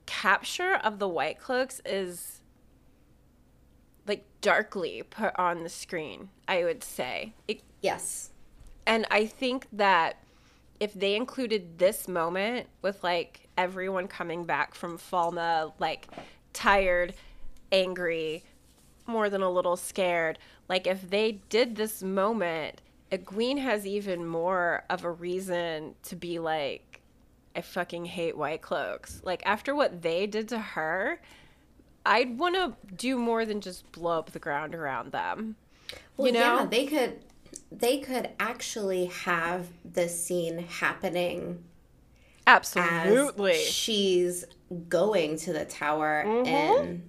capture 0.06 0.74
of 0.74 0.98
the 0.98 1.08
White 1.08 1.38
Cloaks 1.38 1.80
is 1.84 2.40
like 4.06 4.24
darkly 4.40 5.02
put 5.08 5.32
on 5.38 5.62
the 5.62 5.68
screen, 5.68 6.30
I 6.48 6.64
would 6.64 6.82
say. 6.82 7.34
It, 7.46 7.62
yes. 7.80 8.30
And 8.86 9.06
I 9.10 9.26
think 9.26 9.68
that 9.72 10.16
if 10.80 10.94
they 10.94 11.14
included 11.14 11.78
this 11.78 12.08
moment 12.08 12.68
with 12.82 13.04
like 13.04 13.49
everyone 13.60 14.08
coming 14.08 14.44
back 14.44 14.74
from 14.74 14.96
Falme 14.96 15.72
like 15.78 16.08
tired, 16.54 17.12
angry, 17.70 18.42
more 19.06 19.28
than 19.28 19.42
a 19.42 19.50
little 19.50 19.76
scared, 19.76 20.38
like 20.68 20.86
if 20.86 21.10
they 21.10 21.40
did 21.50 21.76
this 21.76 22.02
moment, 22.02 22.80
Egwene 23.12 23.58
has 23.58 23.86
even 23.86 24.24
more 24.24 24.84
of 24.88 25.04
a 25.04 25.10
reason 25.10 25.94
to 26.04 26.16
be 26.16 26.38
like, 26.38 27.02
I 27.54 27.60
fucking 27.60 28.06
hate 28.06 28.36
white 28.36 28.62
cloaks. 28.62 29.20
Like 29.24 29.42
after 29.44 29.74
what 29.74 30.00
they 30.00 30.26
did 30.26 30.48
to 30.48 30.58
her, 30.58 31.20
I'd 32.06 32.38
want 32.38 32.54
to 32.54 32.74
do 32.94 33.18
more 33.18 33.44
than 33.44 33.60
just 33.60 33.90
blow 33.92 34.18
up 34.18 34.30
the 34.30 34.38
ground 34.38 34.74
around 34.74 35.12
them. 35.12 35.56
Well, 36.16 36.28
you 36.28 36.32
know? 36.32 36.40
yeah, 36.40 36.64
they 36.64 36.86
could 36.86 37.20
they 37.72 37.98
could 37.98 38.30
actually 38.38 39.06
have 39.06 39.66
this 39.84 40.24
scene 40.24 40.58
happening 40.58 41.64
absolutely 42.50 43.54
she's 43.54 44.44
going 44.88 45.36
to 45.36 45.52
the 45.52 45.64
tower 45.64 46.24
mm-hmm. 46.26 46.46
and 46.46 47.08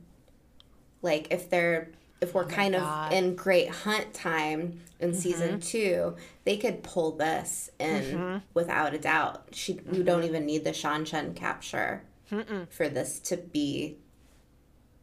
like 1.02 1.28
if 1.32 1.50
they're 1.50 1.92
if 2.22 2.34
we're 2.36 2.46
oh 2.46 2.48
kind 2.48 2.76
God. 2.76 3.12
of 3.12 3.18
in 3.18 3.36
great 3.36 3.70
hunt 3.70 4.14
time 4.14 4.80
in 5.00 5.12
mm-hmm. 5.12 5.20
season 5.20 5.60
two 5.60 6.16
they 6.44 6.58
could 6.58 6.84
pull 6.84 7.12
this 7.12 7.70
in 7.80 8.04
mm-hmm. 8.04 8.38
without 8.54 8.94
a 8.94 8.98
doubt 8.98 9.44
she 9.52 9.80
we 9.92 10.04
don't 10.04 10.20
mm-hmm. 10.20 10.30
even 10.30 10.46
need 10.46 10.64
the 10.64 10.74
Shan 10.74 11.06
Seanchan 11.06 11.36
capture 11.36 12.04
Mm-mm. 12.32 12.70
for 12.70 12.88
this 12.88 13.20
to 13.20 13.38
be 13.38 13.98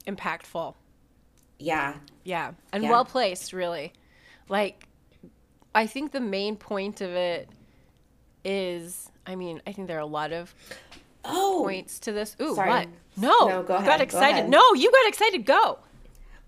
impactful 0.07 0.75
yeah 1.59 1.95
yeah 2.25 2.53
and 2.73 2.85
yeah. 2.85 2.91
well 2.91 3.05
placed 3.05 3.53
really 3.53 3.93
like 4.49 4.85
I 5.75 5.87
think 5.87 6.13
the 6.13 6.21
main 6.21 6.57
point 6.57 7.01
of 7.01 7.11
it 7.11 7.49
is, 8.45 9.11
I 9.27 9.37
mean, 9.37 9.63
I 9.67 9.73
think 9.73 9.89
there 9.89 9.97
are 9.97 10.01
a 10.01 10.07
lot 10.07 10.33
of 10.33 10.55
oh 11.25 11.61
points 11.65 11.99
to 12.01 12.13
this. 12.13 12.37
Ooh, 12.41 12.55
sorry. 12.55 12.71
what? 12.71 12.89
No, 13.17 13.49
no, 13.49 13.63
go 13.63 13.75
ahead. 13.75 13.87
Got 13.87 14.01
excited. 14.01 14.45
Go 14.45 14.49
no, 14.49 14.75
you 14.75 14.91
got 14.91 15.09
excited. 15.09 15.45
Go. 15.45 15.79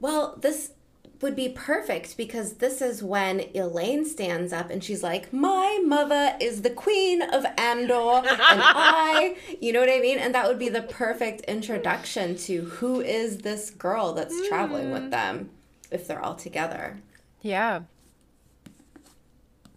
Well, 0.00 0.36
this 0.40 0.72
would 1.20 1.36
be 1.36 1.50
perfect 1.50 2.16
because 2.16 2.54
this 2.54 2.80
is 2.80 3.02
when 3.02 3.40
Elayne 3.54 4.06
stands 4.06 4.52
up 4.52 4.70
and 4.70 4.82
she's 4.82 5.02
like, 5.02 5.32
My 5.32 5.80
mother 5.84 6.36
is 6.40 6.62
the 6.62 6.70
queen 6.70 7.22
of 7.22 7.44
Andor, 7.58 8.22
and 8.24 8.26
I, 8.30 9.36
you 9.60 9.72
know 9.72 9.80
what 9.80 9.90
I 9.90 10.00
mean? 10.00 10.18
And 10.18 10.34
that 10.34 10.46
would 10.46 10.58
be 10.58 10.68
the 10.68 10.82
perfect 10.82 11.42
introduction 11.42 12.36
to 12.38 12.62
who 12.62 13.00
is 13.00 13.38
this 13.38 13.70
girl 13.70 14.12
that's 14.12 14.34
mm. 14.34 14.48
traveling 14.48 14.92
with 14.92 15.10
them 15.10 15.50
if 15.90 16.06
they're 16.06 16.22
all 16.22 16.36
together. 16.36 16.98
Yeah. 17.42 17.82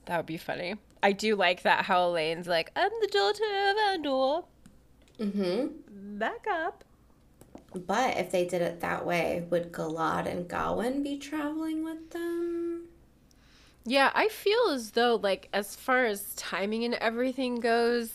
That 0.06 0.18
would 0.18 0.26
be 0.26 0.38
funny. 0.38 0.76
I 1.04 1.12
do 1.12 1.36
like 1.36 1.64
that 1.64 1.84
how 1.86 2.00
Elayne's 2.08 2.48
like, 2.48 2.72
I'm 2.78 2.92
the 3.02 3.08
daughter 3.08 3.44
of 3.70 3.78
Andor. 3.92 4.48
Mm-hmm. 5.20 6.18
Back 6.18 6.48
up. 6.50 6.86
But 7.76 8.18
if 8.18 8.32
they 8.32 8.46
did 8.46 8.62
it 8.62 8.80
that 8.80 9.06
way, 9.06 9.46
would 9.50 9.74
Galad 9.74 10.28
and 10.28 10.48
Gawyn 10.48 11.04
be 11.04 11.18
traveling 11.18 11.84
with 11.84 12.12
them? 12.12 12.86
Yeah, 13.84 14.12
I 14.16 14.30
feel 14.30 14.70
as 14.70 14.92
though, 14.92 15.16
like, 15.22 15.50
as 15.52 15.76
far 15.76 16.06
as 16.06 16.34
timing 16.36 16.86
and 16.86 16.94
everything 16.94 17.60
goes, 17.60 18.14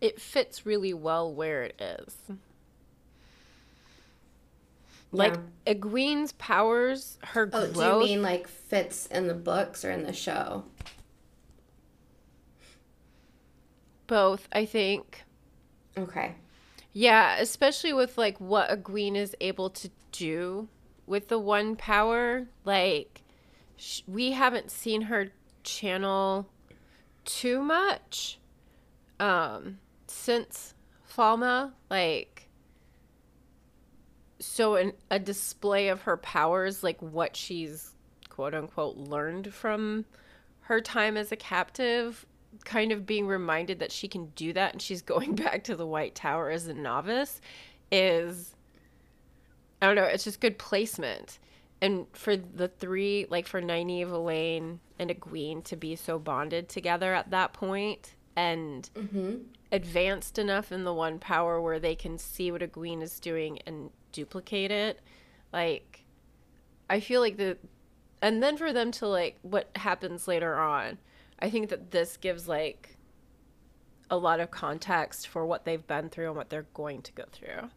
it 0.00 0.20
fits 0.20 0.66
really 0.66 0.92
well 0.92 1.32
where 1.32 1.62
it 1.62 1.80
is. 1.80 2.16
Like 5.12 5.36
yeah. 5.66 5.74
Egwene's 5.74 6.32
powers, 6.32 7.18
her 7.24 7.48
oh, 7.52 7.66
growth. 7.72 7.74
do 7.74 8.08
you 8.08 8.16
mean 8.16 8.22
like 8.22 8.46
fits 8.46 9.06
in 9.06 9.26
the 9.26 9.34
books 9.34 9.84
or 9.84 9.90
in 9.90 10.04
the 10.04 10.12
show? 10.12 10.64
Both, 14.06 14.48
I 14.52 14.64
think. 14.64 15.24
Okay. 15.96 16.34
Yeah, 16.92 17.36
especially 17.38 17.92
with 17.92 18.18
like 18.18 18.38
what 18.40 18.70
Egwene 18.70 19.16
is 19.16 19.34
able 19.40 19.70
to 19.70 19.90
do 20.12 20.68
with 21.06 21.28
the 21.28 21.38
one 21.38 21.76
power. 21.76 22.46
Like, 22.64 23.22
sh- 23.76 24.02
we 24.06 24.32
haven't 24.32 24.70
seen 24.70 25.02
her 25.02 25.32
channel 25.62 26.48
too 27.24 27.62
much 27.62 28.38
um 29.20 29.78
since 30.06 30.74
Falme, 31.06 31.72
Like, 31.90 32.29
so 34.40 34.74
an, 34.74 34.92
a 35.10 35.18
display 35.18 35.88
of 35.88 36.02
her 36.02 36.16
powers 36.16 36.82
like 36.82 37.00
what 37.00 37.36
she's 37.36 37.94
quote 38.28 38.54
unquote 38.54 38.96
learned 38.96 39.52
from 39.52 40.04
her 40.62 40.80
time 40.80 41.16
as 41.16 41.30
a 41.30 41.36
captive 41.36 42.26
kind 42.64 42.90
of 42.90 43.06
being 43.06 43.26
reminded 43.26 43.78
that 43.78 43.92
she 43.92 44.08
can 44.08 44.26
do 44.34 44.52
that 44.52 44.72
and 44.72 44.82
she's 44.82 45.02
going 45.14 45.34
back 45.34 45.64
to 45.64 45.76
the 45.76 45.86
white 45.86 46.14
tower 46.14 46.50
as 46.50 46.66
a 46.66 46.74
novice 46.74 47.40
is 47.92 48.54
i 49.82 49.86
don't 49.86 49.96
know 49.96 50.04
it's 50.04 50.24
just 50.24 50.40
good 50.40 50.58
placement 50.58 51.38
and 51.82 52.06
for 52.12 52.36
the 52.36 52.68
three 52.68 53.26
like 53.30 53.46
for 53.46 53.60
Nynaeve, 53.60 54.10
Elayne 54.10 54.80
and 54.98 55.10
Egwene 55.10 55.64
to 55.64 55.76
be 55.76 55.96
so 55.96 56.18
bonded 56.18 56.68
together 56.68 57.14
at 57.14 57.30
that 57.30 57.52
point 57.52 58.14
and 58.36 58.90
mm-hmm. 58.94 59.36
advanced 59.72 60.38
enough 60.38 60.72
in 60.72 60.84
the 60.84 60.92
one 60.92 61.18
power 61.18 61.60
where 61.60 61.80
they 61.80 61.94
can 61.94 62.18
see 62.18 62.52
what 62.52 62.60
Egwene 62.60 63.02
is 63.02 63.18
doing 63.18 63.58
and 63.66 63.90
duplicate 64.12 64.70
it. 64.70 65.00
Like, 65.52 66.04
I 66.88 67.00
feel 67.00 67.20
like 67.20 67.36
the, 67.36 67.56
and 68.22 68.42
then 68.42 68.56
for 68.56 68.72
them 68.72 68.90
to 68.92 69.06
like 69.06 69.38
what 69.42 69.70
happens 69.76 70.28
later 70.28 70.58
on, 70.58 70.98
I 71.38 71.50
think 71.50 71.70
that 71.70 71.90
this 71.90 72.16
gives 72.16 72.48
like 72.48 72.96
a 74.10 74.16
lot 74.16 74.40
of 74.40 74.50
context 74.50 75.28
for 75.28 75.46
what 75.46 75.64
they've 75.64 75.86
been 75.86 76.08
through 76.08 76.28
and 76.28 76.36
what 76.36 76.50
they're 76.50 76.66
going 76.74 77.02
to 77.02 77.12
go 77.12 77.24
through. 77.32 77.70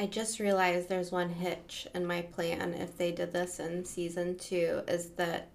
I 0.00 0.06
just 0.06 0.38
realized 0.38 0.88
there's 0.88 1.10
one 1.10 1.28
hitch 1.28 1.88
in 1.94 2.06
my 2.06 2.22
plan 2.22 2.72
if 2.74 2.96
they 2.96 3.10
did 3.10 3.32
this 3.32 3.58
in 3.58 3.84
season 3.84 4.38
two 4.38 4.82
is 4.86 5.10
that 5.10 5.48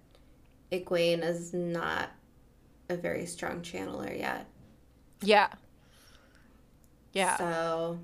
Egwene 0.70 1.24
is 1.24 1.54
not 1.54 2.10
a 2.90 2.96
very 2.96 3.24
strong 3.24 3.62
channeler 3.62 4.16
yet. 4.18 4.46
Yeah. 5.22 5.48
Yeah. 7.14 7.36
So 7.38 7.98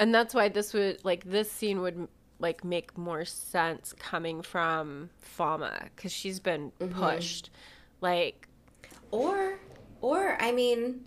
and 0.00 0.14
that's 0.14 0.34
why 0.34 0.48
this 0.48 0.72
would 0.72 1.04
like 1.04 1.24
this 1.24 1.52
scene 1.52 1.82
would 1.82 2.08
like 2.40 2.64
make 2.64 2.96
more 2.96 3.24
sense 3.26 3.92
coming 3.98 4.40
from 4.40 5.10
Falme 5.20 5.90
cuz 5.94 6.10
she's 6.10 6.40
been 6.40 6.72
pushed. 6.90 7.50
Like 8.00 8.48
or 9.10 9.60
or 10.00 10.38
I 10.40 10.50
mean 10.52 11.04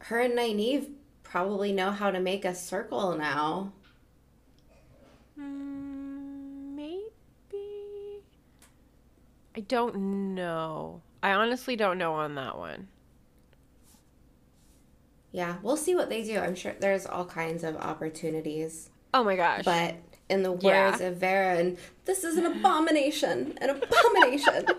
her 0.00 0.20
and 0.20 0.34
Nynaeve 0.34 0.92
probably 1.22 1.72
know 1.72 1.92
how 1.92 2.10
to 2.10 2.20
make 2.20 2.44
a 2.44 2.54
circle 2.54 3.16
now. 3.16 3.72
mm, 5.38 6.74
maybe 6.74 8.22
I 9.56 9.60
don't 9.60 10.34
know. 10.34 11.02
I 11.22 11.30
honestly 11.32 11.76
don't 11.76 11.98
know 11.98 12.14
on 12.14 12.34
that 12.34 12.58
one. 12.58 12.88
Yeah, 15.34 15.56
we'll 15.62 15.76
see 15.76 15.96
what 15.96 16.08
they 16.08 16.22
do. 16.22 16.38
I'm 16.38 16.54
sure 16.54 16.74
there's 16.78 17.06
all 17.06 17.24
kinds 17.24 17.64
of 17.64 17.74
opportunities. 17.76 18.90
Oh 19.12 19.24
my 19.24 19.34
gosh. 19.34 19.64
But 19.64 19.96
in 20.28 20.44
the 20.44 20.56
Yeah. 20.60 20.90
words 20.92 21.00
of 21.00 21.16
Verin, 21.16 21.76
this 22.04 22.22
is 22.22 22.36
an 22.36 22.46
abomination. 22.46 23.58
An 23.60 23.70
abomination. 23.70 24.66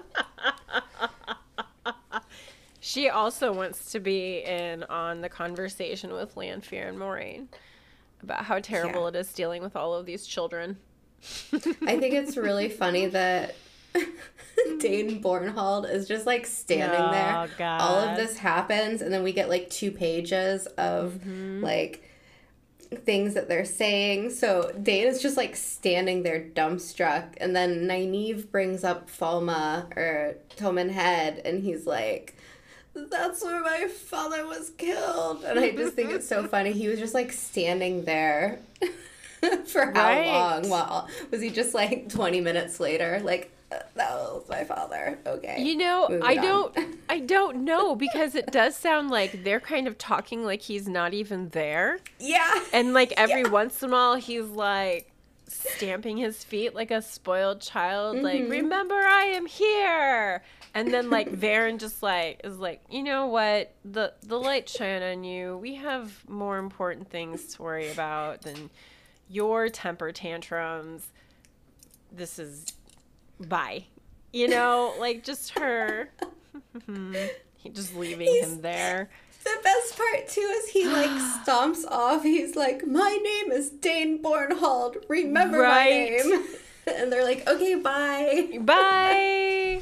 She 2.80 3.10
also 3.10 3.52
wants 3.52 3.92
to 3.94 4.00
be 4.00 4.44
in 4.46 4.84
on 4.84 5.22
the 5.22 5.28
conversation 5.30 6.14
with 6.14 6.38
Lanfear 6.38 6.88
and 6.88 6.98
Moiraine 7.00 7.48
about 8.22 8.46
how 8.46 8.60
terrible 8.60 9.02
Yeah. 9.02 9.08
it 9.08 9.16
is 9.16 9.34
dealing 9.34 9.64
with 9.64 9.76
all 9.76 9.96
of 9.96 10.06
these 10.06 10.26
children. 10.28 10.78
I 11.52 11.58
think 11.98 12.14
it's 12.14 12.38
really 12.38 12.70
funny 12.84 13.08
that 13.08 13.56
Dain 14.80 15.22
Bornhald 15.22 15.90
is 15.92 16.08
just 16.08 16.26
like 16.26 16.46
standing 16.46 17.00
Oh, 17.02 17.12
there. 17.12 17.68
All 17.80 17.98
of 18.00 18.16
this 18.18 18.38
happens, 18.38 19.02
and 19.02 19.14
then 19.14 19.24
we 19.24 19.32
get 19.34 19.50
like 19.50 19.70
two 19.70 19.92
pages 19.92 20.66
of 20.78 21.14
Mm-hmm. 21.14 21.64
like 21.64 22.02
things 23.04 23.34
that 23.34 23.48
they're 23.50 23.66
saying. 23.66 24.30
So 24.30 24.72
Dain 24.82 25.08
is 25.08 25.22
just 25.22 25.38
like 25.38 25.56
standing 25.56 26.24
there 26.24 26.40
dumbstruck, 26.56 27.34
and 27.38 27.56
then 27.56 27.88
Nynaeve 27.88 28.50
brings 28.52 28.84
up 28.84 29.10
Falme 29.10 29.50
or 29.98 30.36
Toman 30.56 30.92
Head, 30.92 31.42
and 31.46 31.62
he's 31.64 31.86
like, 31.86 32.36
That's 32.94 33.44
where 33.44 33.62
my 33.62 33.88
father 33.88 34.46
was 34.48 34.70
killed. 34.78 35.44
And 35.44 35.60
I 35.60 35.72
just 35.72 35.94
think 35.96 36.12
it's 36.12 36.28
so 36.28 36.48
funny. 36.48 36.72
He 36.72 36.88
was 36.88 37.00
just 37.00 37.14
like 37.14 37.32
standing 37.34 38.06
there. 38.06 38.60
For 39.68 39.92
how 39.92 40.08
Right. 40.10 40.26
long? 40.28 40.70
Well, 40.70 41.08
was 41.30 41.40
he 41.42 41.50
just 41.52 41.76
like 41.76 42.10
20 42.10 42.42
minutes 42.42 42.80
later? 42.80 43.20
Like, 43.24 43.52
"Uh, 43.52 43.55
that 43.70 43.92
was 43.96 44.46
my 44.50 44.64
father. 44.64 45.18
Okay. 45.26 45.62
You 45.62 45.76
know, 45.78 46.08
Moving 46.10 46.24
I 46.26 46.36
on. 46.38 46.44
don't 46.44 46.78
I 47.10 47.20
don't 47.20 47.64
know 47.66 47.96
because 47.96 48.36
it 48.36 48.52
does 48.52 48.76
sound 48.78 49.10
like 49.10 49.44
they're 49.44 49.60
kind 49.60 49.88
of 49.88 49.98
talking 49.98 50.44
like 50.46 50.62
he's 50.62 50.88
not 50.88 51.14
even 51.14 51.50
there. 51.50 52.00
Yeah. 52.20 52.64
And 52.74 52.94
like 52.94 53.14
every 53.18 53.44
once 53.44 53.82
in 53.84 53.90
a 53.90 53.94
while 53.94 54.16
he's 54.16 54.46
like 54.46 55.12
stamping 55.48 56.18
his 56.18 56.44
feet 56.44 56.74
like 56.74 56.90
a 56.92 57.02
spoiled 57.02 57.62
child 57.62 58.18
like 58.18 58.42
Mm-hmm. 58.42 58.52
remember 58.52 58.96
I 58.96 59.26
am 59.36 59.46
here. 59.46 60.44
And 60.74 60.94
then 60.94 61.10
like 61.10 61.32
Verin 61.40 61.80
just 61.80 62.04
like 62.04 62.42
is 62.44 62.58
like, 62.58 62.82
"You 62.90 63.02
know 63.04 63.28
what? 63.28 63.74
The 63.86 64.14
the 64.24 64.38
light 64.38 64.68
shine 64.70 65.02
on 65.04 65.24
you. 65.24 65.58
We 65.58 65.76
have 65.76 66.28
more 66.30 66.58
important 66.58 67.10
things 67.10 67.56
to 67.56 67.62
worry 67.64 67.90
about 67.92 68.42
than 68.42 68.70
your 69.30 69.70
temper 69.70 70.12
tantrums. 70.12 71.08
This 72.12 72.38
is 72.40 72.66
bye." 73.40 73.86
You 74.34 74.48
know, 74.50 74.94
like 75.00 75.24
just 75.24 75.52
her 75.60 76.10
he 77.56 77.70
just 77.70 77.96
leaving 77.96 78.28
He's- 78.28 78.46
him 78.48 78.62
there. 78.62 79.10
The 79.44 79.60
best 79.64 79.96
part 79.96 80.28
too 80.28 80.42
is 80.42 80.70
he 80.70 80.88
like 80.88 81.10
stomps 81.46 81.86
off. 81.90 82.24
He's 82.24 82.56
like, 82.56 82.86
"My 82.88 83.18
name 83.24 83.52
is 83.52 83.70
Dain 83.70 84.22
Bornhald. 84.24 85.04
Remember 85.08 85.60
Right. 85.60 86.20
my 86.26 86.32
name." 86.32 86.46
And 86.88 87.12
they're 87.12 87.24
like, 87.24 87.48
"Okay, 87.48 87.74
bye." 87.76 88.60
Bye. 88.62 89.82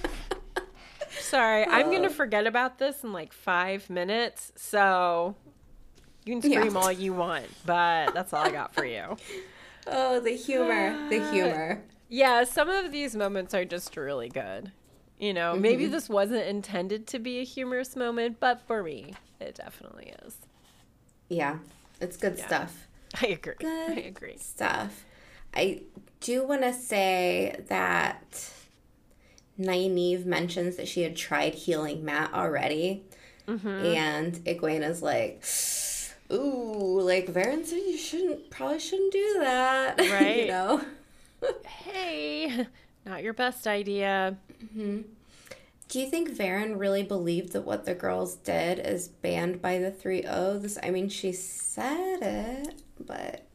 Sorry, 1.19 1.65
I'm 1.65 1.87
Oh. 1.87 1.91
gonna 1.91 2.07
uh. 2.07 2.11
forget 2.11 2.47
about 2.47 2.77
this 2.79 3.03
in 3.03 3.11
like 3.13 3.33
five 3.33 3.89
minutes. 3.89 4.51
So 4.55 5.35
you 6.25 6.39
can 6.39 6.51
Yeah. 6.51 6.59
scream 6.59 6.77
all 6.77 6.91
you 6.91 7.13
want, 7.13 7.45
but 7.65 8.13
that's 8.13 8.31
all 8.33 8.43
I 8.43 8.51
got 8.51 8.73
for 8.73 8.85
you. 8.85 9.17
Oh, 9.87 10.19
the 10.21 10.31
humor, 10.31 11.09
the 11.09 11.19
humor. 11.31 11.81
Yeah, 12.13 12.43
some 12.43 12.69
of 12.69 12.91
these 12.91 13.15
moments 13.15 13.55
are 13.55 13.65
just 13.65 13.97
really 13.97 14.29
good. 14.29 14.71
You 15.17 15.33
know, 15.33 15.53
Mm-hmm. 15.53 15.61
maybe 15.63 15.85
this 15.87 16.09
wasn't 16.09 16.45
intended 16.45 17.07
to 17.07 17.17
be 17.19 17.39
a 17.39 17.43
humorous 17.43 17.95
moment, 17.95 18.39
but 18.39 18.61
for 18.61 18.83
me, 18.83 19.15
it 19.39 19.55
definitely 19.55 20.13
is. 20.23 20.37
Yeah, 21.27 21.57
it's 21.99 22.17
good 22.17 22.37
Yeah. 22.37 22.45
stuff. 22.45 22.87
I 23.21 23.27
agree. 23.27 23.55
Good 23.59 23.97
I 23.97 24.01
agree. 24.01 24.37
stuff. 24.37 25.05
I 25.55 25.81
do 26.19 26.45
want 26.45 26.61
to 26.61 26.73
say 26.73 27.55
that 27.67 28.51
Nynaeve 29.59 30.25
mentions 30.25 30.75
that 30.75 30.87
she 30.87 31.01
had 31.01 31.15
tried 31.15 31.55
healing 31.55 32.05
Mat 32.05 32.31
already, 32.33 33.03
Mm-hmm. 33.47 33.85
and 33.85 34.33
Egwene's 34.45 35.01
like, 35.01 35.43
"Ooh, 36.31 37.01
like 37.01 37.27
Verin 37.27 37.65
said 37.65 37.77
you 37.87 37.97
shouldn't, 37.97 38.49
probably 38.51 38.79
shouldn't 38.79 39.11
do 39.13 39.37
that." 39.39 39.97
Right. 40.09 40.37
you 40.41 40.45
know. 40.47 40.81
Hey, 41.65 42.67
not 43.05 43.23
your 43.23 43.33
best 43.33 43.67
idea. 43.67 44.37
Do 44.75 45.99
you 45.99 46.09
think 46.09 46.29
Verin 46.31 46.79
really 46.79 47.03
believed 47.03 47.53
that 47.53 47.61
what 47.65 47.85
the 47.85 47.93
girls 47.93 48.35
did 48.35 48.79
is 48.79 49.07
banned 49.07 49.61
by 49.61 49.77
the 49.79 49.91
three 49.91 50.23
oaths? 50.23 50.77
I 50.81 50.89
mean, 50.89 51.09
she 51.09 51.31
said 51.33 52.19
it, 52.21 52.81
but 52.99 53.45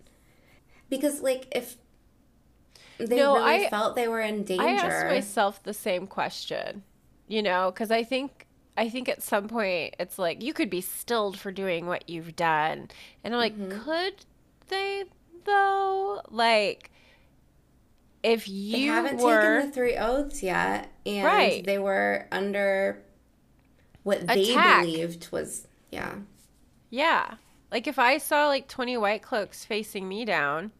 because 0.88 1.20
like 1.20 1.48
if 1.52 1.76
they 2.98 3.16
No, 3.16 3.34
really 3.36 3.66
I- 3.66 3.70
felt 3.70 3.96
they 3.96 4.08
were 4.08 4.20
in 4.20 4.44
danger, 4.44 4.62
I 4.64 4.72
asked 4.72 5.06
myself 5.06 5.62
the 5.62 5.74
same 5.74 6.06
question, 6.06 6.82
you 7.26 7.42
know, 7.42 7.70
because 7.72 7.90
I 7.90 8.02
think 8.04 8.46
I 8.76 8.88
think 8.88 9.08
at 9.08 9.22
some 9.22 9.48
point 9.48 9.96
it's 9.98 10.18
like 10.18 10.42
you 10.42 10.52
could 10.52 10.70
be 10.70 10.80
stilled 10.80 11.36
for 11.38 11.50
doing 11.50 11.86
what 11.86 12.08
you've 12.08 12.36
done, 12.36 12.88
and 13.24 13.34
I'm 13.34 13.40
like, 13.40 13.56
Mm-hmm. 13.58 13.80
could 13.84 14.14
they 14.68 15.04
though? 15.44 16.20
Like, 16.30 16.90
if 18.32 18.46
they 18.46 18.52
you 18.52 18.90
haven't 18.90 19.18
were 19.18 19.40
taken 19.52 19.66
the 19.68 19.74
three 19.74 19.96
oaths 19.96 20.42
yet, 20.42 20.92
and 21.06 21.24
Right. 21.24 21.64
they 21.64 21.78
were 21.78 22.26
under 22.32 23.02
what 24.02 24.26
they 24.26 24.50
Attack. 24.52 24.84
believed 24.84 25.30
was 25.32 25.66
yeah. 25.90 26.14
yeah, 26.90 27.34
like 27.70 27.86
if 27.86 27.98
I 27.98 28.18
saw 28.18 28.46
like 28.48 28.68
twenty 28.68 28.96
white 28.96 29.22
cloaks 29.22 29.64
facing 29.64 30.08
me 30.08 30.24
down, 30.24 30.72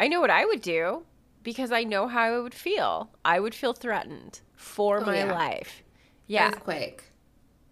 I 0.00 0.08
know 0.08 0.20
what 0.20 0.30
I 0.30 0.44
would 0.44 0.60
do 0.62 1.04
because 1.42 1.70
I 1.72 1.84
know 1.84 2.08
how 2.08 2.22
I 2.22 2.40
would 2.40 2.54
feel. 2.54 3.10
I 3.24 3.40
would 3.40 3.54
feel 3.54 3.72
threatened 3.72 4.40
for 4.54 5.00
Oh, 5.00 5.06
my 5.06 5.18
yeah. 5.18 5.32
life. 5.32 5.82
Yeah. 6.26 6.48
Earthquake. 6.48 7.04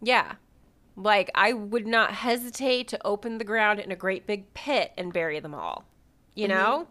Yeah. 0.01 0.35
Like 0.97 1.31
I 1.35 1.53
would 1.53 1.87
not 1.87 2.13
hesitate 2.13 2.89
to 2.89 3.07
open 3.07 3.39
the 3.39 3.45
ground 3.45 3.81
in 3.81 3.91
a 3.91 3.97
great 3.97 4.27
big 4.27 4.53
pit 4.55 4.93
and 4.97 5.13
bury 5.13 5.41
them 5.41 5.55
all. 5.55 5.85
You 6.35 6.47
mm-hmm. 6.49 6.57
know? 6.57 6.89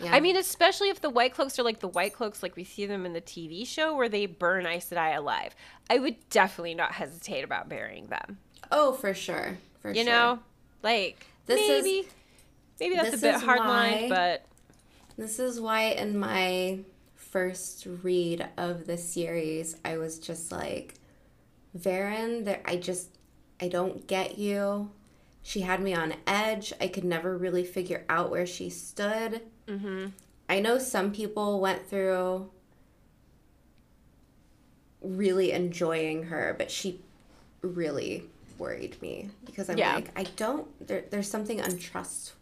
Yeah. 0.00 0.14
I 0.14 0.20
mean, 0.20 0.36
especially 0.36 0.88
if 0.90 1.00
the 1.00 1.10
white 1.10 1.34
cloaks 1.34 1.58
are 1.58 1.62
like 1.62 1.80
the 1.80 1.88
white 1.88 2.12
cloaks 2.14 2.42
like 2.42 2.54
we 2.56 2.64
see 2.64 2.86
them 2.86 3.04
in 3.04 3.12
the 3.12 3.20
TV 3.20 3.66
show 3.66 3.96
where 3.96 4.08
they 4.08 4.26
burn 4.26 4.66
Aes 4.66 4.88
Sedai 4.90 5.16
alive. 5.16 5.54
I 5.90 5.98
would 5.98 6.16
definitely 6.30 6.74
not 6.74 6.92
hesitate 6.92 7.42
about 7.44 7.68
burying 7.68 8.06
them. 8.06 8.38
oh, 8.70 8.92
for 8.92 9.12
sure, 9.14 9.58
for 9.80 9.90
You 9.90 10.04
sure. 10.04 10.12
know? 10.12 10.38
Like 10.82 11.26
This 11.46 11.60
is- 11.68 11.84
maybe 11.84 12.08
maybe 12.78 12.94
that's 12.96 13.16
a 13.16 13.18
bit 13.18 13.34
hard 13.36 13.60
line, 13.60 14.08
but 14.08 14.44
This 15.16 15.38
is 15.40 15.60
why 15.60 15.82
in 15.86 16.16
my 16.18 16.80
first 17.16 17.86
read 18.02 18.46
of 18.56 18.86
the 18.86 18.96
series, 18.96 19.76
I 19.84 19.96
was 19.98 20.18
just 20.20 20.52
like, 20.52 20.94
Verin, 21.76 22.44
there, 22.44 22.60
I 22.64 22.76
just, 22.76 23.08
I 23.60 23.68
don't 23.68 24.06
get 24.06 24.38
you. 24.38 24.90
She 25.42 25.60
had 25.62 25.80
me 25.82 25.94
on 25.94 26.14
edge. 26.26 26.72
I 26.80 26.88
could 26.88 27.04
never 27.04 27.36
really 27.36 27.64
figure 27.64 28.04
out 28.08 28.30
where 28.30 28.46
she 28.46 28.70
stood. 28.70 29.42
Mm-hmm. 29.68 30.06
I 30.48 30.60
know 30.60 30.78
some 30.78 31.12
people 31.12 31.60
went 31.60 31.88
through 31.88 32.50
really 35.00 35.52
enjoying 35.52 36.24
her, 36.24 36.54
but 36.58 36.70
she 36.70 37.00
really 37.62 38.24
worried 38.58 39.00
me 39.02 39.30
because 39.44 39.70
I'm 39.70 39.80
Yeah. 39.80 39.92
like, 39.92 40.10
I 40.16 40.24
don't, 40.24 40.66
there, 40.86 41.04
there's 41.10 41.30
something 41.30 41.60
untrustworthy 41.60 42.34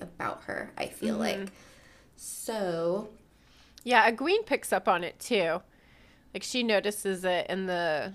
about 0.00 0.44
her, 0.44 0.72
I 0.76 0.86
feel 0.86 1.16
Mm-hmm. 1.16 1.18
like. 1.18 1.52
So, 2.16 3.10
Yeah, 3.84 4.10
Egwene 4.10 4.44
picks 4.46 4.72
up 4.72 4.88
on 4.88 5.04
it 5.04 5.18
too. 5.18 5.62
Like 6.34 6.42
she 6.44 6.62
notices 6.62 7.24
it 7.24 7.46
in 7.48 7.66
the 7.66 8.14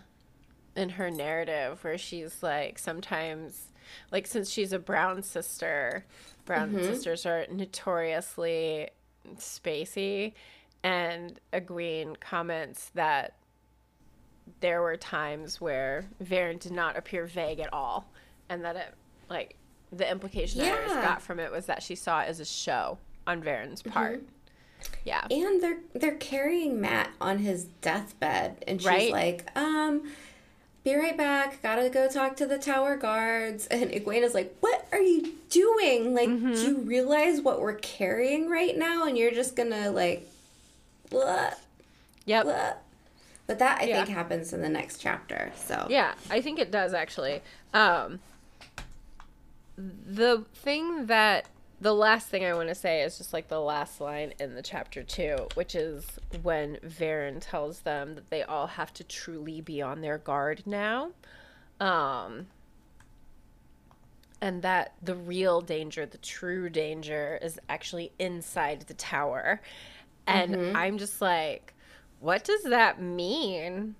in 0.76 0.89
her 0.91 1.12
narrative 1.12 1.84
where 1.84 1.97
she's 1.97 2.43
like 2.43 2.80
sometimes 2.80 3.68
like 4.12 4.28
since 4.28 4.49
she's 4.51 4.74
a 4.74 4.80
brown 4.80 5.24
sister, 5.24 6.06
brown 6.46 6.74
sisters 6.74 7.26
are 7.26 7.46
notoriously 7.52 8.89
spacey 9.38 10.34
and 10.84 11.39
Egwene 11.52 12.20
comments 12.20 12.91
that 12.93 13.34
there 14.60 14.82
were 14.82 14.96
times 14.96 15.60
where 15.60 16.06
Verin 16.24 16.60
did 16.60 16.72
not 16.72 16.96
appear 16.96 17.26
vague 17.26 17.60
at 17.60 17.74
all, 17.74 18.08
and 18.50 18.64
that 18.64 18.76
it 18.76 18.93
like 19.28 19.56
the 19.91 20.10
implication 20.10 20.60
that 20.62 20.88
I 20.89 21.02
got 21.02 21.22
from 21.22 21.39
it 21.39 21.52
was 21.52 21.66
that 21.66 21.82
she 21.82 21.96
saw 21.96 22.22
it 22.22 22.26
as 22.28 22.39
a 22.39 22.46
show 22.46 23.00
on 23.26 23.41
Verin's 23.41 23.82
part. 23.82 24.24
Yeah. 25.04 25.26
And 25.32 25.64
they're 25.64 25.80
they're 25.96 26.16
carrying 26.18 26.80
Mat 26.80 27.10
on 27.20 27.39
his 27.39 27.66
deathbed, 27.82 28.64
and 28.68 28.80
she's 28.80 28.88
Right. 28.88 29.12
like, 29.12 29.50
um, 29.58 30.12
be 30.86 30.95
right 30.95 31.17
back. 31.17 31.61
Gotta 31.61 31.89
go 31.89 32.07
talk 32.07 32.38
to 32.38 32.45
the 32.45 32.57
tower 32.59 32.95
guards. 32.95 33.67
And 33.71 33.89
Egwene's 33.91 34.33
like, 34.33 34.55
what 34.61 34.88
are 34.93 35.01
you 35.01 35.33
doing? 35.49 36.13
Like, 36.13 36.29
Mm-hmm. 36.29 36.53
do 36.53 36.59
you 36.61 36.77
realize 36.77 37.41
what 37.41 37.59
we're 37.59 37.73
carrying 37.75 38.49
right 38.49 38.77
now? 38.77 39.05
And 39.05 39.17
you're 39.17 39.31
just 39.31 39.55
gonna 39.57 39.91
like, 39.91 40.25
blah, 41.09 41.51
Yep. 42.25 42.43
blah. 42.45 42.73
But 43.47 43.59
that 43.59 43.81
I 43.81 43.86
Yeah. 43.86 43.97
think 44.05 44.15
happens 44.15 44.53
in 44.53 44.61
the 44.61 44.69
next 44.69 44.99
chapter. 45.01 45.51
So 45.57 45.88
Yeah, 45.89 46.13
I 46.29 46.39
think 46.41 46.59
it 46.59 46.71
does 46.71 46.93
actually. 46.93 47.41
Um, 47.73 48.19
the 49.77 50.45
thing 50.53 51.07
that 51.07 51.45
the 51.86 51.93
last 51.93 52.29
thing 52.29 52.43
I 52.43 52.55
want 52.55 52.69
to 52.69 52.75
say 52.75 53.03
is 53.03 53.19
just 53.19 53.31
like 53.31 53.47
the 53.47 53.61
last 53.61 54.01
line 54.01 54.33
in 54.39 54.55
the 54.55 54.63
chapter 54.63 55.03
two, 55.03 55.36
which 55.53 55.75
is 55.75 56.03
when 56.41 56.77
Verin 56.77 57.38
tells 57.39 57.81
them 57.81 58.15
that 58.15 58.31
they 58.31 58.41
all 58.41 58.65
have 58.65 58.91
to 58.95 59.03
truly 59.03 59.61
be 59.61 59.83
on 59.83 60.01
their 60.01 60.17
guard 60.17 60.63
now. 60.65 61.11
Um, 61.79 62.47
and 64.41 64.63
that 64.63 64.93
the 65.03 65.13
real 65.13 65.61
danger, 65.61 66.07
the 66.07 66.17
true 66.17 66.69
danger, 66.69 67.38
is 67.39 67.59
actually 67.69 68.11
inside 68.17 68.86
the 68.88 68.95
tower. 68.95 69.61
And 70.25 70.75
I'm 70.75 70.97
just 70.97 71.21
like, 71.21 71.75
what 72.19 72.43
does 72.43 72.63
that 72.63 72.99
mean? 72.99 73.93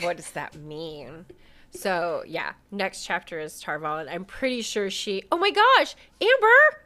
What 0.00 0.16
does 0.16 0.30
that 0.30 0.54
mean? 0.54 1.26
So 1.72 2.22
yeah, 2.26 2.52
next 2.70 3.04
chapter 3.04 3.38
is 3.40 3.60
Tar 3.60 3.78
Valon. 3.78 4.08
I'm 4.10 4.24
pretty 4.24 4.62
sure 4.62 4.90
she. 4.90 5.22
Oh 5.30 5.36
my 5.36 5.50
gosh, 5.50 5.94
Amber! 6.20 6.82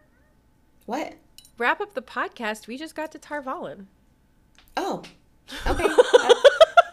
what? 0.87 1.15
Wrap 1.57 1.81
up 1.81 1.95
the 1.95 2.03
podcast. 2.03 2.67
We 2.67 2.77
just 2.77 2.95
got 2.95 3.13
to 3.13 3.19
Tar 3.19 3.43
Valon. 3.43 3.87
Oh, 4.77 5.03
okay. 5.67 5.87
Uh, 6.25 6.35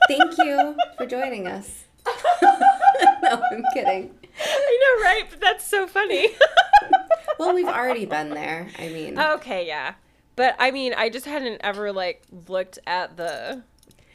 thank 0.07 0.37
you 0.39 0.75
for 0.97 1.05
joining 1.05 1.47
us. 1.47 1.85
no, 2.41 3.41
I'm 3.51 3.63
kidding. 3.73 4.13
I 4.43 4.97
know, 4.99 5.03
right? 5.05 5.23
But 5.29 5.39
that's 5.39 5.65
so 5.65 5.87
funny. 5.87 6.29
Well, 7.39 7.55
we've 7.55 7.65
already 7.65 8.05
been 8.05 8.29
there. 8.29 8.67
I 8.77 8.89
mean, 8.89 9.17
okay, 9.17 9.65
yeah. 9.65 9.95
But 10.35 10.55
I 10.59 10.69
mean, 10.69 10.93
I 10.93 11.09
just 11.09 11.25
hadn't 11.25 11.61
ever 11.63 11.91
like 11.91 12.21
looked 12.47 12.77
at 12.85 13.17
the 13.17 13.63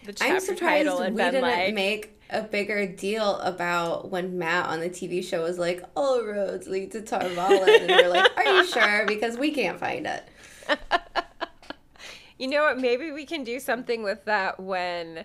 the 0.05 0.13
chapter 0.13 0.35
I'm 0.35 0.41
surprised 0.41 0.61
title 0.87 1.01
we 1.01 1.07
and 1.07 1.17
been 1.17 1.33
didn't 1.33 1.43
like, 1.43 1.75
make 1.75 2.16
a 2.31 2.43
bigger 2.43 2.87
deal 2.87 3.39
about 3.41 4.11
when 4.11 4.39
Mat 4.39 4.67
on 4.67 4.81
the 4.81 4.91
TV 4.91 5.23
show 5.23 5.43
was 5.43 5.59
like, 5.59 5.83
"All 5.97 6.23
roads 6.25 6.67
lead 6.67 6.93
to 6.93 7.03
Tar 7.03 7.21
Valon," 7.23 7.81
and 7.81 7.89
we're 7.89 8.09
like, 8.09 8.37
"Are 8.37 8.45
you 8.45 8.67
sure?" 8.73 9.07
Because 9.07 9.37
we 9.37 9.51
can't 9.53 9.79
find 9.79 10.07
it. 10.07 10.25
You 12.39 12.49
know 12.49 12.65
what? 12.65 12.79
Maybe 12.79 13.13
we 13.13 13.25
can 13.25 13.45
do 13.45 13.59
something 13.59 14.03
with 14.03 14.25
that 14.27 14.61
when 14.61 15.25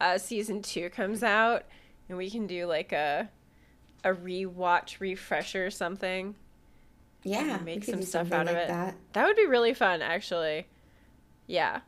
uh, 0.00 0.18
season 0.18 0.60
two 0.60 0.90
comes 0.90 1.22
out, 1.22 1.64
and 2.08 2.18
we 2.18 2.28
can 2.30 2.46
do 2.46 2.66
like 2.66 2.92
a 2.92 3.30
a 4.04 4.10
rewatch 4.10 5.00
refresher 5.00 5.64
or 5.64 5.70
something. 5.70 6.34
Yeah, 7.22 7.58
make 7.64 7.84
some 7.84 8.02
stuff 8.02 8.32
out 8.32 8.48
of 8.48 8.56
it. 8.56 8.68
That. 8.68 8.96
That 9.12 9.26
would 9.26 9.36
be 9.36 9.46
really 9.46 9.74
fun, 9.74 10.02
actually. 10.02 10.66
Yeah. 11.46 11.80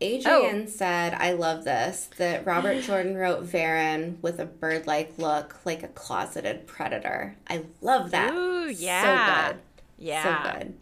Oh. 0.00 0.04
Adrian 0.04 0.62
Oh. 0.66 0.70
said, 0.70 1.14
"I 1.14 1.32
love 1.32 1.64
this." 1.64 2.08
That 2.18 2.46
Robert 2.46 2.82
Jordan 2.84 3.16
wrote 3.16 3.44
Verin 3.44 4.20
with 4.22 4.38
a 4.38 4.44
bird-like 4.46 5.18
look, 5.18 5.56
like 5.64 5.82
a 5.82 5.88
closeted 5.88 6.66
predator. 6.66 7.36
I 7.48 7.64
love 7.80 8.10
that. 8.12 8.32
Ooh, 8.32 8.68
yeah. 8.70 9.48
so 9.48 9.52
good. 9.52 9.60
Yeah. 9.98 10.74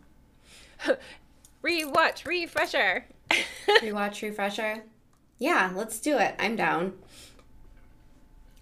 So 0.84 0.90
good. 0.90 0.98
Rewatch 1.64 2.26
refresher. 2.26 3.06
Rewatch 3.80 4.22
refresher? 4.22 4.82
Yeah, 5.38 5.72
let's 5.74 5.98
do 5.98 6.18
it. 6.18 6.34
I'm 6.38 6.54
down. 6.56 6.92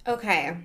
Okay. 0.07 0.57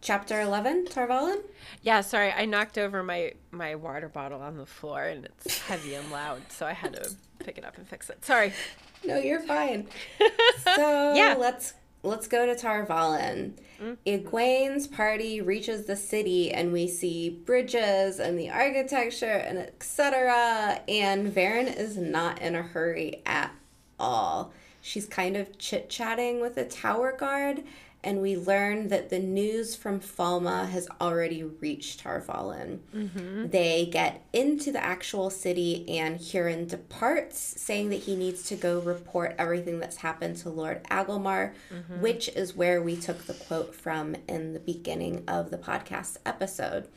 Chapter 0.00 0.40
11, 0.40 0.86
Tar 0.86 1.06
Valon? 1.06 1.42
yeah, 1.82 2.00
sorry, 2.00 2.32
I 2.32 2.44
knocked 2.44 2.76
over 2.76 3.04
my 3.04 3.34
my 3.52 3.76
water 3.76 4.08
bottle 4.08 4.40
on 4.40 4.56
the 4.56 4.66
floor, 4.66 5.04
and 5.04 5.26
it's 5.26 5.60
heavy 5.60 5.94
and 5.94 6.10
loud, 6.10 6.42
so 6.50 6.66
I 6.66 6.72
had 6.72 6.94
to 6.94 7.10
pick 7.44 7.58
it 7.58 7.64
up 7.64 7.76
and 7.78 7.86
fix 7.88 8.08
it. 8.10 8.24
Sorry. 8.24 8.52
No, 9.04 9.18
you're 9.18 9.40
fine. 9.46 9.86
So 10.64 11.12
Yeah. 11.16 11.34
let's 11.38 11.74
let's 12.02 12.26
go 12.26 12.46
to 12.46 12.54
Tar 12.56 12.84
Valon. 12.86 13.52
Mm. 13.80 13.96
Egwene's 14.06 14.86
party 14.86 15.40
reaches 15.40 15.86
the 15.86 15.96
city 15.96 16.52
and 16.52 16.72
we 16.72 16.86
see 16.88 17.30
bridges 17.30 18.18
and 18.20 18.38
the 18.38 18.50
architecture 18.50 19.26
and 19.26 19.58
etc. 19.58 20.80
And 20.88 21.32
Verin 21.32 21.74
is 21.76 21.96
not 21.96 22.40
in 22.40 22.54
a 22.54 22.62
hurry 22.62 23.22
at 23.26 23.52
all. 23.98 24.52
She's 24.80 25.06
kind 25.06 25.36
of 25.36 25.58
chit-chatting 25.58 26.40
with 26.40 26.56
a 26.56 26.64
tower 26.64 27.16
guard 27.16 27.62
and 28.04 28.20
we 28.20 28.36
learn 28.36 28.88
that 28.88 29.10
the 29.10 29.18
news 29.18 29.76
from 29.76 30.00
Falme 30.00 30.68
has 30.68 30.88
already 31.00 31.44
reached 31.44 32.00
Tar 32.00 32.20
Valon. 32.20 32.80
Mm-hmm. 32.94 33.48
They 33.48 33.86
get 33.86 34.24
into 34.32 34.72
the 34.72 34.82
actual 34.82 35.30
city, 35.30 35.88
and 35.88 36.18
Hurin 36.18 36.68
departs, 36.68 37.38
saying 37.38 37.90
that 37.90 38.00
he 38.00 38.16
needs 38.16 38.42
to 38.44 38.56
go 38.56 38.80
report 38.80 39.36
everything 39.38 39.78
that's 39.78 39.96
happened 39.96 40.36
to 40.38 40.50
Lord 40.50 40.82
Agelmar, 40.84 41.54
mm-hmm. 41.72 42.00
which 42.00 42.28
is 42.30 42.56
where 42.56 42.82
we 42.82 42.96
took 42.96 43.26
the 43.26 43.34
quote 43.34 43.74
from 43.74 44.16
in 44.28 44.52
the 44.52 44.60
beginning 44.60 45.24
of 45.28 45.50
the 45.50 45.58
podcast 45.58 46.16
episode. 46.26 46.88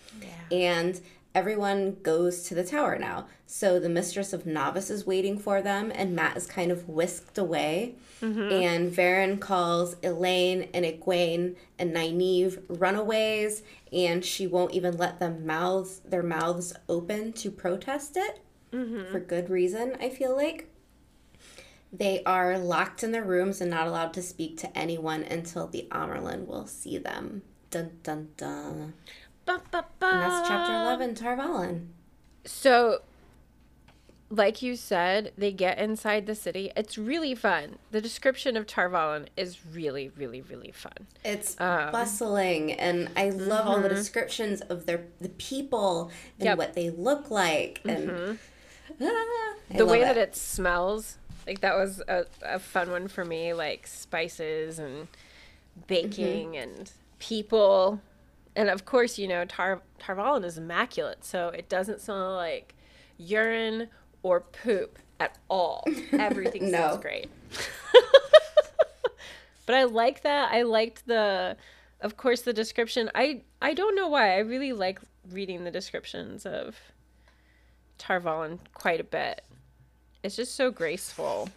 And 0.52 1.00
everyone 1.36 1.98
goes 2.02 2.44
to 2.44 2.56
the 2.56 2.64
tower 2.64 2.98
now. 2.98 3.28
So 3.46 3.80
the 3.80 3.90
Mistress 3.90 4.34
of 4.34 4.46
Novice 4.46 4.90
is 4.90 5.06
waiting 5.06 5.38
for 5.38 5.62
them, 5.62 5.92
and 5.94 6.16
Mat 6.16 6.36
is 6.38 6.48
kind 6.48 6.72
of 6.72 6.90
whisked 6.90 7.38
away. 7.38 7.96
Mm-hmm. 8.22 8.52
And 8.52 8.92
Verin 8.92 9.40
calls 9.40 9.96
Elayne 9.96 10.70
and 10.74 10.86
Egwene 10.86 11.56
and 11.78 11.94
Nynaeve 11.94 12.64
runaways, 12.70 13.62
and 13.92 14.24
she 14.26 14.48
won't 14.48 14.74
even 14.74 14.98
let 14.98 15.20
them 15.20 15.46
mouths 15.46 16.00
their 16.00 16.24
mouths 16.24 16.74
open 16.90 17.34
to 17.34 17.52
protest 17.52 18.16
it 18.16 18.40
mm-hmm. 18.72 19.12
for 19.12 19.20
good 19.20 19.50
reason. 19.50 19.98
I 20.00 20.10
feel 20.10 20.36
like 20.36 20.72
they 21.92 22.24
are 22.24 22.58
locked 22.58 23.04
in 23.04 23.12
their 23.12 23.24
rooms 23.24 23.62
and 23.62 23.70
not 23.70 23.88
allowed 23.88 24.14
to 24.14 24.22
speak 24.22 24.58
to 24.58 24.78
anyone 24.78 25.24
until 25.24 25.68
the 25.68 25.88
Amyrlin 25.92 26.46
will 26.48 26.68
see 26.68 26.98
them. 26.98 27.42
Dun 27.70 27.92
dun 28.04 28.30
dun. 28.38 28.94
Ba, 29.46 29.62
ba, 29.72 29.86
ba. 30.00 30.06
And 30.12 30.22
that's 30.22 30.48
chapter 30.48 30.74
eleven, 30.74 31.14
Tar 31.16 31.38
Valon. 31.38 31.88
So, 32.46 33.00
like 34.30 34.62
you 34.62 34.76
said, 34.76 35.32
they 35.38 35.52
get 35.52 35.78
inside 35.78 36.26
the 36.26 36.36
city. 36.36 36.72
It's 36.76 36.98
really 36.98 37.36
fun. 37.36 37.78
The 37.92 38.02
description 38.02 38.58
of 38.58 38.66
Tar 38.68 38.90
Valon 38.90 39.28
is 39.38 39.60
really, 39.72 40.10
really, 40.18 40.42
really 40.42 40.72
fun. 40.72 41.08
It's 41.24 41.56
Um, 41.60 41.92
bustling, 41.92 42.74
and 42.74 43.10
I 43.16 43.30
love 43.30 43.68
all 43.68 43.82
the 43.82 43.90
descriptions 43.90 44.62
of 44.62 44.86
their 44.88 45.06
the 45.20 45.30
people 45.30 46.12
and 46.40 46.46
Yep. 46.46 46.58
what 46.58 46.74
they 46.74 46.90
look 46.90 47.30
like, 47.30 47.82
and 47.86 48.40
Ah, 49.02 49.56
I 49.70 49.78
the 49.78 49.84
love 49.86 49.92
way 49.92 50.02
that 50.02 50.18
it 50.18 50.36
smells, 50.36 51.18
like 51.46 51.62
that 51.62 51.76
was 51.76 52.02
a, 52.08 52.26
a 52.44 52.60
fun 52.60 52.90
one 52.92 53.08
for 53.08 53.26
me. 53.26 53.54
Like 53.54 53.86
spices 53.88 54.80
and 54.80 55.08
baking 55.88 56.56
and 56.58 56.92
people, 57.20 58.00
and 58.56 58.70
of 58.70 58.86
course, 58.86 59.18
you 59.18 59.28
know, 59.28 59.46
Tar 59.46 59.82
Tarvalin 60.00 60.44
is 60.46 60.58
immaculate, 60.58 61.24
so 61.26 61.50
it 61.50 61.70
doesn't 61.70 62.02
smell 62.02 62.36
like 62.36 62.76
urine 63.18 63.88
or 64.24 64.42
poop 64.42 65.00
at 65.20 65.38
all. 65.50 65.84
Everything 66.12 66.72
No. 66.72 66.78
smells 66.78 67.02
great. 67.02 67.30
but 69.66 69.76
I 69.76 69.84
like 69.84 70.22
that. 70.24 70.52
I 70.54 70.62
liked 70.64 71.08
the, 71.08 71.58
of 72.02 72.18
course, 72.18 72.42
the 72.42 72.54
description. 72.54 73.10
I 73.16 73.42
I 73.62 73.74
don't 73.74 73.96
know 73.96 74.08
why. 74.08 74.36
I 74.36 74.40
really 74.40 74.74
like 74.74 75.00
reading 75.32 75.64
the 75.64 75.72
descriptions 75.72 76.46
of 76.46 76.78
Tar 77.98 78.20
Valon 78.22 78.60
quite 78.74 79.00
a 79.00 79.04
bit. 79.06 79.42
It's 80.24 80.36
just 80.36 80.56
so 80.56 80.72
graceful. 80.72 81.50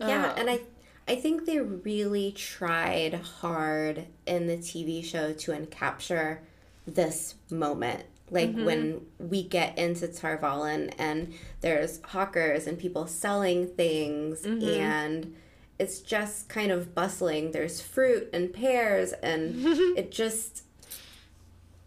Yeah, 0.00 0.32
Oh. 0.36 0.40
and 0.40 0.50
I 0.50 0.54
um, 0.54 0.60
I 1.08 1.16
think 1.16 1.46
they 1.46 1.58
really 1.58 2.32
tried 2.32 3.14
hard 3.14 4.06
in 4.26 4.46
the 4.46 4.58
TV 4.58 5.02
show 5.02 5.32
to 5.32 5.66
capture 5.66 6.42
this 6.86 7.34
moment. 7.50 8.04
Like 8.30 8.50
mm-hmm. 8.50 8.64
when 8.64 9.06
we 9.18 9.42
get 9.42 9.78
into 9.78 10.06
Tar 10.08 10.36
Valon 10.36 10.92
and 10.98 11.32
there's 11.62 12.00
hawkers 12.04 12.66
and 12.66 12.78
people 12.78 13.06
selling 13.06 13.68
things 13.68 14.42
mm-hmm. 14.42 14.68
and 14.68 15.34
it's 15.78 16.00
just 16.00 16.50
kind 16.50 16.70
of 16.70 16.94
bustling. 16.94 17.52
There's 17.52 17.80
fruit 17.80 18.28
and 18.34 18.52
pears 18.52 19.12
and 19.12 19.64
it 19.96 20.12
just 20.12 20.64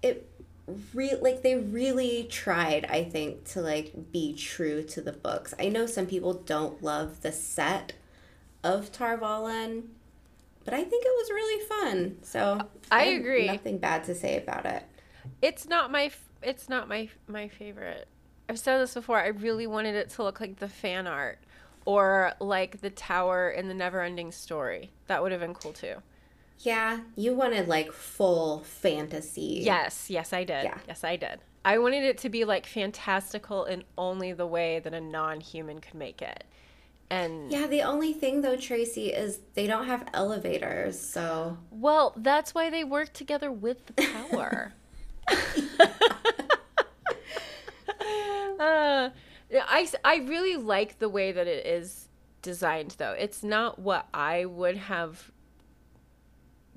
it 0.01 0.27
re- 0.93 1.17
like 1.21 1.43
they 1.43 1.55
really 1.55 2.27
tried 2.29 2.85
i 2.85 3.03
think 3.03 3.43
to 3.45 3.61
like 3.61 4.11
be 4.11 4.33
true 4.33 4.83
to 4.83 5.01
the 5.01 5.11
books 5.11 5.53
i 5.59 5.67
know 5.67 5.85
some 5.85 6.05
people 6.05 6.33
don't 6.33 6.81
love 6.83 7.21
the 7.21 7.31
set 7.31 7.93
of 8.63 8.91
Tar 8.91 9.17
Valon, 9.17 9.83
but 10.63 10.73
I 10.73 10.83
think 10.83 11.05
it 11.05 11.09
was 11.09 11.29
really 11.31 11.65
fun. 11.65 12.17
So 12.21 12.59
I 12.91 13.03
have 13.03 13.19
agree. 13.21 13.47
Nothing 13.47 13.77
bad 13.77 14.03
to 14.05 14.15
say 14.15 14.37
about 14.37 14.65
it. 14.65 14.83
It's 15.41 15.67
not 15.67 15.91
my 15.91 16.11
it's 16.41 16.69
not 16.69 16.87
my 16.87 17.09
my 17.27 17.47
favorite. 17.47 18.07
I've 18.49 18.59
said 18.59 18.79
this 18.79 18.93
before. 18.93 19.19
I 19.19 19.27
really 19.27 19.67
wanted 19.67 19.95
it 19.95 20.09
to 20.11 20.23
look 20.23 20.41
like 20.41 20.57
the 20.57 20.67
fan 20.67 21.07
art 21.07 21.39
or 21.85 22.33
like 22.39 22.81
the 22.81 22.89
tower 22.89 23.49
in 23.49 23.67
the 23.67 23.73
Neverending 23.73 24.33
Story. 24.33 24.91
That 25.07 25.23
would 25.23 25.31
have 25.31 25.41
been 25.41 25.53
cool 25.53 25.73
too. 25.73 25.95
Yeah, 26.59 26.99
you 27.15 27.33
wanted 27.33 27.67
like 27.67 27.91
full 27.91 28.59
fantasy. 28.59 29.61
Yes, 29.63 30.09
yes, 30.09 30.33
I 30.33 30.43
did. 30.43 30.63
Yeah. 30.63 30.77
Yes, 30.87 31.03
I 31.03 31.15
did. 31.15 31.39
I 31.63 31.77
wanted 31.77 32.03
it 32.03 32.17
to 32.19 32.29
be 32.29 32.43
like 32.45 32.65
fantastical 32.65 33.65
in 33.65 33.83
only 33.97 34.33
the 34.33 34.47
way 34.47 34.79
that 34.79 34.93
a 34.93 35.01
non-human 35.01 35.79
could 35.79 35.95
make 35.95 36.21
it. 36.21 36.43
And 37.11 37.51
Yeah, 37.51 37.67
the 37.67 37.81
only 37.81 38.13
thing 38.13 38.41
though, 38.41 38.55
Tracy, 38.55 39.07
is 39.07 39.39
they 39.53 39.67
don't 39.67 39.85
have 39.85 40.07
elevators, 40.13 40.97
so 40.97 41.57
well, 41.69 42.13
that's 42.15 42.55
why 42.55 42.69
they 42.69 42.85
work 42.85 43.11
together 43.11 43.51
with 43.51 43.85
the 43.85 43.93
tower. 44.01 44.71
uh, 48.57 49.09
I, 49.51 49.89
I 50.05 50.15
really 50.19 50.55
like 50.55 50.99
the 50.99 51.09
way 51.09 51.33
that 51.33 51.47
it 51.47 51.65
is 51.65 52.07
designed, 52.41 52.95
though. 52.97 53.11
It's 53.11 53.43
not 53.43 53.77
what 53.77 54.07
I 54.13 54.45
would 54.45 54.77
have 54.77 55.31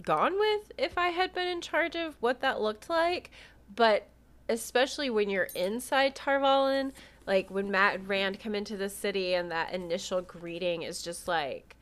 gone 0.03 0.37
with 0.37 0.73
if 0.77 0.99
I 0.99 1.11
had 1.11 1.33
been 1.33 1.47
in 1.47 1.61
charge 1.61 1.95
of 1.95 2.17
what 2.19 2.41
that 2.41 2.61
looked 2.61 2.91
like. 2.91 3.31
But 3.73 4.09
especially 4.49 5.11
when 5.11 5.31
you're 5.31 5.49
inside 5.55 6.17
Tar 6.17 6.41
Valon, 6.41 6.91
like 7.27 7.51
when 7.51 7.71
Mat 7.71 7.95
and 7.95 8.09
Rand 8.09 8.41
come 8.41 8.55
into 8.55 8.77
the 8.77 8.89
city 8.89 9.35
and 9.35 9.51
that 9.51 9.73
initial 9.73 10.21
greeting 10.23 10.83
is 10.83 11.03
just 11.03 11.27
like, 11.29 11.77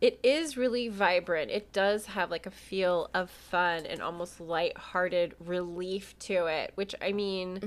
it 0.00 0.20
is 0.22 0.56
really 0.56 0.88
vibrant. 0.88 1.50
It 1.50 1.72
does 1.72 2.06
have 2.06 2.30
like 2.30 2.46
a 2.46 2.50
feel 2.50 3.08
of 3.14 3.30
fun 3.30 3.86
and 3.86 4.02
almost 4.02 4.40
light-hearted 4.40 5.34
relief 5.44 6.18
to 6.20 6.46
it, 6.46 6.72
which 6.74 6.94
I 7.00 7.12
mean, 7.12 7.58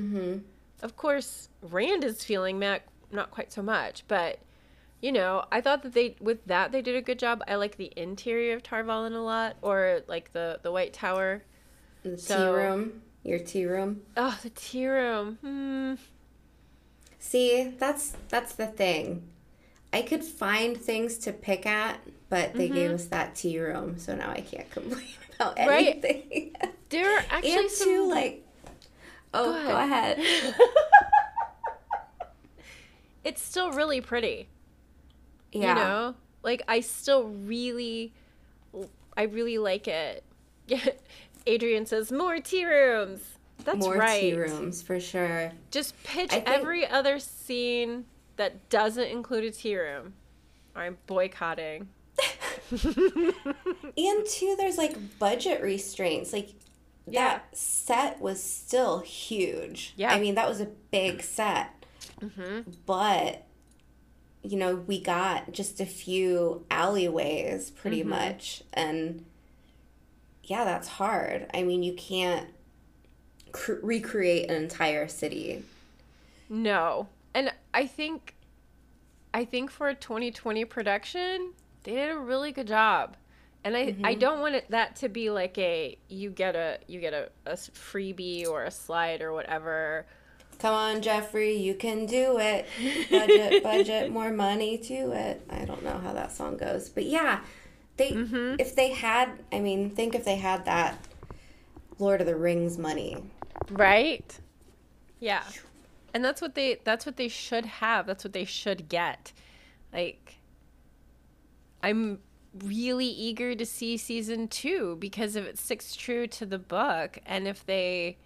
of 0.82 0.96
course, 0.96 1.50
Rand 1.62 2.04
is 2.04 2.24
feeling 2.24 2.60
Mat 2.60 2.84
not 3.12 3.32
quite 3.32 3.52
so 3.52 3.62
much, 3.62 4.04
but 4.08 4.40
you 5.02 5.12
know, 5.12 5.46
I 5.52 5.62
thought 5.62 5.82
that 5.84 5.94
they 5.94 6.16
with 6.20 6.46
that 6.46 6.72
they 6.72 6.82
did 6.82 6.96
a 6.96 7.02
good 7.02 7.20
job. 7.20 7.42
I 7.48 7.56
like 7.56 7.78
the 7.78 7.92
interior 7.96 8.56
of 8.56 8.64
Tar 8.64 8.84
Valon 8.84 9.16
a 9.16 9.20
lot, 9.20 9.56
or 9.62 10.02
like 10.08 10.32
the 10.34 10.60
the 10.62 10.72
White 10.72 10.94
Tower. 10.94 11.44
the 12.04 12.16
tea 12.18 12.34
room, 12.50 13.02
your 13.24 13.40
tea 13.40 13.66
room. 13.66 14.02
Oh, 14.18 14.38
the 14.44 14.50
tea 14.52 14.88
room. 14.88 15.38
Hmm. 15.42 15.94
See, 17.20 17.74
that's 17.78 18.14
that's 18.30 18.54
the 18.56 18.68
thing. 18.68 19.28
I 19.92 20.02
could 20.04 20.24
find 20.24 20.78
things 20.78 21.18
to 21.20 21.34
pick 21.34 21.66
at, 21.66 22.00
but 22.30 22.54
they 22.54 22.70
gave 22.70 22.92
us 22.92 23.06
that 23.06 23.36
tea 23.36 23.60
room, 23.60 23.98
so 24.00 24.16
now 24.16 24.32
I 24.32 24.42
can't 24.42 24.70
complain 24.72 25.06
about 25.36 25.56
Mm-hmm. 25.58 25.70
Right. 25.70 25.88
anything. 26.04 26.56
There 26.90 27.18
are 27.18 27.24
actually 27.30 27.56
and 27.58 27.70
some 27.72 27.88
too, 27.88 28.10
like, 28.10 28.46
oh, 29.34 29.54
Go 29.54 29.68
go 29.68 29.78
ahead. 29.78 30.20
it's 33.24 33.42
still 33.42 33.72
really 33.72 34.02
pretty. 34.02 34.48
yeah, 35.52 35.70
You 35.70 35.76
know? 35.76 36.16
Like 36.44 36.62
I 36.68 36.80
still 36.80 37.24
really 37.28 38.14
I 39.18 39.24
really 39.24 39.58
like 39.58 39.88
it. 39.88 40.24
Adrian 41.48 41.86
says 41.86 42.12
more 42.12 42.40
tea 42.40 42.66
rooms. 42.66 43.22
That's 43.74 43.86
more 43.86 43.96
right. 43.96 44.20
tea 44.22 44.34
rooms 44.36 44.82
for 44.82 45.00
sure. 45.00 45.52
Just 45.72 46.02
pitch 46.04 46.32
think- 46.32 46.50
every 46.50 46.88
other 46.88 47.20
scene 47.20 48.06
that 48.38 48.70
doesn't 48.70 49.08
include 49.08 49.44
a 49.46 49.52
tea 49.52 49.78
room. 49.78 50.14
I'm 50.76 50.98
boycotting. 51.08 51.88
And 53.98 54.26
two, 54.26 54.56
there's 54.58 54.78
like 54.78 55.20
budget 55.20 55.62
restraints. 55.62 56.32
Like 56.34 56.50
Yeah. 57.08 57.28
that 57.30 57.58
set 57.58 58.20
was 58.22 58.42
still 58.42 59.00
huge. 59.00 59.94
Yeah. 59.98 60.14
I 60.14 60.20
mean 60.20 60.36
that 60.36 60.48
was 60.48 60.62
a 60.62 60.68
big 60.92 61.22
set, 61.22 61.74
Mm-hmm. 62.22 62.72
but 62.86 63.46
you 64.44 64.58
know 64.58 64.76
we 64.76 65.02
got 65.02 65.52
just 65.52 65.80
a 65.82 65.86
few 65.86 66.66
alleyways 66.72 67.72
pretty 67.72 68.02
Mm-hmm. 68.02 68.10
much, 68.10 68.64
and 68.74 69.26
yeah, 70.44 70.64
that's 70.66 70.88
hard. 70.88 71.48
I 71.54 71.64
mean 71.64 71.84
you 71.84 71.94
can't 71.94 72.48
cr- 73.52 73.80
recreate 73.82 74.50
an 74.50 74.56
entire 74.56 75.08
city. 75.08 75.64
No. 76.50 77.08
And 77.34 77.54
I 77.74 77.86
think 77.86 78.36
I 79.34 79.45
think 79.45 79.70
for 79.70 79.89
a 79.89 79.95
2020 79.95 80.66
production, 80.66 81.54
they 81.84 81.93
did 81.93 82.10
a 82.10 82.18
really 82.18 82.52
good 82.52 82.68
job. 82.68 83.16
And 83.64 83.76
I, 83.76 83.80
I 83.80 83.91
mm-hmm. 83.91 84.20
don't 84.20 84.39
want 84.39 84.56
it, 84.56 84.72
that 84.72 84.95
to 84.97 85.10
be 85.10 85.30
like 85.30 85.58
a 85.58 85.97
you 86.08 86.30
get 86.30 86.56
a 86.56 86.80
you 86.88 87.00
get 87.00 87.14
a, 87.14 87.30
a 87.45 87.54
freebie 87.54 88.47
or 88.47 88.64
a 88.64 88.72
slide 88.72 89.22
or 89.22 89.34
whatever. 89.34 90.06
Come 90.60 90.74
on, 90.74 91.02
Jeffrey, 91.02 91.56
you 91.56 91.74
can 91.74 92.06
do 92.06 92.38
it. 92.38 92.66
Budget, 93.10 93.64
budget, 93.64 94.12
more 94.12 94.32
money 94.32 94.78
to 94.78 95.12
it. 95.12 95.41
I 95.50 95.64
don't 95.64 95.84
know 95.84 95.97
how 95.97 96.12
that 96.12 96.34
song 96.34 96.58
goes, 96.58 96.89
but 96.89 97.06
yeah, 97.06 97.41
they 97.95 98.12
mm-hmm. 98.12 98.56
if 98.60 98.76
they 98.76 98.91
had, 98.91 99.30
I 99.54 99.60
mean, 99.60 99.91
think 99.91 100.16
if 100.16 100.26
they 100.26 100.36
had 100.36 100.66
that 100.66 100.97
Lord 101.97 102.22
of 102.22 102.28
the 102.28 102.36
Rings 102.36 102.78
money. 102.78 103.24
Right? 103.72 104.40
Yeah. 105.20 105.44
And 106.14 106.24
that's 106.24 106.42
what 106.42 106.56
they 106.56 106.80
that's 106.84 107.06
what 107.06 107.18
they 107.18 107.28
should 107.28 107.66
have. 107.66 108.06
That's 108.08 108.24
what 108.24 108.34
they 108.34 108.46
should 108.46 108.90
get. 108.90 109.34
Like 109.94 110.38
I'm 111.84 112.20
really 112.58 113.06
eager 113.06 113.54
to 113.54 113.66
see 113.66 113.96
season 113.96 114.48
2 114.48 114.98
because 115.00 115.36
if 115.36 115.46
it 115.46 115.58
sticks 115.58 115.96
true 115.96 116.26
to 116.26 116.46
the 116.46 116.58
book 116.58 117.20
and 117.26 117.48
if 117.48 117.64
they 117.66 118.18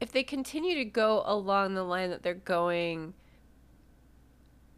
if 0.00 0.12
they 0.12 0.22
continue 0.22 0.76
to 0.76 0.84
go 0.84 1.22
along 1.26 1.74
the 1.74 1.82
line 1.82 2.10
that 2.10 2.22
they're 2.22 2.34
going 2.34 3.14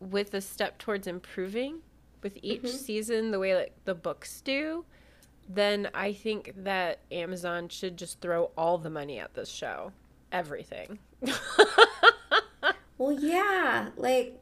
with 0.00 0.32
a 0.32 0.40
step 0.40 0.78
towards 0.78 1.06
improving 1.06 1.80
with 2.22 2.38
each 2.42 2.62
mm-hmm. 2.62 2.76
season 2.76 3.30
the 3.30 3.38
way 3.38 3.54
like 3.54 3.74
the 3.84 3.94
books 3.94 4.40
do, 4.40 4.84
then 5.48 5.88
I 5.94 6.12
think 6.12 6.52
that 6.56 7.00
Amazon 7.10 7.68
should 7.68 7.96
just 7.96 8.20
throw 8.20 8.50
all 8.56 8.78
the 8.78 8.90
money 8.90 9.18
at 9.18 9.34
this 9.34 9.48
show. 9.48 9.92
Everything. 10.30 10.98
Well, 12.98 13.12
yeah, 13.12 13.90
like 13.96 14.40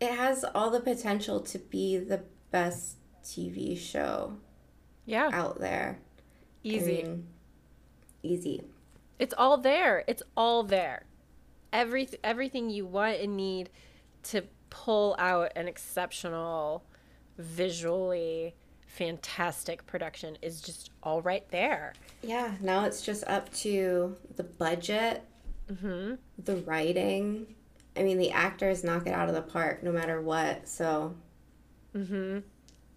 it 0.00 0.10
has 0.10 0.44
all 0.54 0.70
the 0.70 0.80
potential 0.80 1.40
to 1.40 1.58
be 1.60 1.96
the 1.96 2.22
best 2.50 2.96
TV 3.22 3.78
show 3.78 4.36
Yeah. 5.06 5.30
out 5.32 5.60
there. 5.60 6.00
I 6.64 6.68
Easy. 6.68 7.02
mean, 7.04 7.28
easy. 8.24 8.64
It's 9.20 9.32
all 9.38 9.58
there. 9.58 10.02
It's 10.08 10.24
all 10.36 10.64
there. 10.64 11.06
Every 11.72 12.08
everything 12.24 12.68
you 12.68 12.84
want 12.84 13.20
and 13.20 13.36
need 13.36 13.70
to 14.24 14.42
pull 14.70 15.14
out 15.18 15.52
an 15.54 15.68
exceptional, 15.68 16.84
visually 17.36 18.56
fantastic 18.88 19.86
production 19.86 20.36
is 20.42 20.60
just 20.60 20.90
all 21.02 21.22
right 21.22 21.48
there. 21.50 21.92
Yeah, 22.22 22.52
now 22.60 22.84
it's 22.84 23.02
just 23.02 23.22
up 23.28 23.52
to 23.54 24.16
the 24.36 24.42
budget, 24.42 25.22
the 25.68 26.56
writing. 26.66 27.54
I 27.96 28.02
mean, 28.02 28.18
the 28.18 28.30
actors 28.32 28.82
knock 28.84 29.06
it 29.06 29.12
out 29.12 29.28
of 29.28 29.34
the 29.34 29.42
park 29.42 29.82
no 29.82 29.92
matter 29.92 30.20
what. 30.20 30.66
So, 30.68 31.14
Mm-hmm. 31.94 32.40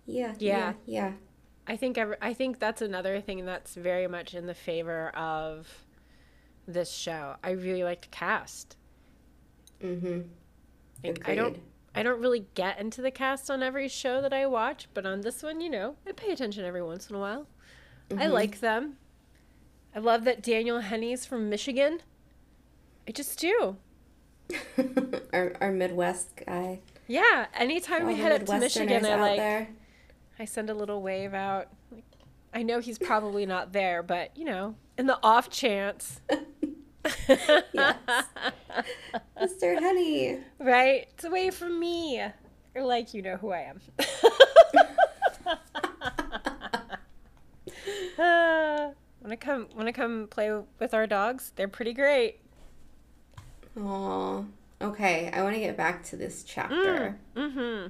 yeah, 0.06 0.34
Yeah. 0.40 0.58
yeah, 0.58 0.74
yeah. 0.86 1.12
I 1.68 1.76
think 1.78 1.98
every, 1.98 2.16
I 2.22 2.34
think 2.34 2.60
that's 2.60 2.82
another 2.82 3.22
thing 3.22 3.46
that's 3.46 3.76
very 3.76 4.08
much 4.08 4.34
in 4.34 4.46
the 4.48 4.54
favor 4.54 5.10
of 5.10 5.68
this 6.68 6.92
show. 6.92 7.36
I 7.44 7.52
really 7.52 7.84
like 7.84 8.02
the 8.02 8.08
cast. 8.10 8.76
Mm-hmm. 9.84 10.22
I 11.26 11.36
don't 11.36 11.60
I 11.94 12.04
don't 12.04 12.22
really 12.22 12.46
get 12.56 12.80
into 12.80 13.02
the 13.02 13.12
cast 13.12 13.52
on 13.52 13.62
every 13.62 13.88
show 13.88 14.22
that 14.22 14.32
I 14.32 14.46
watch, 14.46 14.88
but 14.94 15.06
on 15.06 15.22
this 15.22 15.44
one, 15.44 15.60
you 15.60 15.70
know, 15.70 15.96
I 16.08 16.14
pay 16.14 16.32
attention 16.32 16.64
every 16.64 16.82
once 16.82 17.10
in 17.10 17.16
a 17.16 17.20
while. 17.20 17.48
I 18.10 18.14
mm-hmm. 18.14 18.32
like 18.32 18.60
them. 18.60 18.98
I 19.94 20.00
love 20.00 20.24
that 20.24 20.42
Daniel 20.42 20.80
Henney's 20.80 21.26
from 21.26 21.50
Michigan. 21.50 22.02
I 23.08 23.12
just 23.12 23.40
do. 23.40 23.78
our, 25.34 25.54
our 25.60 25.72
Midwest 25.72 26.30
guy. 26.46 26.80
Yeah, 27.08 27.48
anytime 27.54 28.08
we 28.08 28.16
head 28.16 28.32
up 28.32 28.46
to 28.48 28.60
Michigan, 28.60 29.06
I 29.06 29.16
like 29.16 29.38
there. 29.38 29.70
I 30.40 30.46
send 30.46 30.70
a 30.70 30.74
little 30.74 31.02
wave 31.02 31.34
out. 31.34 31.68
Like, 31.92 32.06
I 32.54 32.64
know 32.64 32.80
he's 32.80 32.98
probably 32.98 33.46
not 33.46 33.74
there, 33.74 34.02
but 34.02 34.36
you 34.38 34.46
know, 34.46 34.76
in 34.98 35.08
the 35.08 35.20
off 35.22 35.50
chance, 35.50 36.22
Yes. 37.04 37.96
Mr. 39.42 39.80
Honey. 39.80 40.40
right? 40.60 41.08
It's 41.14 41.24
away 41.24 41.50
from 41.52 41.80
me. 41.80 42.22
Or 42.76 42.84
like 42.84 43.14
you 43.14 43.22
know 43.22 43.38
who 43.38 43.52
I 43.52 43.62
am. 43.62 43.82
uh, 48.20 48.92
I 49.30 49.36
come 49.40 49.68
wanna 49.76 49.94
come 49.94 50.28
play 50.30 50.52
with 50.80 50.94
our 50.94 51.08
dogs, 51.08 51.52
they're 51.56 51.68
pretty 51.68 51.94
great. 51.94 52.40
Oh, 53.78 54.46
okay. 54.82 55.30
I 55.34 55.44
want 55.44 55.56
to 55.56 55.62
get 55.62 55.78
back 55.78 56.04
to 56.06 56.18
this 56.18 56.44
chapter. 56.44 57.18
Mm-hmm. 57.36 57.88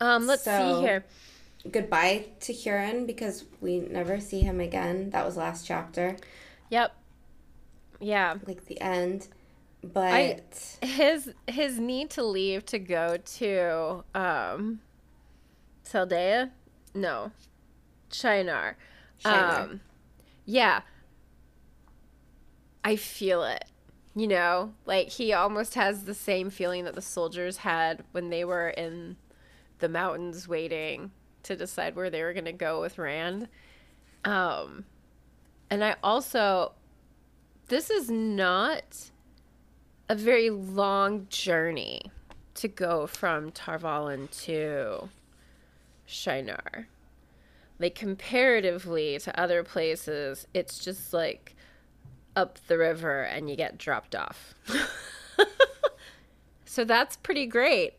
Um, 0.00 0.26
let's 0.26 0.42
So- 0.44 0.74
see 0.76 0.80
here. 0.86 1.04
Goodbye 1.70 2.26
to 2.40 2.52
Hurin 2.52 3.06
because 3.08 3.44
we 3.60 3.80
never 3.80 4.20
see 4.20 4.40
him 4.40 4.60
again. 4.60 5.10
That 5.10 5.24
was 5.26 5.36
last 5.36 5.66
chapter, 5.66 6.16
Yep. 6.70 6.94
Yeah. 8.00 8.36
like 8.46 8.66
the 8.66 8.80
end. 8.80 9.28
But 9.82 10.78
his 10.82 11.32
his 11.46 11.78
need 11.78 12.10
to 12.10 12.24
leave 12.24 12.64
to 12.66 12.78
go 12.78 13.16
to 13.16 14.04
um 14.14 14.80
Saldaea? 15.84 16.50
No. 16.94 17.30
Shienar. 18.10 18.74
Shienar. 19.24 19.60
Um 19.60 19.80
yeah. 20.44 20.80
I 22.84 22.96
feel 22.96 23.42
it. 23.44 23.64
You 24.14 24.26
know, 24.26 24.72
like 24.86 25.10
he 25.10 25.32
almost 25.32 25.74
has 25.74 26.04
the 26.04 26.14
same 26.14 26.50
feeling 26.50 26.84
that 26.84 26.94
the 26.94 27.02
soldiers 27.02 27.58
had 27.58 28.02
when 28.12 28.30
they 28.30 28.44
were 28.44 28.70
in 28.70 29.16
the 29.78 29.88
mountains 29.88 30.48
waiting 30.48 31.10
to 31.42 31.54
decide 31.54 31.94
where 31.94 32.10
they 32.10 32.22
were 32.22 32.32
going 32.32 32.46
to 32.46 32.52
go 32.52 32.80
with 32.80 32.98
Rand. 32.98 33.48
Um 34.24 34.86
and 35.68 35.84
I 35.84 35.96
also 36.02 36.72
this 37.68 37.90
is 37.90 38.10
not 38.10 39.10
a 40.08 40.14
very 40.14 40.50
long 40.50 41.26
journey 41.28 42.10
to 42.54 42.68
go 42.68 43.06
from 43.06 43.50
Tar 43.50 43.78
Valon 43.78 44.30
to 44.44 45.08
Shienar. 46.08 46.86
Like 47.78 47.94
comparatively 47.94 49.18
to 49.18 49.38
other 49.40 49.62
places, 49.62 50.46
it's 50.54 50.78
just 50.78 51.12
like 51.12 51.54
up 52.34 52.58
the 52.68 52.78
river 52.78 53.22
and 53.22 53.50
you 53.50 53.56
get 53.56 53.78
dropped 53.78 54.14
off. 54.14 54.54
so 56.64 56.84
that's 56.84 57.16
pretty 57.16 57.46
great. 57.46 57.94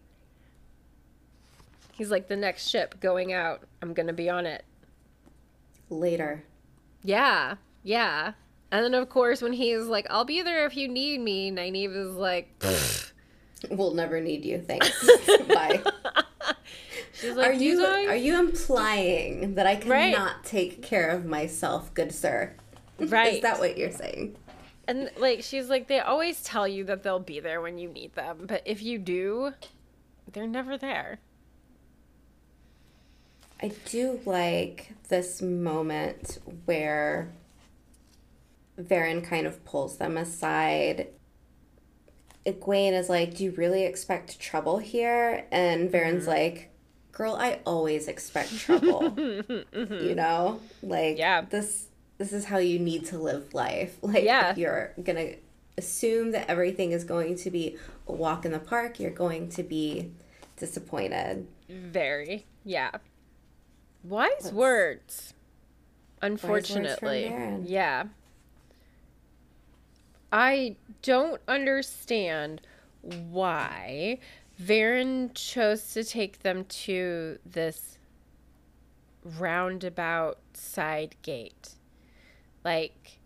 He's 1.91 2.11
like 2.11 2.27
the 2.27 2.35
next 2.35 2.67
ship 2.67 2.99
going 2.99 3.33
out. 3.33 3.63
I'm 3.81 3.93
going 3.93 4.07
to 4.07 4.13
be 4.13 4.29
on 4.29 4.45
it. 4.45 4.63
later. 5.89 6.43
Yeah, 7.03 7.55
yeah. 7.83 8.33
And 8.71 8.83
then 8.83 8.93
of 8.93 9.09
course 9.09 9.41
when 9.41 9.53
he's 9.53 9.85
like, 9.85 10.07
"I'll 10.09 10.25
be 10.25 10.41
there 10.41 10.65
if 10.65 10.75
you 10.75 10.87
need 10.87 11.21
me," 11.21 11.51
Nynaeve 11.51 11.95
is 11.95 12.15
like, 12.15 12.63
We'll 13.71 13.93
never 13.93 14.19
need 14.21 14.45
you. 14.45 14.59
Thanks. 14.59 15.07
Bye. 15.47 15.81
she's 17.13 17.33
like, 17.35 17.49
Are 17.49 17.53
you 17.53 17.85
I?" 17.85 18.05
are 18.09 18.15
you 18.15 18.39
implying 18.39 19.55
that 19.55 19.65
I 19.65 19.75
cannot 19.77 20.35
Right. 20.35 20.43
take 20.43 20.81
care 20.81 21.07
of 21.09 21.25
myself, 21.25 21.93
good 21.93 22.13
sir? 22.13 22.53
right? 22.99 23.35
Is 23.35 23.41
that 23.41 23.59
what 23.59 23.77
you're 23.77 23.91
saying? 23.91 24.35
And 24.87 25.09
like 25.17 25.41
she's 25.43 25.69
like, 25.69 25.87
they 25.87 25.99
always 25.99 26.43
tell 26.43 26.67
you 26.67 26.83
that 26.85 27.03
they'll 27.03 27.19
be 27.19 27.39
there 27.39 27.61
when 27.61 27.77
you 27.77 27.89
need 27.89 28.15
them, 28.15 28.45
but 28.47 28.61
if 28.65 28.81
you 28.81 28.97
do, 28.99 29.53
they're 30.31 30.47
never 30.47 30.77
there. 30.77 31.19
I 33.61 33.71
do 33.85 34.19
like 34.25 34.93
this 35.09 35.41
moment 35.41 36.37
where 36.65 37.33
Verin 38.79 39.23
kind 39.23 39.47
of 39.47 39.63
pulls 39.65 39.97
them 39.97 40.17
aside. 40.17 41.07
Egwene 42.45 42.93
is 42.93 43.09
like, 43.09 43.35
Do 43.35 43.43
you 43.43 43.51
really 43.51 43.83
expect 43.83 44.39
trouble 44.39 44.77
here? 44.77 45.45
And 45.51 45.89
Verin's 45.91 46.21
Mm-hmm. 46.23 46.29
like, 46.31 46.71
Girl, 47.11 47.33
I 47.35 47.59
always 47.65 48.07
expect 48.07 48.57
trouble. 48.57 49.13
You 49.73 50.15
know? 50.15 50.59
Like 50.83 51.17
Yeah. 51.17 51.41
this 51.41 51.87
this 52.17 52.33
is 52.33 52.45
how 52.45 52.57
you 52.57 52.79
need 52.79 53.05
to 53.07 53.17
live 53.17 53.53
life. 53.53 53.97
Like 54.01 54.23
Yeah. 54.23 54.51
if 54.51 54.57
you're 54.57 54.93
gonna 55.03 55.31
assume 55.77 56.31
that 56.31 56.49
everything 56.49 56.91
is 56.91 57.03
going 57.03 57.35
to 57.37 57.51
be 57.51 57.77
a 58.07 58.11
walk 58.13 58.45
in 58.45 58.51
the 58.51 58.59
park, 58.59 58.99
you're 58.99 59.11
going 59.11 59.49
to 59.49 59.63
be 59.63 60.11
disappointed. 60.57 61.47
Very, 61.69 62.45
yeah. 62.63 62.91
Wise 64.03 64.51
words. 64.53 65.33
Unfortunately, 66.21 67.25
Verin. 67.31 67.63
yeah. 67.67 68.05
I 70.31 70.75
don't 71.01 71.41
understand 71.47 72.61
why 73.01 74.19
Verin 74.61 75.33
chose 75.33 75.93
to 75.93 76.03
take 76.03 76.39
them 76.39 76.65
to 76.65 77.39
this 77.45 77.97
roundabout 79.23 80.39
side 80.53 81.15
gate. 81.21 81.75
Like, 82.63 83.19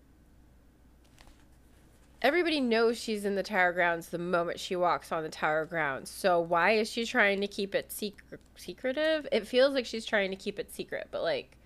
everybody 2.21 2.59
knows 2.59 2.99
she's 2.99 3.25
in 3.25 3.35
the 3.35 3.43
tower 3.43 3.73
grounds 3.73 4.09
the 4.09 4.17
moment 4.17 4.59
she 4.59 4.75
walks 4.75 5.11
on 5.11 5.23
the 5.23 5.29
tower 5.29 5.65
grounds. 5.65 6.09
So 6.09 6.39
why 6.39 6.71
is 6.71 6.89
she 6.89 7.05
trying 7.05 7.41
to 7.41 7.47
keep 7.47 7.73
it 7.73 7.91
secret 7.91 8.41
secretive? 8.55 9.27
It 9.31 9.47
feels 9.47 9.73
like 9.73 9.85
she's 9.85 10.05
trying 10.05 10.29
to 10.31 10.37
keep 10.37 10.59
it 10.59 10.71
secret, 10.71 11.07
but 11.11 11.23
like 11.23 11.57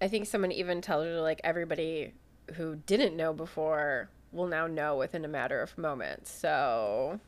I 0.00 0.08
think 0.08 0.26
someone 0.26 0.52
even 0.52 0.80
tells 0.80 1.04
her 1.04 1.20
like 1.20 1.40
everybody 1.44 2.12
who 2.54 2.76
didn't 2.76 3.16
know 3.16 3.32
before 3.32 4.10
will 4.32 4.46
now 4.46 4.66
know 4.66 4.96
within 4.96 5.24
a 5.24 5.28
matter 5.28 5.60
of 5.60 5.76
moments. 5.78 6.30
So 6.30 7.20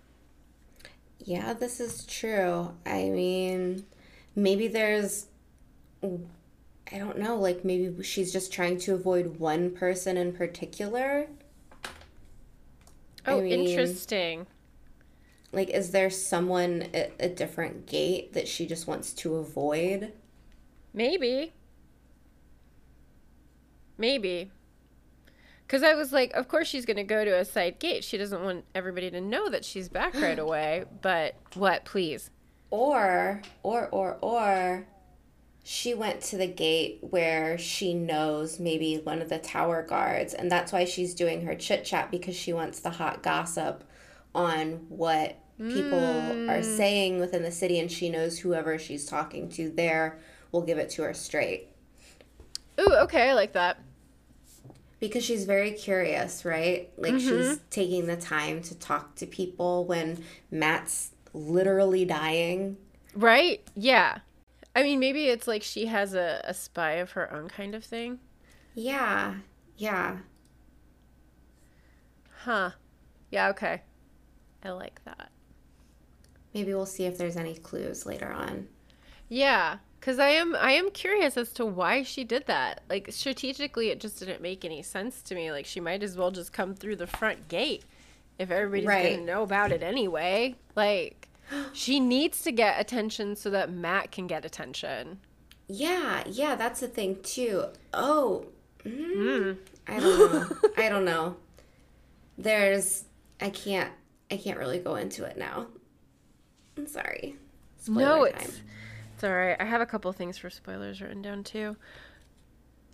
Yeah, 1.24 1.52
this 1.54 1.80
is 1.80 2.04
true. 2.06 2.74
I 2.86 3.08
mean, 3.10 3.84
maybe 4.36 4.68
there's 4.68 5.26
I 6.02 6.98
don't 6.98 7.18
know, 7.18 7.36
like 7.36 7.64
maybe 7.64 8.02
she's 8.02 8.32
just 8.32 8.52
trying 8.52 8.78
to 8.80 8.94
avoid 8.94 9.38
one 9.38 9.70
person 9.70 10.16
in 10.16 10.32
particular. 10.32 11.28
I 13.26 13.32
Oh, 13.32 13.40
mean- 13.40 13.66
interesting. 13.66 14.46
Like 15.52 15.70
is 15.70 15.92
there 15.92 16.10
someone 16.10 16.88
at 16.92 17.12
a 17.20 17.28
different 17.28 17.86
gate 17.86 18.32
that 18.32 18.48
she 18.48 18.66
just 18.66 18.86
wants 18.86 19.12
to 19.14 19.36
avoid? 19.36 20.12
Maybe. 20.92 21.52
Maybe. 23.96 24.50
Because 25.66 25.82
I 25.82 25.94
was 25.94 26.12
like, 26.12 26.32
of 26.34 26.48
course 26.48 26.68
she's 26.68 26.84
going 26.84 26.96
to 26.98 27.04
go 27.04 27.24
to 27.24 27.38
a 27.38 27.44
side 27.44 27.78
gate. 27.78 28.04
She 28.04 28.18
doesn't 28.18 28.42
want 28.42 28.64
everybody 28.74 29.10
to 29.10 29.20
know 29.20 29.48
that 29.48 29.64
she's 29.64 29.88
back 29.88 30.14
right 30.20 30.38
away. 30.38 30.84
But 31.02 31.36
what, 31.54 31.84
please? 31.84 32.30
Or 32.70 33.42
or 33.62 33.88
or 33.88 34.18
or 34.20 34.86
she 35.62 35.94
went 35.94 36.20
to 36.20 36.36
the 36.36 36.46
gate 36.46 36.98
where 37.00 37.56
she 37.56 37.94
knows 37.94 38.60
maybe 38.60 39.00
one 39.02 39.22
of 39.22 39.30
the 39.30 39.38
tower 39.38 39.82
guards 39.82 40.34
and 40.34 40.50
that's 40.50 40.72
why 40.72 40.84
she's 40.84 41.14
doing 41.14 41.46
her 41.46 41.54
chit 41.54 41.84
chat 41.84 42.10
because 42.10 42.36
she 42.36 42.52
wants 42.52 42.80
the 42.80 42.90
hot 42.90 43.22
gossip 43.22 43.82
on 44.34 44.72
what 44.90 45.38
people 45.56 45.98
are 45.98 46.60
mm. 46.60 46.76
saying 46.76 47.18
within 47.18 47.42
the 47.42 47.50
city 47.50 47.78
and 47.78 47.90
she 47.90 48.10
knows 48.10 48.38
whoever 48.40 48.76
she's 48.78 49.06
talking 49.06 49.48
to 49.48 49.70
there 49.70 50.18
will 50.52 50.60
give 50.60 50.76
it 50.76 50.90
to 50.90 51.02
her 51.02 51.14
straight 51.14 51.68
Ooh, 52.80 52.96
okay, 53.02 53.30
I 53.30 53.34
like 53.34 53.52
that. 53.52 53.78
Because 55.08 55.24
she's 55.24 55.44
very 55.44 55.72
curious 55.72 56.44
right 56.44 56.90
like 56.96 57.14
mm-hmm. 57.14 57.28
she's 57.28 57.60
taking 57.70 58.06
the 58.06 58.16
time 58.16 58.62
to 58.62 58.74
talk 58.78 59.14
to 59.16 59.26
people 59.26 59.84
when 59.84 60.22
Mat's 60.50 61.12
literally 61.32 62.04
dying 62.04 62.76
Right? 63.14 63.62
Yeah. 63.74 64.18
I 64.74 64.82
mean, 64.82 64.98
maybe 64.98 65.26
it's 65.28 65.46
like 65.46 65.62
she 65.62 65.86
has 65.86 66.14
a, 66.14 66.40
a 66.44 66.52
spy 66.52 66.92
of 66.94 67.12
her 67.12 67.32
own 67.32 67.48
kind 67.48 67.74
of 67.74 67.84
thing. 67.84 68.18
yeah 68.74 69.34
yeah 69.76 70.18
Huh. 72.44 72.72
Yeah, 73.30 73.48
okay. 73.48 73.80
I 74.62 74.70
like 74.70 75.02
that. 75.06 75.30
Maybe 76.52 76.74
we'll 76.74 76.84
see 76.84 77.06
if 77.06 77.16
there's 77.16 77.38
any 77.38 77.54
clues 77.54 78.04
later 78.04 78.30
on. 78.30 78.68
Yeah, 79.30 79.78
cuz 80.04 80.18
I 80.18 80.28
am 80.28 80.54
I 80.56 80.72
am 80.72 80.90
curious 80.90 81.36
as 81.36 81.50
to 81.54 81.64
why 81.64 82.02
she 82.02 82.24
did 82.24 82.46
that. 82.46 82.82
Like 82.90 83.08
strategically 83.10 83.88
it 83.90 84.00
just 84.00 84.18
didn't 84.18 84.42
make 84.42 84.64
any 84.64 84.82
sense 84.82 85.22
to 85.22 85.34
me. 85.34 85.50
Like 85.50 85.66
she 85.66 85.80
might 85.80 86.02
as 86.02 86.16
well 86.16 86.30
just 86.30 86.52
come 86.52 86.74
through 86.74 86.96
the 86.96 87.06
front 87.06 87.48
gate 87.48 87.84
if 88.38 88.50
everybody's 88.50 88.86
Right. 88.86 89.16
to 89.16 89.22
know 89.22 89.42
about 89.42 89.72
it 89.72 89.82
anyway. 89.82 90.56
Like 90.76 91.28
she 91.72 92.00
needs 92.00 92.42
to 92.42 92.52
get 92.52 92.80
attention 92.80 93.36
so 93.36 93.50
that 93.50 93.70
Mat 93.70 94.10
can 94.12 94.26
get 94.26 94.44
attention. 94.44 95.20
Yeah, 95.66 96.22
yeah, 96.26 96.56
that's 96.56 96.80
the 96.80 96.88
thing 96.88 97.22
too. 97.22 97.64
Oh, 97.94 98.46
mm, 98.84 99.56
I 99.86 99.98
don't 100.00 100.32
know. 100.32 100.56
I 100.76 100.88
don't 100.90 101.04
know. 101.06 101.36
There's, 102.36 103.04
I 103.40 103.48
can't, 103.50 103.90
I 104.30 104.36
can't 104.36 104.58
really 104.58 104.78
go 104.78 104.96
into 104.96 105.24
it 105.24 105.38
now. 105.38 105.68
I'm 106.76 106.86
sorry. 106.86 107.36
no, 107.88 108.26
Spoiler 108.26 108.28
it's 108.28 108.60
it's 109.24 109.30
all 109.30 109.34
right. 109.34 109.56
I 109.58 109.64
have 109.64 109.80
a 109.80 109.86
couple 109.86 110.12
things 110.12 110.36
for 110.36 110.50
spoilers 110.50 111.00
written 111.00 111.22
down 111.22 111.44
too. 111.44 111.76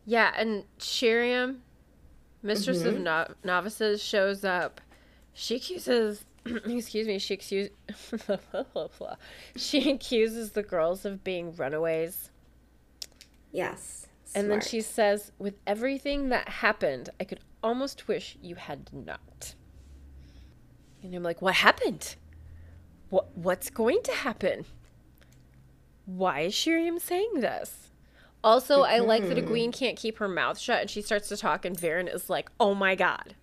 Yeah, 0.07 0.33
and 0.37 0.63
Sheriam, 0.79 1.63
Mistress 2.41 2.85
of 2.85 2.95
mm-hmm. 2.95 3.03
no- 3.03 3.35
Novices, 3.43 4.01
shows 4.01 4.45
up. 4.45 4.81
She 5.33 5.57
accuses, 5.57 6.25
excuse 6.47 7.09
me, 7.09 7.19
she 7.19 7.35
accuses, 7.35 7.71
she 9.57 9.91
accuses 9.91 10.53
the 10.53 10.63
girls 10.63 11.05
of 11.05 11.25
being 11.25 11.53
runaways, 11.57 12.31
Yes. 13.51 14.07
and 14.33 14.49
then 14.49 14.61
she 14.61 14.81
says, 14.83 15.33
"With 15.37 15.55
everything 15.67 16.29
that 16.29 16.49
happened, 16.49 17.11
I 17.19 17.25
could 17.25 17.41
almost 17.61 18.07
wish 18.07 18.39
you 18.41 18.55
had 18.55 18.89
not." 18.93 19.57
And 21.03 21.13
I'm 21.13 21.25
like, 21.25 21.43
"What 21.43 21.55
happened? 21.55 22.15
What 23.09 23.37
what's 23.37 23.69
going 23.69 24.03
to 24.05 24.13
happen?" 24.13 24.65
Why 26.17 26.41
is 26.41 26.55
Sheriam 26.55 26.99
saying 27.01 27.31
this? 27.37 27.91
Also, 28.43 28.83
I 28.83 28.99
like 28.99 29.29
that 29.29 29.37
Egwene 29.37 29.73
can't 29.73 29.97
keep 29.99 30.19
her 30.19 30.29
mouth 30.29 30.59
shut 30.59 30.81
and 30.81 30.91
she 30.91 31.03
starts 31.03 31.29
to 31.29 31.37
talk, 31.37 31.65
and 31.65 31.77
Verin 31.77 32.13
is 32.13 32.31
like, 32.31 32.51
oh 32.59 32.75
my 32.75 32.95
god. 32.95 33.35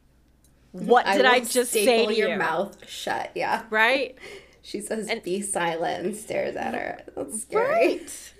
What 0.72 1.06
did 1.06 1.26
I, 1.26 1.40
just 1.40 1.72
say 1.72 1.84
staple 1.84 2.14
to 2.14 2.18
your 2.18 2.30
you? 2.32 2.38
mouth 2.38 2.78
shut. 2.88 3.32
Yeah. 3.36 3.64
Right? 3.70 4.18
She 4.64 4.82
says, 4.82 5.10
"Be 5.24 5.42
silent," 5.42 6.06
and 6.06 6.14
stares 6.14 6.58
at 6.58 6.74
her. 6.74 7.00
That's 7.16 7.44
scary. 7.44 8.02
Right. 8.02 8.34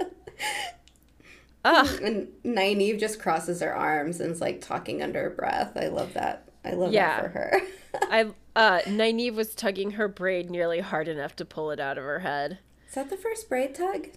Ugh. 1.66 2.00
And 2.02 2.28
Nynaeve 2.42 2.98
just 2.98 3.20
crosses 3.20 3.60
her 3.60 3.74
arms 3.74 4.20
and 4.20 4.32
is 4.32 4.40
like 4.40 4.62
talking 4.62 5.02
under 5.02 5.24
her 5.24 5.30
breath. 5.30 5.76
I 5.76 5.88
love 5.88 6.14
that. 6.14 6.48
I 6.64 6.70
love 6.70 6.90
Yeah. 6.90 7.20
that 7.20 7.22
for 7.22 7.28
her. 7.38 7.60
I 8.10 8.30
uh 8.56 8.80
Nynaeve 8.86 9.34
was 9.34 9.54
tugging 9.54 9.90
her 9.92 10.08
braid 10.08 10.48
nearly 10.48 10.80
hard 10.80 11.06
enough 11.06 11.36
to 11.36 11.44
pull 11.44 11.70
it 11.70 11.80
out 11.80 11.98
of 11.98 12.04
her 12.04 12.20
head. 12.20 12.60
Is 12.96 13.02
that 13.02 13.10
the 13.10 13.22
first 13.22 13.50
braid 13.50 13.74
tug? 13.74 14.08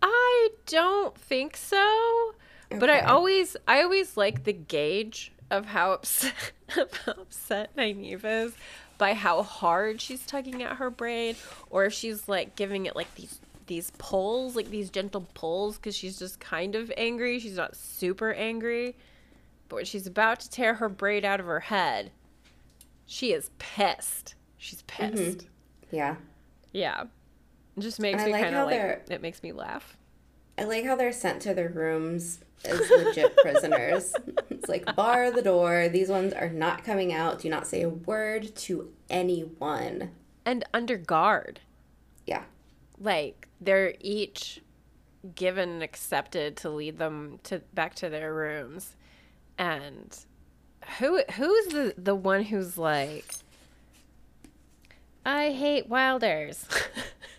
I 0.00 0.50
don't 0.66 1.16
think 1.18 1.56
so. 1.56 2.34
But 2.78 2.88
I 2.88 3.00
always 3.00 3.56
I 3.66 3.82
always 3.82 4.16
like 4.16 4.44
the 4.44 4.52
gauge 4.52 5.32
of 5.50 5.66
how 5.66 5.90
upset 5.90 6.52
how 6.68 6.86
upset 7.08 7.74
Nynaeve 7.74 8.24
is 8.24 8.52
by 8.96 9.14
how 9.14 9.42
hard 9.42 10.00
she's 10.00 10.24
tugging 10.24 10.62
at 10.62 10.76
her 10.76 10.88
braid 10.88 11.34
or 11.68 11.84
if 11.86 11.92
she's 11.92 12.28
like 12.28 12.54
giving 12.54 12.86
it 12.86 12.94
like 12.94 13.12
these 13.16 13.40
these 13.66 13.90
pulls, 13.98 14.54
like 14.54 14.70
these 14.70 14.88
gentle 14.88 15.26
pulls 15.34 15.76
cuz 15.76 15.96
she's 15.96 16.16
just 16.16 16.38
kind 16.38 16.76
of 16.76 16.92
angry. 16.96 17.40
She's 17.40 17.56
not 17.56 17.74
super 17.74 18.32
angry. 18.32 18.94
But 19.68 19.76
when 19.76 19.84
she's 19.84 20.06
about 20.06 20.38
to 20.40 20.50
tear 20.50 20.74
her 20.74 20.88
braid 20.88 21.24
out 21.24 21.40
of 21.40 21.46
her 21.46 21.60
head, 21.60 22.12
she 23.04 23.32
is 23.32 23.50
pissed. 23.58 24.36
She's 24.58 24.82
pissed. 24.82 25.14
Mm-hmm. 25.16 25.96
Yeah. 25.96 26.16
Yeah. 26.70 27.04
It 27.76 27.80
just 27.80 28.00
makes 28.00 28.22
I 28.22 28.26
me 28.26 28.32
like 28.32 28.42
kind 28.44 28.56
of 28.56 28.66
like 28.66 28.76
they're- 28.76 29.02
it 29.10 29.22
makes 29.22 29.42
me 29.42 29.52
laugh. 29.52 29.96
I 30.58 30.64
like 30.64 30.84
how 30.84 30.94
they're 30.96 31.12
sent 31.12 31.40
to 31.42 31.54
their 31.54 31.70
rooms 31.70 32.40
as 32.66 32.78
legit 32.90 33.34
prisoners. 33.42 34.12
It's 34.50 34.68
like 34.68 34.94
bar 34.94 35.30
the 35.30 35.40
door. 35.40 35.88
These 35.88 36.08
ones 36.10 36.34
are 36.34 36.50
not 36.50 36.84
coming 36.84 37.12
out. 37.14 37.38
Do 37.40 37.48
not 37.48 37.66
say 37.66 37.80
a 37.82 37.88
word 37.88 38.54
to 38.56 38.92
anyone. 39.08 40.10
And 40.44 40.64
under 40.74 40.96
guard. 40.98 41.60
Yeah. 42.26 42.42
like 42.98 43.48
they're 43.60 43.94
each 44.00 44.60
given 45.34 45.68
and 45.70 45.82
accepted 45.82 46.56
to 46.58 46.70
lead 46.70 46.98
them 46.98 47.38
to 47.44 47.60
back 47.74 47.94
to 47.96 48.08
their 48.08 48.32
rooms 48.34 48.94
and 49.58 50.18
who 50.98 51.22
who's 51.34 51.66
the 51.68 51.94
the 51.98 52.14
one 52.14 52.42
who's 52.44 52.78
like 52.78 53.34
i 55.26 55.50
hate 55.50 55.88
wilders 55.88 56.64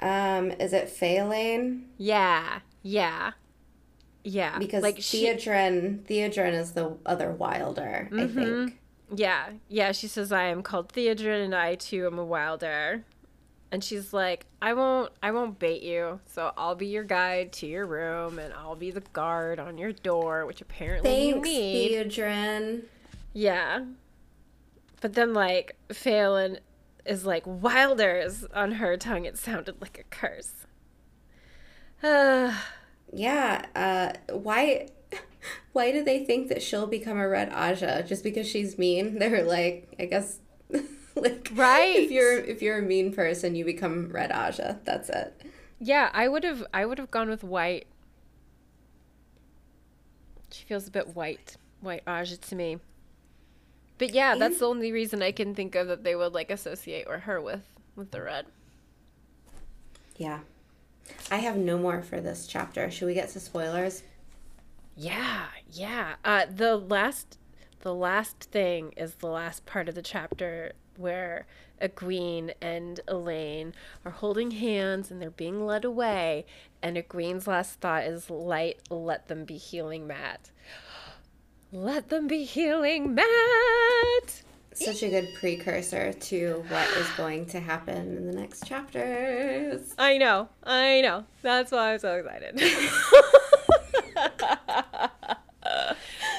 Um, 0.00 0.50
is 0.52 0.72
it 0.72 0.88
Faolain? 0.88 1.84
yeah 1.96 2.60
yeah 2.82 3.32
yeah 4.24 4.58
Because 4.58 4.82
like 4.82 4.96
she 5.00 5.24
Theodrin, 5.26 6.02
Theodrin 6.04 6.52
is 6.54 6.72
the 6.72 6.96
other 7.06 7.32
wilder, 7.32 8.08
I 8.12 8.26
think. 8.28 8.78
yeah 9.14 9.50
yeah 9.68 9.90
she 9.92 10.06
says 10.06 10.30
i 10.32 10.42
am 10.44 10.62
called 10.62 10.92
theodrin 10.92 11.44
and 11.44 11.54
i 11.54 11.74
too 11.74 12.06
am 12.06 12.18
a 12.18 12.24
wilder 12.24 13.04
and 13.72 13.82
she's 13.82 14.12
like 14.12 14.44
i 14.60 14.74
won't 14.74 15.10
i 15.22 15.30
won't 15.30 15.58
bait 15.58 15.82
you 15.82 16.20
so 16.26 16.52
i'll 16.58 16.74
be 16.74 16.86
your 16.86 17.04
guide 17.04 17.50
to 17.54 17.66
your 17.66 17.86
room 17.86 18.38
and 18.38 18.52
i'll 18.52 18.76
be 18.76 18.90
the 18.90 19.00
guard 19.14 19.58
on 19.58 19.78
your 19.78 19.92
door 19.92 20.44
which 20.46 20.60
apparently 20.60 21.28
you 21.28 21.32
Thanks, 21.34 21.48
need 21.48 21.92
Theodrin. 22.10 22.82
Yeah. 23.32 23.84
But 25.00 25.12
then, 25.14 25.32
like, 25.32 25.76
Faolain 25.90 26.58
is 27.08 27.24
like, 27.26 27.42
Wilders 27.46 28.44
on 28.54 28.72
her 28.72 28.96
tongue. 28.96 29.24
It 29.24 29.36
sounded 29.38 29.80
like 29.80 29.98
a 29.98 30.04
curse. 30.14 30.66
Uh, 32.02 32.54
Yeah, 33.12 33.64
uh, 33.74 34.34
why 34.34 34.88
why 35.72 35.92
do 35.92 36.04
they 36.04 36.24
think 36.26 36.48
that 36.48 36.60
she'll 36.62 36.86
become 36.86 37.18
a 37.18 37.26
red 37.26 37.50
Ajah 37.50 38.06
just 38.06 38.22
because 38.22 38.46
she's 38.46 38.76
mean? 38.76 39.18
They're 39.18 39.44
like, 39.44 39.94
I 39.98 40.04
guess 40.04 40.40
like 41.16 41.48
Right. 41.54 41.96
if 41.96 42.10
you're 42.10 42.36
if 42.38 42.60
you're 42.60 42.78
a 42.78 42.82
mean 42.82 43.14
person, 43.14 43.54
you 43.54 43.64
become 43.64 44.10
red 44.10 44.30
Ajah. 44.30 44.80
That's 44.84 45.08
it. 45.08 45.40
yeah, 45.80 46.10
I 46.12 46.28
would 46.28 46.44
have 46.44 46.66
I 46.74 46.84
would 46.84 46.98
have 46.98 47.10
gone 47.10 47.30
with 47.30 47.42
white. 47.42 47.86
She 50.50 50.64
feels 50.64 50.86
a 50.88 50.90
bit 50.90 51.14
white. 51.16 51.56
White 51.80 52.04
Ajah 52.06 52.38
to 52.40 52.54
me. 52.56 52.78
But 53.98 54.14
yeah, 54.14 54.36
that's 54.36 54.58
the 54.58 54.66
only 54.66 54.92
reason 54.92 55.22
I 55.22 55.32
can 55.32 55.54
think 55.54 55.74
of 55.74 55.88
that 55.88 56.04
they 56.04 56.14
would 56.14 56.32
like 56.32 56.50
associate 56.50 57.06
or 57.08 57.20
her 57.20 57.40
with 57.40 57.64
with 57.96 58.12
the 58.12 58.22
red. 58.22 58.46
Yeah. 60.16 60.40
I 61.30 61.36
have 61.36 61.56
no 61.56 61.78
more 61.78 62.02
for 62.02 62.20
this 62.20 62.46
chapter. 62.46 62.90
Should 62.90 63.06
we 63.06 63.14
get 63.14 63.30
to 63.30 63.40
spoilers? 63.40 64.02
Yeah, 64.96 65.46
yeah. 65.70 66.16
Uh, 66.24 66.46
the 66.52 66.76
last, 66.76 67.38
the 67.80 67.94
last 67.94 68.48
thing 68.50 68.92
is 68.96 69.14
the 69.14 69.28
last 69.28 69.64
part 69.64 69.88
of 69.88 69.94
the 69.94 70.02
chapter 70.02 70.72
where 70.96 71.46
Egwene 71.80 72.52
and 72.60 73.00
Elayne 73.06 73.72
are 74.04 74.10
holding 74.10 74.50
hands 74.50 75.10
and 75.10 75.22
they're 75.22 75.30
being 75.30 75.64
led 75.64 75.84
away, 75.84 76.44
and 76.82 76.96
Egwene's 76.96 77.46
last 77.46 77.80
thought 77.80 78.04
is, 78.04 78.28
"Light, 78.28 78.80
let 78.90 79.28
them 79.28 79.44
be 79.44 79.56
healing, 79.56 80.06
Mat. 80.06 80.50
Let 81.72 82.08
them 82.08 82.26
be 82.28 82.44
healing, 82.44 83.14
Mat." 83.14 84.42
Such 84.72 85.02
a 85.02 85.08
good 85.08 85.28
precursor 85.34 86.12
to 86.12 86.64
what 86.68 86.88
is 86.96 87.08
going 87.16 87.46
to 87.46 87.58
happen 87.60 88.16
in 88.16 88.26
the 88.26 88.32
next 88.32 88.64
chapters. 88.64 89.92
I 89.98 90.18
know, 90.18 90.48
I 90.62 91.00
know. 91.00 91.24
That's 91.42 91.72
why 91.72 91.94
I'm 91.94 91.98
so 91.98 92.14
excited. 92.14 92.60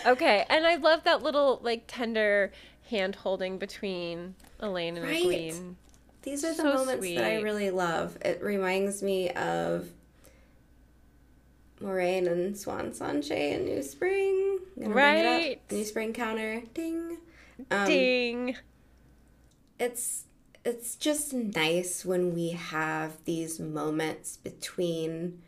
okay, 0.08 0.46
and 0.50 0.66
I 0.66 0.76
love 0.76 1.04
that 1.04 1.22
little 1.22 1.60
like 1.62 1.84
tender 1.88 2.52
hand 2.90 3.16
holding 3.16 3.58
between 3.58 4.36
Elayne 4.62 4.96
and 4.98 5.04
Right. 5.04 5.24
Egwene. 5.24 5.76
These 6.22 6.44
are 6.44 6.50
the 6.50 6.56
So 6.56 6.64
moments 6.64 7.06
that 7.06 7.24
I 7.26 7.42
really 7.42 7.72
love. 7.72 8.18
It 8.24 8.42
reminds 8.42 9.04
me 9.04 9.30
of 9.32 9.90
Moiraine 11.82 12.28
and 12.32 12.56
Siuan 12.56 12.98
Sanche 12.98 13.32
in 13.32 13.66
New 13.66 13.82
Spring. 13.82 14.60
Gonna 14.78 14.94
bring 14.94 15.18
it 15.18 15.26
up. 15.26 15.42
Right. 15.42 15.62
New 15.72 15.86
Spring 15.86 16.14
counter. 16.14 16.62
Ding. 16.74 17.18
Um, 17.72 17.88
Ding. 17.88 18.56
it's 19.80 20.26
it's 20.66 20.96
just 20.96 21.34
nice 21.34 22.06
when 22.06 22.34
we 22.34 22.50
have 22.50 23.24
these 23.26 23.60
moments 23.60 24.38
between 24.38 25.42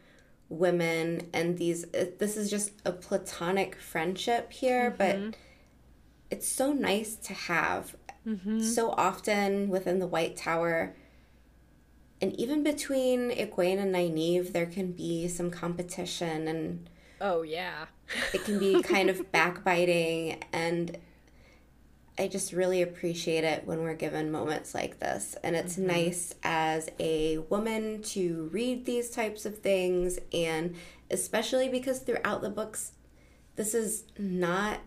women 0.49 1.29
and 1.33 1.57
these 1.57 1.83
it, 1.93 2.19
this 2.19 2.35
is 2.35 2.49
just 2.49 2.71
a 2.85 2.91
platonic 2.91 3.75
friendship 3.75 4.51
here 4.51 4.93
but 4.97 5.17
it's 6.29 6.47
so 6.47 6.73
nice 6.73 7.15
to 7.15 7.33
have 7.33 7.95
so 8.61 8.91
often 8.91 9.69
within 9.69 9.99
the 9.99 10.07
white 10.07 10.35
tower 10.35 10.93
and 12.21 12.39
even 12.39 12.63
between 12.63 13.31
Egwene 13.31 13.79
and 13.79 13.93
Nynaeve 13.93 14.53
there 14.53 14.65
can 14.65 14.91
be 14.91 15.27
some 15.27 15.49
competition 15.49 16.47
and 16.47 16.89
Oh 17.19 17.43
yeah. 17.43 17.85
it 18.33 18.43
can 18.43 18.59
be 18.59 18.81
kind 18.81 19.09
of 19.09 19.31
backbiting 19.31 20.43
and 20.51 20.97
I 22.19 22.27
just 22.27 22.51
really 22.51 22.81
appreciate 22.81 23.43
it 23.43 23.65
when 23.65 23.79
we're 23.79 23.95
given 23.95 24.31
moments 24.31 24.75
like 24.75 24.99
this. 24.99 25.35
And 25.43 25.55
it's 25.55 25.75
mm-hmm. 25.75 25.87
nice 25.87 26.35
as 26.43 26.89
a 26.99 27.39
woman 27.49 28.01
to 28.03 28.49
read 28.51 28.85
these 28.85 29.09
types 29.09 29.45
of 29.45 29.59
things 29.59 30.19
and 30.33 30.75
especially 31.09 31.69
because 31.69 31.99
throughout 31.99 32.41
the 32.41 32.49
books 32.49 32.91
this 33.55 33.73
is 33.73 34.03
not 34.17 34.79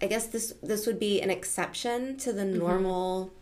I 0.00 0.06
guess 0.06 0.26
this 0.26 0.54
this 0.62 0.86
would 0.86 0.98
be 0.98 1.20
an 1.20 1.30
exception 1.30 2.16
to 2.18 2.32
the 2.32 2.42
mm-hmm. 2.42 2.58
normal 2.58 3.32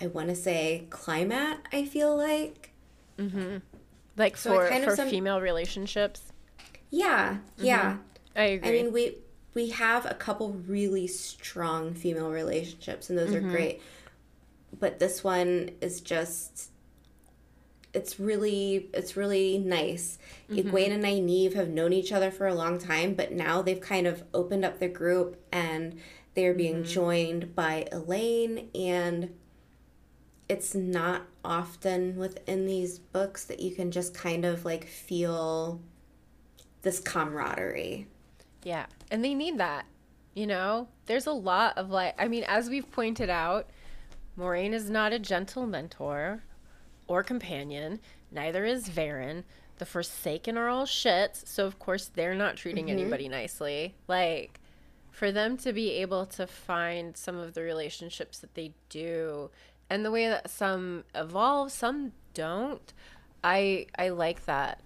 I 0.00 0.06
want 0.08 0.28
to 0.28 0.34
say 0.36 0.86
climate, 0.90 1.58
I 1.72 1.84
feel 1.84 2.16
like. 2.16 2.72
Like 4.16 4.36
So 4.36 4.54
for 4.54 4.68
kind 4.68 4.84
of 4.84 4.90
for 4.90 4.96
some- 4.96 5.08
female 5.08 5.40
relationships. 5.40 6.32
Yeah, 6.90 7.38
yeah. 7.56 7.96
I 8.36 8.42
agree. 8.44 8.68
I 8.68 8.72
mean, 8.82 8.92
we 8.92 9.18
we 9.54 9.70
have 9.70 10.04
a 10.06 10.14
couple 10.14 10.52
really 10.66 11.06
strong 11.06 11.94
female 11.94 12.30
relationships, 12.30 13.08
and 13.10 13.18
those 13.18 13.30
Mm-hmm. 13.30 13.46
are 13.48 13.50
great. 13.50 13.82
But 14.78 14.98
this 14.98 15.22
one 15.24 15.70
is 15.80 16.00
just. 16.00 16.70
It's 17.92 18.18
really 18.18 18.90
it's 18.92 19.16
really 19.16 19.58
nice. 19.58 20.18
Mm-hmm. 20.50 20.68
Egwene 20.70 20.90
and 20.92 21.04
Nynaeve 21.04 21.54
have 21.54 21.68
known 21.68 21.92
each 21.92 22.10
other 22.12 22.32
for 22.32 22.48
a 22.48 22.54
long 22.54 22.78
time, 22.78 23.14
but 23.14 23.30
now 23.32 23.62
they've 23.62 23.80
kind 23.80 24.06
of 24.08 24.24
opened 24.34 24.64
up 24.64 24.80
the 24.80 24.88
group 24.88 25.36
and 25.52 25.98
they're 26.34 26.54
being 26.54 26.82
Mm-hmm. 26.82 26.90
joined 26.92 27.54
by 27.54 27.86
Elayne 27.92 28.68
and 28.74 29.32
it's 30.48 30.74
not 30.74 31.22
often 31.44 32.16
within 32.16 32.66
these 32.66 32.98
books 32.98 33.44
that 33.44 33.60
you 33.60 33.74
can 33.74 33.90
just 33.90 34.14
kind 34.14 34.44
of 34.44 34.64
like 34.64 34.86
feel 34.86 35.80
this 36.82 37.00
camaraderie. 37.00 38.06
Yeah. 38.62 38.86
And 39.10 39.24
they 39.24 39.34
need 39.34 39.58
that. 39.58 39.86
You 40.34 40.46
know? 40.46 40.88
There's 41.06 41.26
a 41.26 41.32
lot 41.32 41.78
of 41.78 41.90
like 41.90 42.14
I 42.18 42.28
mean, 42.28 42.44
as 42.44 42.68
we've 42.68 42.90
pointed 42.90 43.30
out, 43.30 43.68
Moiraine 44.38 44.72
is 44.72 44.90
not 44.90 45.12
a 45.12 45.18
gentle 45.18 45.66
mentor. 45.66 46.42
or 47.06 47.22
companion. 47.22 48.00
Neither 48.32 48.64
is 48.64 48.88
Verin. 48.88 49.44
The 49.78 49.84
Forsaken 49.86 50.56
are 50.56 50.68
all 50.68 50.86
shits, 50.86 51.46
so 51.46 51.66
of 51.66 51.78
course 51.78 52.06
they're 52.06 52.34
not 52.34 52.56
treating 52.56 52.86
Mm-hmm. 52.86 52.98
anybody 52.98 53.28
nicely. 53.28 53.94
Like, 54.08 54.60
for 55.10 55.30
them 55.30 55.56
to 55.58 55.72
be 55.72 55.90
able 55.92 56.26
to 56.26 56.46
find 56.46 57.16
some 57.16 57.36
of 57.36 57.54
the 57.54 57.62
relationships 57.62 58.38
that 58.38 58.54
they 58.54 58.72
do 58.88 59.50
and 59.94 60.04
the 60.04 60.10
way 60.10 60.26
that 60.28 60.50
some 60.50 61.04
evolve, 61.14 61.70
some 61.70 62.10
don't, 62.34 62.92
I 63.44 63.86
I 63.96 64.08
like 64.08 64.44
that. 64.46 64.80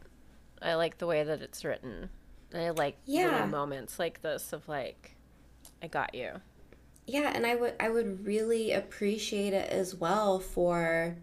I 0.60 0.74
like 0.74 0.98
the 0.98 1.06
way 1.06 1.24
that 1.24 1.40
it's 1.40 1.64
written. 1.64 2.10
And 2.52 2.62
I 2.62 2.70
like 2.70 2.98
Yeah. 3.06 3.30
little 3.30 3.46
moments 3.46 3.98
like 3.98 4.20
this 4.20 4.52
of 4.52 4.68
like, 4.68 5.16
I 5.82 5.86
got 5.86 6.14
you. 6.14 6.42
Yeah, 7.06 7.32
and 7.34 7.46
I 7.46 7.54
would 7.54 7.72
I 7.80 7.88
would 7.88 8.26
really 8.26 8.72
appreciate 8.72 9.54
it 9.54 9.70
as 9.70 9.94
well 9.94 10.40
for 10.40 11.16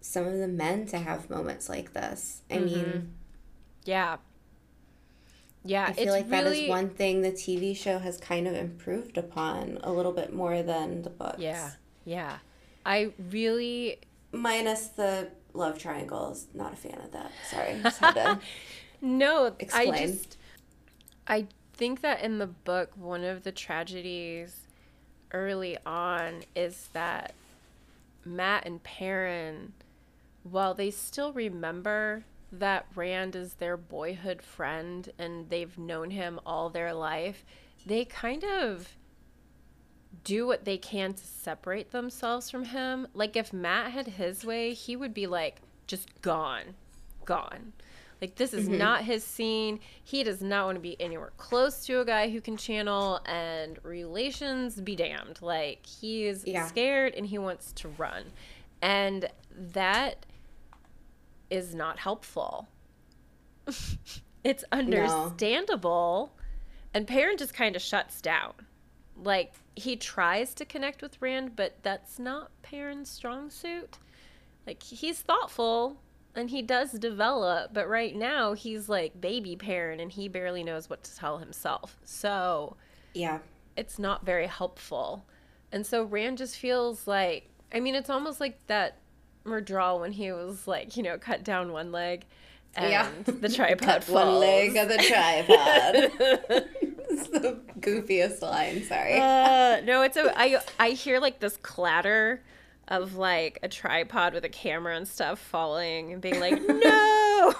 some 0.00 0.26
of 0.26 0.38
the 0.38 0.48
men 0.48 0.86
to 0.86 0.98
have 0.98 1.30
moments 1.30 1.68
like 1.68 1.92
this. 1.92 2.42
I 2.50 2.54
mm-hmm. 2.54 2.64
mean, 2.64 3.14
Yeah. 3.84 4.16
Yeah, 5.62 5.84
I 5.84 5.92
feel 5.92 6.04
it's 6.04 6.12
like 6.12 6.28
that 6.30 6.42
really, 6.42 6.64
is 6.64 6.68
one 6.68 6.88
thing 6.88 7.20
the 7.22 7.30
TV 7.30 7.76
show 7.76 8.00
has 8.00 8.16
kind 8.16 8.48
of 8.48 8.54
improved 8.54 9.16
upon 9.16 9.78
a 9.84 9.92
little 9.92 10.12
bit 10.12 10.32
more 10.32 10.64
than 10.64 11.02
the 11.02 11.10
books. 11.10 11.38
Yeah, 11.38 11.72
yeah. 12.04 12.38
I 12.84 13.12
really 13.30 13.98
Minus 14.32 14.88
the 14.88 15.28
love 15.52 15.78
triangles. 15.78 16.46
Not 16.54 16.72
a 16.72 16.76
fan 16.76 17.00
of 17.02 17.12
that. 17.12 17.32
Sorry. 17.50 17.80
Just 17.82 17.98
had 17.98 18.14
to 18.14 18.40
no. 19.00 19.54
I 19.72 20.06
just 20.06 20.36
I 21.26 21.46
think 21.74 22.00
that 22.02 22.22
in 22.22 22.38
the 22.38 22.46
book, 22.46 22.90
one 22.96 23.24
of 23.24 23.42
the 23.42 23.52
tragedies 23.52 24.66
early 25.32 25.78
on 25.86 26.42
is 26.54 26.88
that 26.92 27.34
Mat 28.24 28.64
and 28.66 28.82
Perrin, 28.82 29.72
while 30.42 30.74
they 30.74 30.90
still 30.90 31.32
remember 31.32 32.24
that 32.52 32.86
Rand 32.94 33.36
is 33.36 33.54
their 33.54 33.76
boyhood 33.76 34.42
friend 34.42 35.10
and 35.18 35.48
they've 35.48 35.78
known 35.78 36.10
him 36.10 36.40
all 36.44 36.68
their 36.68 36.92
life, 36.92 37.44
they 37.86 38.04
kind 38.04 38.44
of 38.44 38.96
do 40.24 40.46
what 40.46 40.64
they 40.64 40.76
can 40.76 41.14
to 41.14 41.24
separate 41.24 41.92
themselves 41.92 42.50
from 42.50 42.64
him. 42.64 43.06
Like 43.14 43.36
if 43.36 43.52
Mat 43.52 43.92
had 43.92 44.06
his 44.06 44.44
way, 44.44 44.74
he 44.74 44.96
would 44.96 45.14
be 45.14 45.26
like 45.26 45.60
just 45.86 46.20
gone, 46.22 46.74
gone. 47.24 47.72
Like 48.20 48.34
this 48.34 48.52
is 48.52 48.68
mm-hmm. 48.68 48.78
not 48.78 49.04
his 49.04 49.24
scene. 49.24 49.80
He 50.04 50.22
does 50.22 50.42
not 50.42 50.66
want 50.66 50.76
to 50.76 50.80
be 50.80 51.00
anywhere 51.00 51.32
close 51.38 51.86
to 51.86 52.00
a 52.00 52.04
guy 52.04 52.28
who 52.28 52.40
can 52.40 52.56
channel 52.56 53.20
and 53.24 53.78
relations 53.82 54.80
be 54.80 54.94
damned. 54.94 55.40
Like 55.40 55.86
he 55.86 56.26
is 56.26 56.44
Yeah. 56.46 56.66
scared 56.66 57.14
and 57.14 57.26
he 57.26 57.38
wants 57.38 57.72
to 57.74 57.88
run. 57.88 58.24
And 58.82 59.30
that 59.56 60.26
is 61.48 61.74
not 61.74 61.98
helpful. 61.98 62.68
it's 64.44 64.64
understandable. 64.70 66.32
And 66.92 67.06
Perrin 67.06 67.36
just 67.38 67.54
kind 67.54 67.74
of 67.74 67.82
shuts 67.82 68.20
down. 68.20 68.52
Like 69.22 69.54
he 69.76 69.96
tries 69.96 70.54
to 70.54 70.64
connect 70.64 71.02
with 71.02 71.20
Rand, 71.20 71.56
but 71.56 71.76
that's 71.82 72.18
not 72.18 72.50
Perrin's 72.62 73.10
strong 73.10 73.50
suit. 73.50 73.98
Like 74.66 74.82
he's 74.82 75.20
thoughtful 75.20 75.96
and 76.34 76.50
he 76.50 76.62
does 76.62 76.92
develop, 76.92 77.72
but 77.74 77.88
right 77.88 78.14
now 78.14 78.52
he's 78.52 78.88
like 78.88 79.20
baby 79.20 79.56
Perrin 79.56 80.00
and 80.00 80.12
he 80.12 80.28
barely 80.28 80.62
knows 80.62 80.88
what 80.88 81.02
to 81.04 81.16
tell 81.16 81.38
himself. 81.38 81.98
So 82.04 82.76
Yeah. 83.14 83.38
it's 83.76 83.98
not 83.98 84.24
very 84.24 84.46
helpful. 84.46 85.24
And 85.72 85.86
so 85.86 86.04
Rand 86.04 86.38
just 86.38 86.56
feels 86.56 87.06
like 87.06 87.48
I 87.72 87.80
mean 87.80 87.94
it's 87.94 88.10
almost 88.10 88.40
like 88.40 88.64
that 88.66 88.98
Myrddraal 89.44 90.00
when 90.00 90.12
he 90.12 90.30
was 90.32 90.66
like, 90.68 90.96
you 90.96 91.02
know, 91.02 91.16
cut 91.18 91.42
down 91.44 91.72
one 91.72 91.90
leg 91.92 92.26
and 92.76 92.90
Yeah. 92.90 93.08
the 93.24 93.48
tripod 93.54 93.86
Cut 93.86 94.04
falls. 94.04 94.14
one 94.26 94.34
leg 94.40 94.76
of 94.76 94.88
the 94.88 94.96
tripod. 94.98 96.64
it's 97.10 97.28
the 97.28 97.60
goofiest 97.80 98.40
line. 98.42 98.82
Sorry. 98.84 99.14
Uh, 99.18 99.80
no, 99.84 100.02
it's 100.02 100.16
a 100.16 100.32
I 100.38 100.60
I 100.78 100.90
hear 100.90 101.18
like 101.20 101.40
this 101.40 101.56
clatter 101.58 102.42
of 102.88 103.14
like 103.16 103.58
a 103.62 103.68
tripod 103.68 104.34
with 104.34 104.44
a 104.44 104.48
camera 104.48 104.96
and 104.96 105.06
stuff 105.06 105.38
falling 105.38 106.12
and 106.12 106.20
being 106.20 106.40
like, 106.40 106.60
"No." 106.60 107.54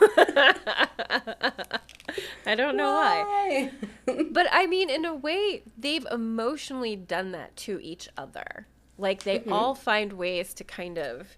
I 2.46 2.54
don't 2.56 2.76
know 2.76 2.92
why. 2.92 3.70
Why? 4.06 4.14
But 4.30 4.46
I 4.50 4.66
mean, 4.66 4.90
in 4.90 5.04
a 5.04 5.14
way, 5.14 5.62
they've 5.78 6.06
emotionally 6.10 6.96
done 6.96 7.32
that 7.32 7.56
to 7.58 7.78
each 7.80 8.08
other. 8.16 8.66
Like 8.98 9.22
they 9.22 9.40
all 9.50 9.74
find 9.74 10.12
ways 10.14 10.52
to 10.54 10.64
kind 10.64 10.98
of 10.98 11.36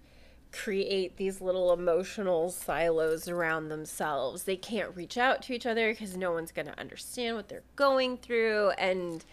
create 0.53 1.17
these 1.17 1.41
little 1.41 1.73
emotional 1.73 2.49
silos 2.51 3.27
around 3.27 3.69
themselves. 3.69 4.43
They 4.43 4.55
can't 4.55 4.95
reach 4.95 5.17
out 5.17 5.41
to 5.43 5.53
each 5.53 5.65
other 5.65 5.91
because 5.91 6.15
no 6.15 6.31
one's 6.31 6.51
going 6.51 6.67
to 6.67 6.79
understand 6.79 7.35
what 7.35 7.49
they're 7.49 7.63
going 7.75 8.17
through. 8.17 8.69
And 8.77 9.25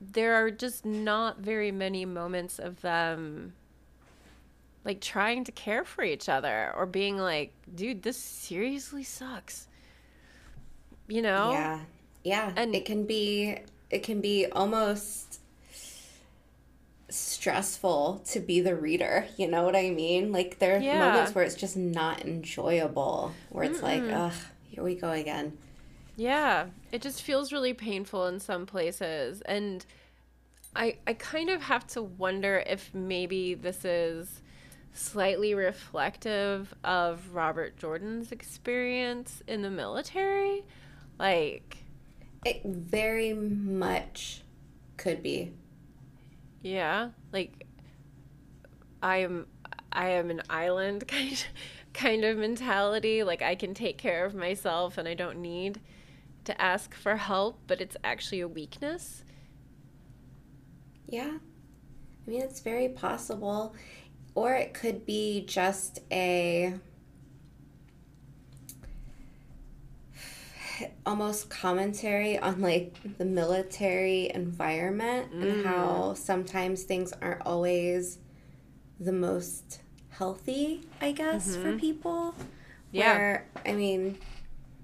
there 0.00 0.34
are 0.34 0.50
just 0.50 0.84
not 0.84 1.38
very 1.38 1.72
many 1.72 2.04
moments 2.04 2.58
of 2.58 2.82
them 2.82 3.54
like 4.84 5.00
trying 5.00 5.44
to 5.44 5.52
care 5.52 5.84
for 5.84 6.04
each 6.04 6.28
other 6.28 6.72
or 6.76 6.86
being 6.86 7.16
like, 7.16 7.54
dude, 7.74 8.02
this 8.02 8.18
seriously 8.18 9.04
sucks. 9.04 9.68
You 11.08 11.22
know? 11.22 11.52
Yeah. 11.52 11.80
Yeah. 12.24 12.52
And- 12.56 12.74
it 12.74 12.84
can 12.84 13.06
be 13.06 13.58
it 13.90 14.02
can 14.02 14.20
be 14.20 14.46
almost 14.46 15.40
stressful 17.14 18.22
to 18.26 18.40
be 18.40 18.60
the 18.60 18.74
reader. 18.76 19.26
You 19.36 19.48
know 19.48 19.64
what 19.64 19.76
I 19.76 19.90
mean? 19.90 20.32
Like 20.32 20.58
there 20.58 20.76
are 20.76 20.80
Yeah. 20.80 20.98
moments 20.98 21.34
where 21.34 21.44
it's 21.44 21.54
just 21.54 21.76
not 21.76 22.22
enjoyable. 22.24 23.32
Where 23.50 23.64
it's 23.64 23.82
like, 23.82 24.02
ugh, 24.10 24.32
here 24.70 24.82
we 24.84 24.94
go 24.94 25.10
again. 25.10 25.58
Yeah, 26.16 26.66
it 26.92 27.02
just 27.02 27.22
feels 27.22 27.52
really 27.52 27.72
painful 27.74 28.26
in 28.26 28.38
some 28.40 28.66
places. 28.66 29.40
And 29.42 29.84
I 30.74 30.96
I 31.06 31.14
kind 31.14 31.50
of 31.50 31.62
have 31.62 31.86
to 31.88 32.02
wonder 32.02 32.62
if 32.66 32.92
maybe 32.94 33.54
this 33.54 33.84
is 33.84 34.40
slightly 34.94 35.54
reflective 35.54 36.74
of 36.84 37.34
Robert 37.34 37.76
Jordan's 37.78 38.30
experience 38.32 39.42
in 39.46 39.62
the 39.62 39.70
military. 39.70 40.64
Like, 41.18 41.78
It 42.44 42.62
very 42.64 43.32
much 43.32 44.42
could 44.96 45.22
be. 45.22 45.52
Yeah, 46.62 47.10
like 47.32 47.66
I 49.02 49.18
am 49.18 49.46
I 49.92 50.10
am 50.10 50.30
an 50.30 50.42
island 50.48 51.06
kind 51.08 51.44
kind 51.92 52.24
of 52.24 52.38
mentality. 52.38 53.22
Like 53.22 53.42
I 53.42 53.54
can 53.54 53.74
take 53.74 53.98
care 53.98 54.24
of 54.24 54.34
myself 54.34 54.98
and 54.98 55.06
I 55.06 55.14
don't 55.14 55.38
need 55.38 55.80
to 56.44 56.60
ask 56.60 56.94
for 56.94 57.16
help, 57.16 57.60
but 57.66 57.80
it's 57.80 57.96
actually 58.02 58.40
a 58.40 58.48
weakness. 58.48 59.24
Yeah. 61.08 61.38
I 62.26 62.30
mean, 62.30 62.42
it's 62.42 62.60
very 62.60 62.88
possible. 62.88 63.74
Or 64.34 64.54
it 64.54 64.72
could 64.72 65.04
be 65.04 65.44
just 65.46 66.00
a 66.10 66.74
almost 71.06 71.50
commentary 71.50 72.38
on 72.38 72.60
like 72.60 72.96
the 73.18 73.24
military 73.24 74.30
environment 74.34 75.32
and 75.32 75.44
mm. 75.44 75.64
how 75.64 76.14
sometimes 76.14 76.82
things 76.82 77.12
aren't 77.20 77.42
always 77.46 78.18
the 79.00 79.12
most 79.12 79.80
healthy, 80.10 80.82
I 81.00 81.12
guess, 81.12 81.56
for 81.56 81.68
mm-hmm. 81.68 81.78
people. 81.78 82.34
Yeah. 82.90 83.16
Where 83.16 83.48
I 83.66 83.72
mean, 83.72 84.18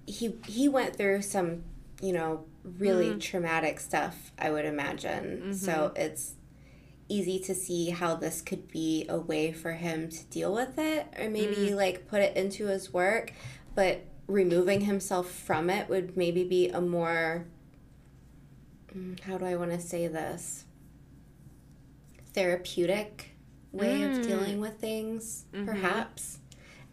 he 0.07 0.35
he 0.47 0.69
went 0.69 0.97
through 0.97 1.23
some, 1.23 1.65
you 2.01 2.13
know, 2.13 2.45
really 2.79 3.11
mm. 3.11 3.21
traumatic 3.21 3.81
stuff, 3.81 4.33
I 4.39 4.51
would 4.51 4.65
imagine. 4.65 5.55
So 5.55 5.73
mm-hmm. 5.73 6.01
it's 6.01 6.35
easy 7.09 7.39
to 7.39 7.55
see 7.55 7.91
how 7.91 8.15
this 8.15 8.43
could 8.43 8.69
be 8.71 9.07
a 9.09 9.19
way 9.19 9.53
for 9.53 9.73
him 9.73 10.11
to 10.11 10.25
deal 10.25 10.53
with 10.53 10.79
it 10.79 11.07
or 11.19 11.31
maybe 11.31 11.71
mm. 11.71 11.75
like 11.75 12.07
put 12.07 12.21
it 12.21 12.37
into 12.37 12.67
his 12.67 12.93
work, 12.93 13.33
but 13.75 14.03
removing 14.29 14.83
himself 14.83 15.31
from 15.31 15.69
it 15.69 15.89
would 15.89 16.17
maybe 16.17 16.45
be 16.45 16.69
a 16.69 16.81
more 16.81 17.47
mm, 18.95 19.19
how 19.21 19.37
do 19.39 19.45
I 19.45 19.57
want 19.57 19.73
to 19.73 19.81
say 19.81 20.07
this? 20.07 20.65
therapeutic 22.39 23.31
way 23.73 24.03
of 24.05 24.23
dealing 24.23 24.61
with 24.61 24.79
things, 24.79 25.45
perhaps. 25.65 26.39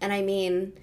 And 0.01 0.11
I 0.11 0.23
mean, 0.23 0.73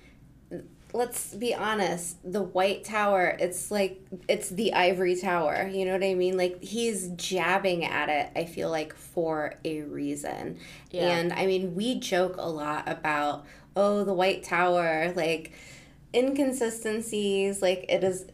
let's 0.93 1.35
be 1.35 1.53
honest, 1.53 2.19
the 2.25 2.43
White 2.43 2.85
Tower, 2.85 3.37
it's 3.41 3.73
like 3.73 4.01
it's 4.29 4.51
the 4.51 4.73
ivory 4.73 5.17
tower. 5.17 5.69
You 5.69 5.85
know 5.85 5.93
what 5.93 6.05
I 6.05 6.15
mean? 6.15 6.37
Like 6.37 6.63
he's 6.63 7.09
jabbing 7.11 7.85
at 7.85 8.09
it, 8.09 8.31
I 8.37 8.45
feel 8.45 8.71
like 8.71 8.95
for 8.95 9.55
a 9.65 9.83
reason. 9.83 10.59
Yeah. 10.91 11.09
And 11.09 11.33
I 11.33 11.47
mean, 11.47 11.75
we 11.75 11.99
joke 11.99 12.37
a 12.39 12.49
lot 12.49 12.89
about, 12.89 13.45
oh, 13.75 14.05
the 14.05 14.15
White 14.15 14.45
Tower, 14.45 15.13
like 15.17 15.53
inconsistencies, 16.15 17.63
like 17.63 17.85
it 17.89 18.05
is 18.05 18.27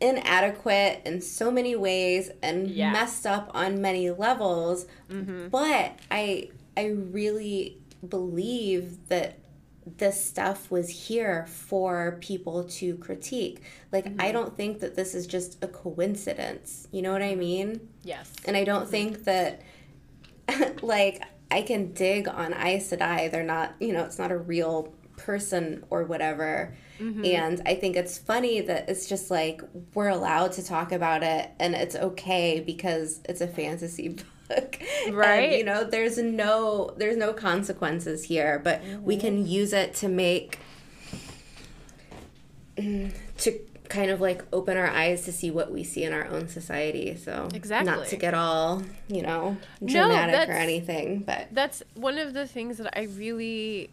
inadequate 0.00 1.02
in 1.06 1.20
so 1.20 1.50
many 1.50 1.74
ways 1.74 2.30
and 2.42 2.68
Yeah. 2.68 2.92
messed 2.92 3.26
up 3.26 3.50
on 3.54 3.80
many 3.80 4.10
levels. 4.10 4.86
Mm-hmm. 5.10 5.48
But 5.48 5.98
I 6.10 6.50
I 6.76 6.86
really 6.88 7.78
believe 8.06 9.08
that 9.08 9.38
this 9.86 10.22
stuff 10.22 10.70
was 10.70 11.06
here 11.06 11.46
for 11.46 12.18
people 12.20 12.64
to 12.64 12.96
critique. 12.96 13.62
Like, 13.92 14.06
I 14.06 14.10
mm-hmm. 14.10 14.32
don't 14.32 14.56
think 14.56 14.80
that 14.80 14.96
this 14.96 15.14
is 15.14 15.26
just 15.26 15.62
a 15.62 15.68
coincidence. 15.68 16.88
You 16.90 17.02
know 17.02 17.12
what 17.12 17.22
I 17.22 17.36
mean? 17.36 17.88
Yes. 18.02 18.32
And 18.44 18.56
I 18.56 18.64
don't 18.64 18.82
mm-hmm. 18.82 18.90
think 18.90 19.24
that, 19.24 19.62
like, 20.82 21.22
I 21.50 21.62
can 21.62 21.92
dig 21.92 22.26
on 22.26 22.52
Aes 22.52 22.90
Sedai. 22.90 23.30
They're 23.30 23.44
not, 23.44 23.74
you 23.78 23.92
know, 23.92 24.04
it's 24.04 24.18
not 24.18 24.32
a 24.32 24.36
real 24.36 24.92
person 25.16 25.84
or 25.88 26.02
whatever. 26.02 26.74
Mm-hmm. 27.00 27.24
And 27.24 27.62
I 27.66 27.74
think 27.74 27.96
it's 27.96 28.18
funny 28.18 28.60
that 28.62 28.88
it's 28.88 29.08
just 29.08 29.30
like 29.30 29.62
we're 29.94 30.08
allowed 30.08 30.52
to 30.52 30.64
talk 30.64 30.92
about 30.92 31.22
it 31.22 31.50
and 31.58 31.74
it's 31.74 31.96
okay 31.96 32.60
because 32.60 33.20
it's 33.28 33.40
a 33.40 33.48
fantasy 33.48 34.08
book. 34.48 34.78
Right. 35.10 35.50
And, 35.50 35.52
you 35.58 35.64
know, 35.64 35.84
there's 35.84 36.18
no 36.18 36.94
there's 36.96 37.16
no 37.16 37.32
consequences 37.32 38.24
here, 38.24 38.60
but 38.62 38.82
we 39.02 39.14
mm-hmm. 39.14 39.20
can 39.20 39.46
use 39.46 39.72
it 39.72 39.94
to 39.96 40.08
make 40.08 40.58
mm, 42.76 43.12
to 43.38 43.58
kind 43.88 44.10
of 44.10 44.20
like 44.20 44.44
open 44.52 44.76
our 44.76 44.88
eyes 44.88 45.24
to 45.24 45.32
see 45.32 45.50
what 45.50 45.70
we 45.70 45.84
see 45.84 46.04
in 46.04 46.12
our 46.12 46.26
own 46.26 46.48
society. 46.48 47.16
So 47.16 47.48
exactly 47.54 47.92
not 47.92 48.06
to 48.08 48.16
get 48.16 48.34
all, 48.34 48.82
you 49.08 49.22
know, 49.22 49.56
No, 49.80 49.92
dramatic 49.92 50.48
or 50.48 50.52
anything, 50.52 51.20
but 51.20 51.48
That's 51.52 51.82
one 51.94 52.18
of 52.18 52.34
the 52.34 52.46
things 52.46 52.78
that 52.78 52.98
I 52.98 53.04
really 53.04 53.90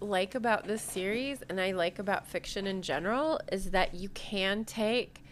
like 0.00 0.34
about 0.34 0.66
this 0.66 0.82
series 0.82 1.42
and 1.48 1.60
I 1.60 1.72
like 1.72 1.98
about 1.98 2.26
fiction 2.26 2.66
in 2.66 2.82
general 2.82 3.40
is 3.50 3.70
that 3.70 3.94
you 3.94 4.08
can 4.10 4.64
take 4.64 5.24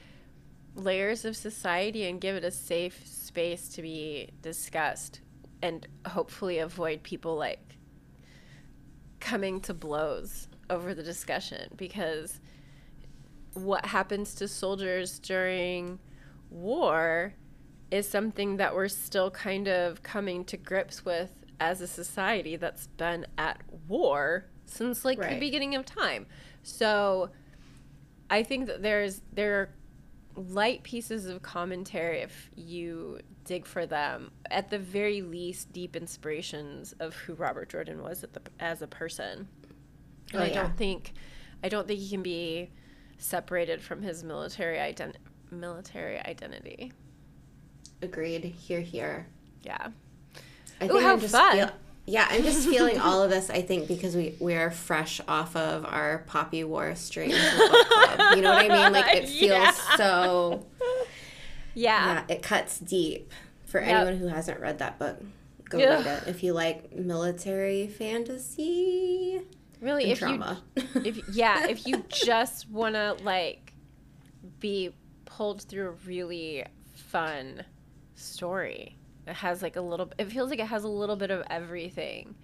layers 0.74 1.24
of 1.24 1.36
society 1.36 2.04
and 2.04 2.20
give 2.20 2.36
it 2.36 2.44
a 2.44 2.50
safe 2.50 3.06
space 3.06 3.68
to 3.70 3.82
be 3.82 4.30
discussed 4.40 5.20
and 5.62 5.86
hopefully 6.06 6.58
avoid 6.58 7.02
people 7.02 7.36
like 7.36 7.76
coming 9.20 9.60
to 9.60 9.74
blows 9.74 10.48
over 10.70 10.94
the 10.94 11.02
discussion 11.02 11.70
because 11.76 12.40
what 13.54 13.84
happens 13.86 14.34
to 14.34 14.48
soldiers 14.48 15.18
during 15.18 15.98
war 16.50 17.34
is 17.90 18.08
something 18.08 18.56
that 18.56 18.74
we're 18.74 18.88
still 18.88 19.30
kind 19.30 19.68
of 19.68 20.02
coming 20.02 20.44
to 20.46 20.56
grips 20.56 21.04
with 21.04 21.30
as 21.60 21.80
a 21.80 21.86
society 21.86 22.56
that's 22.56 22.86
been 22.86 23.26
at 23.36 23.60
war 23.86 24.46
since 24.72 25.04
like 25.04 25.18
the 25.20 25.38
beginning 25.38 25.74
of 25.74 25.84
time. 25.86 26.26
So 26.62 27.30
I 28.30 28.42
think 28.42 28.66
that 28.66 28.82
there's 28.82 29.20
there 29.32 29.60
are 29.60 29.68
light 30.34 30.82
pieces 30.82 31.26
of 31.26 31.42
commentary 31.42 32.20
if 32.20 32.50
you 32.56 33.18
dig 33.44 33.66
for 33.66 33.84
them. 33.86 34.30
At 34.50 34.70
the 34.70 34.78
very 34.78 35.20
least, 35.22 35.72
deep 35.72 35.94
inspirations 35.96 36.94
of 37.00 37.14
who 37.14 37.34
Robert 37.34 37.68
Jordan 37.68 38.02
was 38.02 38.24
at 38.24 38.32
the, 38.32 38.40
as 38.60 38.80
a 38.82 38.86
person. 38.86 39.48
And 40.32 40.40
Oh, 40.40 40.44
I 40.44 40.48
yeah. 40.48 40.62
don't 40.62 40.76
think 40.76 41.12
I 41.62 41.68
don't 41.68 41.86
think 41.86 42.00
he 42.00 42.08
can 42.08 42.22
be 42.22 42.70
separated 43.18 43.82
from 43.82 44.02
his 44.02 44.24
military 44.24 44.78
ident- 44.78 45.16
military 45.50 46.18
identity. 46.18 46.92
agreed. 48.00 48.44
Here, 48.44 48.80
here. 48.80 49.26
Yeah. 49.62 49.88
I 50.80 50.86
Ooh, 50.88 50.98
how 51.00 51.16
just 51.18 51.32
fun. 51.34 51.56
Feel, 51.56 51.70
yeah, 52.06 52.26
I'm 52.30 52.42
just 52.42 52.68
feeling 52.68 52.98
all 53.00 53.22
of 53.22 53.30
this. 53.30 53.48
I 53.50 53.62
think 53.62 53.88
because 53.88 54.14
we 54.16 54.34
we're 54.40 54.70
fresh 54.70 55.20
off 55.28 55.54
of 55.56 55.84
our 55.84 56.18
Poppy 56.26 56.64
War 56.64 56.94
stream. 56.94 57.30
You 58.34 58.40
know 58.40 58.52
what 58.54 58.70
I 58.70 58.84
mean? 58.84 58.92
Like 58.92 59.14
it 59.14 59.28
feels 59.28 59.50
Yeah. 59.50 59.70
so. 59.96 60.66
Yeah. 61.74 62.04
Yeah, 62.14 62.24
it 62.28 62.42
cuts 62.42 62.78
deep. 62.78 63.30
For 63.66 63.80
Yep. 63.80 63.88
anyone 63.88 64.16
who 64.18 64.26
hasn't 64.26 64.60
read 64.60 64.78
that 64.78 64.98
book, 64.98 65.20
go 65.68 65.78
Yeah. 65.78 65.96
read 65.96 66.06
it. 66.06 66.28
If 66.28 66.42
you 66.42 66.52
like 66.52 66.94
military 66.94 67.88
fantasy 67.88 69.42
Really 69.80 70.10
if 70.12 70.18
drama. 70.20 70.62
you 70.76 70.82
if 71.04 71.20
yeah, 71.34 71.66
if 71.68 71.86
you 71.86 72.04
just 72.08 72.68
want 72.70 72.94
to 72.94 73.16
like 73.22 73.72
be 74.60 74.94
pulled 75.24 75.62
through 75.62 75.88
a 75.88 76.06
really 76.06 76.64
fun 76.94 77.64
story. 78.14 78.96
It 79.26 79.34
has 79.34 79.62
like 79.62 79.76
a 79.76 79.80
little 79.80 80.10
it 80.18 80.30
feels 80.32 80.50
like 80.50 80.58
it 80.58 80.66
has 80.66 80.84
a 80.84 80.88
little 80.88 81.16
bit 81.16 81.30
of 81.30 81.44
everything. 81.50 82.34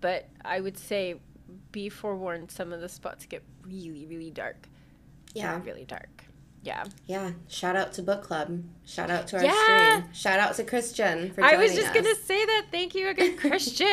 But 0.00 0.28
I 0.44 0.60
would 0.60 0.78
say 0.78 1.16
be 1.72 1.88
forewarned 1.88 2.50
some 2.50 2.72
of 2.72 2.80
the 2.80 2.88
spots 2.88 3.26
get 3.26 3.42
really 3.64 4.06
really 4.06 4.30
dark. 4.30 4.68
yeah, 5.34 5.52
Really, 5.56 5.66
really 5.66 5.84
dark. 5.84 6.24
Yeah. 6.62 6.84
yeah. 7.06 7.30
Shout 7.46 7.76
out 7.76 7.92
to 7.92 8.02
book 8.02 8.22
club. 8.24 8.60
Shout 8.84 9.08
out 9.08 9.28
to 9.28 9.36
our 9.36 9.44
Yeah. 9.44 10.00
stream. 10.00 10.12
Shout 10.12 10.40
out 10.40 10.54
to 10.56 10.64
Christian 10.64 11.32
for 11.32 11.44
I 11.44 11.56
was 11.56 11.74
just 11.76 11.88
us. 11.88 11.92
going 11.94 12.06
to 12.06 12.16
say 12.22 12.44
that. 12.44 12.66
Thank 12.72 12.94
you 12.96 13.08
again, 13.08 13.36
Christian. 13.44 13.86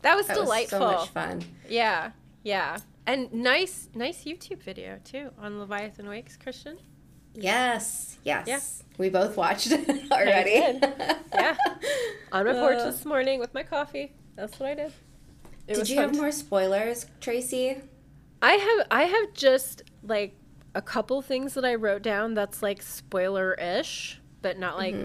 that 0.00 0.16
was 0.16 0.26
That 0.26 0.38
was 0.38 0.46
delightful. 0.46 0.78
so 0.78 0.90
much 0.92 1.08
fun. 1.10 1.42
Yeah, 1.68 2.12
yeah, 2.44 2.78
and 3.06 3.30
nice, 3.34 3.88
nice 3.94 4.24
YouTube 4.24 4.62
video 4.62 5.00
too 5.04 5.30
on 5.38 5.58
Leviathan 5.58 6.08
Wakes, 6.08 6.36
Christian. 6.38 6.78
Yes, 7.34 8.18
yes. 8.24 8.46
Yeah. 8.46 8.60
We 8.98 9.08
both 9.08 9.36
watched 9.36 9.68
it 9.72 10.10
already. 10.12 10.78
Yeah, 11.34 11.56
on 12.32 12.44
my 12.46 12.52
porch 12.52 12.78
Uh. 12.78 12.90
this 12.90 13.04
morning 13.04 13.40
with 13.40 13.54
my 13.54 13.62
coffee. 13.62 14.12
That's 14.36 14.58
what 14.60 14.70
I 14.70 14.74
did. 14.74 14.92
It 15.68 15.74
Did 15.74 15.88
you 15.88 15.96
have 16.00 16.14
more 16.14 16.32
spoilers, 16.32 17.06
Tracy? 17.20 17.76
I 18.42 18.52
have, 18.52 18.86
I 18.90 19.04
have 19.04 19.32
just 19.34 19.82
like 20.02 20.34
a 20.74 20.82
couple 20.82 21.22
things 21.22 21.54
that 21.54 21.64
I 21.64 21.76
wrote 21.76 22.02
down 22.02 22.34
that's 22.34 22.62
like 22.62 22.82
spoiler-ish, 22.82 24.20
but 24.42 24.58
not 24.58 24.76
like 24.76 24.96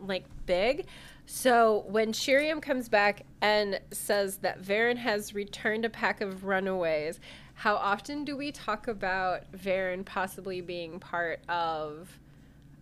like 0.00 0.24
big. 0.46 0.86
So 1.26 1.84
when 1.88 2.12
Sheriam 2.12 2.60
comes 2.60 2.88
back 2.88 3.24
and 3.40 3.78
says 3.92 4.38
that 4.38 4.62
Verin 4.62 4.96
has 4.96 5.34
returned 5.34 5.84
a 5.84 5.90
pack 5.90 6.20
of 6.22 6.44
runaways, 6.44 7.20
how 7.60 7.76
often 7.76 8.24
do 8.24 8.38
we 8.38 8.50
talk 8.50 8.88
about 8.88 9.52
Verin 9.52 10.02
possibly 10.02 10.62
being 10.62 10.98
part 10.98 11.40
of 11.46 12.08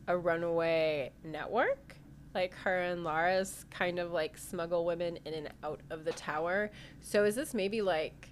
a 0.06 0.16
runaway 0.16 1.10
network? 1.24 1.96
Like 2.32 2.54
her 2.58 2.78
and 2.82 3.02
Lara's 3.02 3.66
kind 3.72 3.98
of 3.98 4.12
like 4.12 4.38
smuggle 4.38 4.84
women 4.84 5.18
in 5.24 5.34
and 5.34 5.50
out 5.64 5.80
of 5.90 6.04
the 6.04 6.12
tower. 6.12 6.70
So 7.00 7.24
is 7.24 7.34
this 7.34 7.54
maybe 7.54 7.82
like 7.82 8.28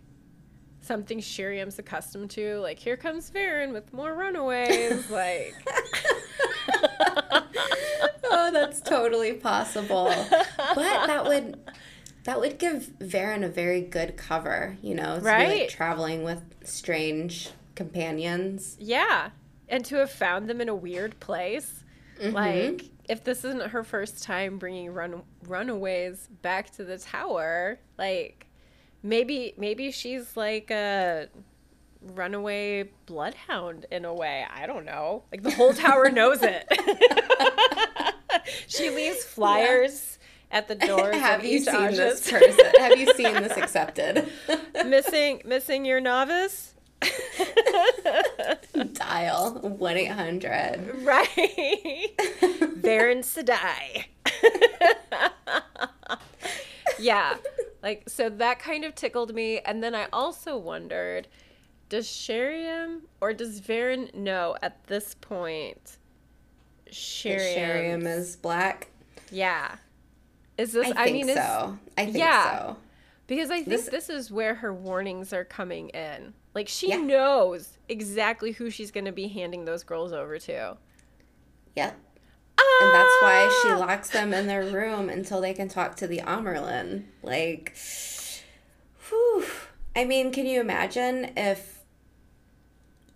something 0.83 1.19
Sheriam's 1.19 1.81
accustomed 1.81 2.31
to? 2.31 2.61
Like 2.61 2.79
here 2.79 2.97
comes 2.97 3.29
Verin 3.29 3.73
with 3.73 3.93
more 3.93 4.15
runaways. 4.15 5.11
like 5.11 5.53
oh, 8.23 8.51
that's 8.53 8.81
totally 8.83 9.33
possible. 9.33 10.15
But 10.31 11.07
that 11.09 11.25
would 11.27 11.59
that 12.27 12.41
would 12.41 12.59
give 12.59 12.91
Verin 12.99 13.45
a 13.45 13.49
very 13.49 13.81
good 13.81 14.17
cover, 14.17 14.77
you 14.83 14.95
know, 14.97 15.15
to 15.15 15.21
be 15.21 15.27
Right. 15.27 15.61
like 15.61 15.69
traveling 15.69 16.25
with 16.25 16.43
strange 16.65 17.51
companions. 17.77 18.77
Yeah. 18.81 19.31
And 19.69 19.85
to 19.87 19.97
have 19.97 20.11
found 20.11 20.51
them 20.51 20.61
in 20.61 20.69
a 20.69 20.75
weird 20.75 21.19
place. 21.21 21.85
Mm-hmm. 22.21 22.35
Like, 22.35 22.85
if 23.09 23.23
this 23.23 23.45
isn't 23.45 23.71
her 23.71 23.85
first 23.85 24.25
time 24.25 24.59
bringing 24.59 24.93
run 24.93 25.23
runaways 25.47 26.29
back 26.43 26.71
to 26.73 26.85
the 26.85 26.99
tower, 26.99 27.79
like 27.97 28.47
maybe 29.05 29.55
maybe 29.57 29.93
she's 29.93 30.37
like 30.37 30.71
a 30.73 31.29
runaway 32.01 32.91
bloodhound 33.07 33.87
in 33.93 34.05
a 34.05 34.13
way. 34.13 34.45
I 34.53 34.67
don't 34.67 34.85
know. 34.85 35.23
Like 35.31 35.43
the 35.45 35.53
whole 35.53 35.75
tower 35.75 36.11
knows 36.11 36.41
it. 36.43 36.67
she 38.67 38.91
leaves 38.91 39.23
flyers 39.25 40.16
at 40.51 40.69
the 40.69 40.75
doors 40.75 41.15
Have 41.21 41.41
of 41.41 41.47
you 41.47 41.61
seen 41.61 41.93
this 41.93 42.31
person? 42.31 42.65
Have 42.79 42.99
you 42.99 43.13
seen 43.15 43.35
this 43.35 43.57
accepted? 43.57 44.29
missing 44.85 45.43
missing 45.45 45.85
your 45.85 46.01
novice? 46.01 46.75
Dial 48.93 49.53
one 49.61 49.97
eight 49.97 50.07
hundred. 50.07 50.91
Right. 51.03 52.15
Verin 52.81 53.23
Sedai. 53.23 54.07
yeah. 56.99 57.37
Like, 57.83 58.09
so 58.09 58.29
that 58.31 58.59
kind 58.59 58.85
of 58.85 58.95
tickled 58.95 59.35
me. 59.35 59.61
And 59.61 59.83
then 59.83 59.95
I 59.95 60.09
also 60.13 60.57
wondered 60.57 61.29
does 61.89 62.07
Sheriam 62.09 63.03
or 63.21 63.33
does 63.33 63.61
Verin 63.61 64.13
know 64.15 64.57
at 64.63 64.85
this 64.87 65.15
point 65.15 65.99
Sheriam? 66.91 68.07
Is 68.07 68.37
black. 68.37 68.89
Yeah. 69.31 69.77
Is 70.59 70.73
this, 70.73 70.87
I 70.87 71.03
I, 71.03 71.05
think 71.05 71.27
mean, 71.27 71.29
is, 71.31 71.37
so. 71.37 71.79
I 71.99 72.05
think 72.07 72.17
yeah. 72.19 72.59
so. 72.59 72.77
because 73.27 73.51
I 73.51 73.57
think 73.57 73.69
This- 73.69 73.89
this, 73.89 74.09
is 74.09 74.31
where 74.31 74.55
her 74.57 74.73
warnings 74.73 75.33
are 75.33 75.45
coming 75.45 75.91
in. 75.91 76.33
Like, 76.55 76.69
she 76.69 76.89
Yeah. 76.89 76.97
knows 76.97 77.77
exactly 77.89 78.53
who 78.53 78.71
she's 78.71 78.91
going 78.91 79.05
to 79.05 79.13
be 79.13 79.29
handing 79.29 79.67
those 79.67 79.83
girls 79.83 80.13
over 80.13 80.39
to. 80.39 80.77
Yep. 81.77 81.97
And 82.59 82.95
that's 82.95 83.23
why 83.23 83.61
she 83.63 83.69
Ah! 83.73 83.77
locks 83.79 84.09
them 84.11 84.33
in 84.33 84.47
their 84.47 84.65
room 84.65 85.11
until 85.11 85.43
they 85.43 85.53
can 85.53 85.69
talk 85.69 85.97
to 85.97 86.07
the 86.07 86.21
Amyrlin. 86.21 87.05
Like, 87.23 87.77
whew. 89.09 89.45
I 89.95 90.05
mean, 90.05 90.33
can 90.33 90.47
you 90.47 90.61
imagine 90.61 91.33
if 91.37 91.81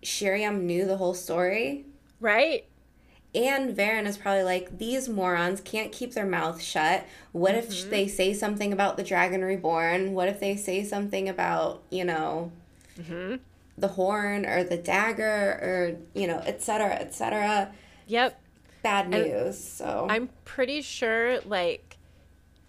Sheriam 0.03 0.67
knew 0.67 0.87
the 0.87 0.97
whole 0.99 1.15
story? 1.15 1.87
Right? 2.21 2.67
And 3.35 3.77
Verin 3.77 4.07
is 4.07 4.16
probably 4.19 4.43
like, 4.43 4.78
these 4.78 5.09
morons 5.09 5.61
can't 5.61 5.93
keep 5.93 6.15
their 6.15 6.27
mouth 6.27 6.61
shut. 6.61 7.07
What 7.32 7.55
Mm-hmm. 7.55 7.73
if 7.73 7.90
they 7.90 8.09
say 8.09 8.32
something 8.35 8.73
about 8.73 8.97
the 8.97 9.05
Dragon 9.05 9.44
Reborn? 9.44 10.15
What 10.15 10.28
if 10.28 10.40
they 10.40 10.57
say 10.57 10.82
something 10.85 11.28
about, 11.28 11.82
you 11.90 12.05
know, 12.05 12.51
Mm-hmm. 13.01 13.36
the 13.78 13.89
horn 13.89 14.44
or 14.47 14.65
the 14.65 14.77
dagger 14.77 15.24
or, 15.62 15.97
you 16.12 16.27
know, 16.27 16.43
et 16.44 16.61
cetera, 16.61 16.94
et 16.94 17.15
cetera? 17.15 17.73
Yep. 18.09 18.40
Bad 18.82 19.11
news. 19.11 19.59
So, 19.62 20.07
I'm 20.11 20.28
pretty 20.44 20.82
sure, 20.82 21.40
like, 21.43 21.98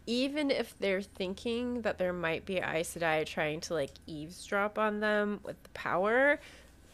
even 0.05 0.51
if 0.51 0.77
they're 0.79 1.01
thinking 1.01 1.81
that 1.81 1.97
there 1.97 2.13
might 2.13 2.45
be 2.45 2.57
Aes 2.57 2.95
Sedai 2.95 3.25
trying 3.25 3.61
to, 3.61 3.73
like, 3.73 3.91
eavesdrop 4.05 4.77
on 4.77 4.99
them 4.99 5.39
with 5.43 5.61
the 5.63 5.69
power, 5.69 6.39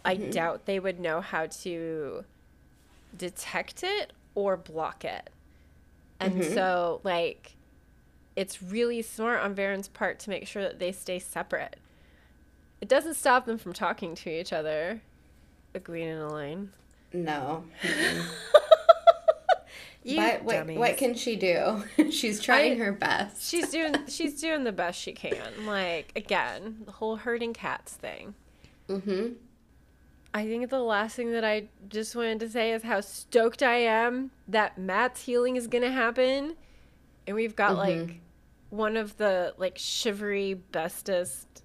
I 0.06 0.16
doubt 0.16 0.66
they 0.66 0.80
would 0.80 1.00
know 1.00 1.20
how 1.20 1.48
to 1.48 2.24
detect 3.16 3.84
it 3.84 4.14
or 4.36 4.58
block 4.58 5.06
it. 5.06 5.30
And 6.20 6.44
so, 6.44 7.00
like, 7.04 7.56
it's 8.36 8.62
really 8.64 9.02
smart 9.04 9.42
on 9.42 9.54
Verin's 9.54 9.88
part 9.88 10.18
to 10.20 10.30
make 10.32 10.48
sure 10.48 10.64
that 10.64 10.80
they 10.80 10.92
stay 10.92 11.20
separate. 11.20 11.76
It 12.82 12.88
doesn't 12.90 13.16
stop 13.16 13.46
them 13.46 13.58
from 13.58 13.74
talking 13.74 14.16
to 14.16 14.30
each 14.30 14.52
other, 14.54 15.02
Egwene 15.76 16.12
and 16.14 16.32
Elayne. 16.32 16.70
no. 17.14 17.64
You 20.04 20.16
But 20.18 20.44
what, 20.44 20.54
dummies. 20.56 20.78
what 20.78 20.96
can 20.96 21.16
she 21.16 21.36
do? 21.36 21.84
She's 22.12 22.40
trying 22.40 22.74
I- 22.74 22.86
her 22.86 22.94
best. 22.94 23.50
she's 23.50 23.70
doing 23.72 23.94
she's 24.08 24.40
doing 24.40 24.64
the 24.64 24.72
best 24.72 24.98
she 25.02 25.12
can. 25.12 25.66
Like 25.66 26.14
again, 26.16 26.78
the 26.86 26.94
whole 26.94 27.18
herding 27.18 27.54
cats 27.54 27.92
thing. 27.94 28.34
Mm-hmm. 28.88 29.34
I 30.38 30.46
think 30.48 30.70
the 30.70 30.80
last 30.80 31.16
thing 31.16 31.32
that 31.32 31.44
I 31.44 31.70
just 31.90 32.16
wanted 32.16 32.42
to 32.42 32.50
say 32.50 32.72
is 32.72 32.84
how 32.84 33.02
stoked 33.02 33.64
I 33.64 33.78
am 33.78 34.30
that 34.48 34.78
Mat's 34.78 35.24
healing 35.24 35.56
is 35.56 35.66
gonna 35.66 35.92
happen, 35.92 36.56
and 37.26 37.36
we've 37.36 37.56
got 37.56 37.72
mm-hmm. 37.72 38.02
like 38.08 38.22
one 38.70 38.98
of 38.98 39.18
the 39.18 39.56
like 39.58 39.80
shivery 39.80 40.54
bestest 40.54 41.64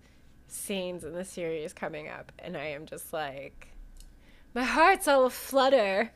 scenes 0.48 1.04
in 1.04 1.12
the 1.12 1.24
series 1.24 1.74
coming 1.74 2.08
up, 2.08 2.32
and 2.38 2.56
I 2.56 2.64
am 2.68 2.86
just 2.86 3.12
like, 3.12 3.68
my 4.54 4.64
heart's 4.64 5.06
all 5.06 5.26
aflutter. 5.26 6.10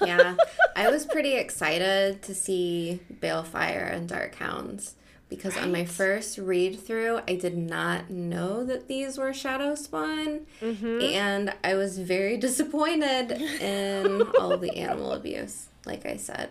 yeah, 0.00 0.36
I 0.76 0.88
was 0.88 1.04
pretty 1.04 1.34
excited 1.34 2.22
to 2.22 2.34
see 2.34 3.00
Balefire 3.20 3.92
and 3.92 4.08
Dark 4.08 4.36
Hounds 4.36 4.94
because 5.30 5.56
on 5.56 5.72
my 5.72 5.84
first 5.86 6.36
read 6.36 6.78
through, 6.78 7.20
I 7.26 7.36
did 7.36 7.56
not 7.56 8.10
know 8.10 8.64
that 8.64 8.88
these 8.88 9.16
were 9.16 9.32
Shadow 9.32 9.74
Spawn, 9.76 10.40
Mm-hmm. 10.60 11.00
and 11.02 11.54
I 11.64 11.74
was 11.74 11.98
very 11.98 12.36
disappointed 12.46 13.32
in 13.62 14.22
all 14.38 14.56
the 14.58 14.76
animal 14.76 15.12
abuse. 15.12 15.68
Like 15.86 16.04
I 16.04 16.16
said. 16.16 16.50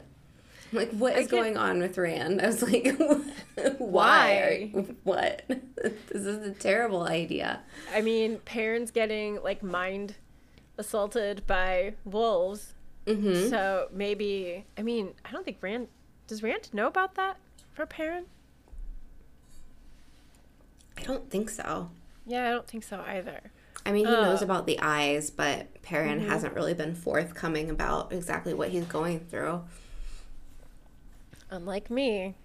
Like 0.72 0.92
what 0.92 1.18
is 1.18 1.28
going 1.28 1.58
on 1.58 1.80
with 1.80 1.98
Rand? 1.98 2.42
I 2.42 2.48
was 2.48 2.62
like, 2.62 2.96
why? 3.80 4.32
are- 4.34 4.82
what? 5.04 5.44
this 5.48 6.26
is 6.26 6.46
a 6.48 6.52
terrible 6.52 7.04
idea. 7.04 7.62
I 7.94 8.02
mean, 8.02 8.40
Perrin's 8.46 8.92
getting 8.92 9.42
like 9.44 9.64
mind 9.64 10.16
assaulted 10.78 11.46
by 11.48 11.94
wolves. 12.06 12.74
Mm-hmm. 13.08 13.50
So 13.50 13.88
maybe, 13.92 14.66
I 14.78 14.84
mean, 14.84 15.14
I 15.26 15.32
don't 15.32 15.44
think 15.44 15.58
Rand 15.62 15.88
does 16.28 16.44
Rand 16.44 16.72
know 16.74 16.86
about 16.88 17.16
that 17.16 17.38
for 17.74 17.86
Perrin? 17.88 18.26
I 21.00 21.04
don't 21.04 21.30
think 21.30 21.50
so. 21.50 21.90
Yeah, 22.26 22.48
I 22.48 22.52
don't 22.52 22.68
think 22.68 22.84
so 22.84 23.02
either. 23.08 23.52
I 23.86 23.92
mean, 23.92 24.06
he 24.06 24.12
knows 24.12 24.42
Uh. 24.42 24.46
about 24.46 24.66
the 24.68 24.78
eyes, 24.82 25.30
but 25.30 25.82
Perrin 25.82 26.20
hasn't 26.20 26.54
really 26.54 26.74
been 26.74 26.94
forthcoming 26.96 27.70
about 27.70 28.12
exactly 28.12 28.54
what 28.54 28.70
he's 28.70 28.84
going 28.86 29.22
through. 29.22 29.62
Unlike 31.50 31.90
me. 31.90 32.36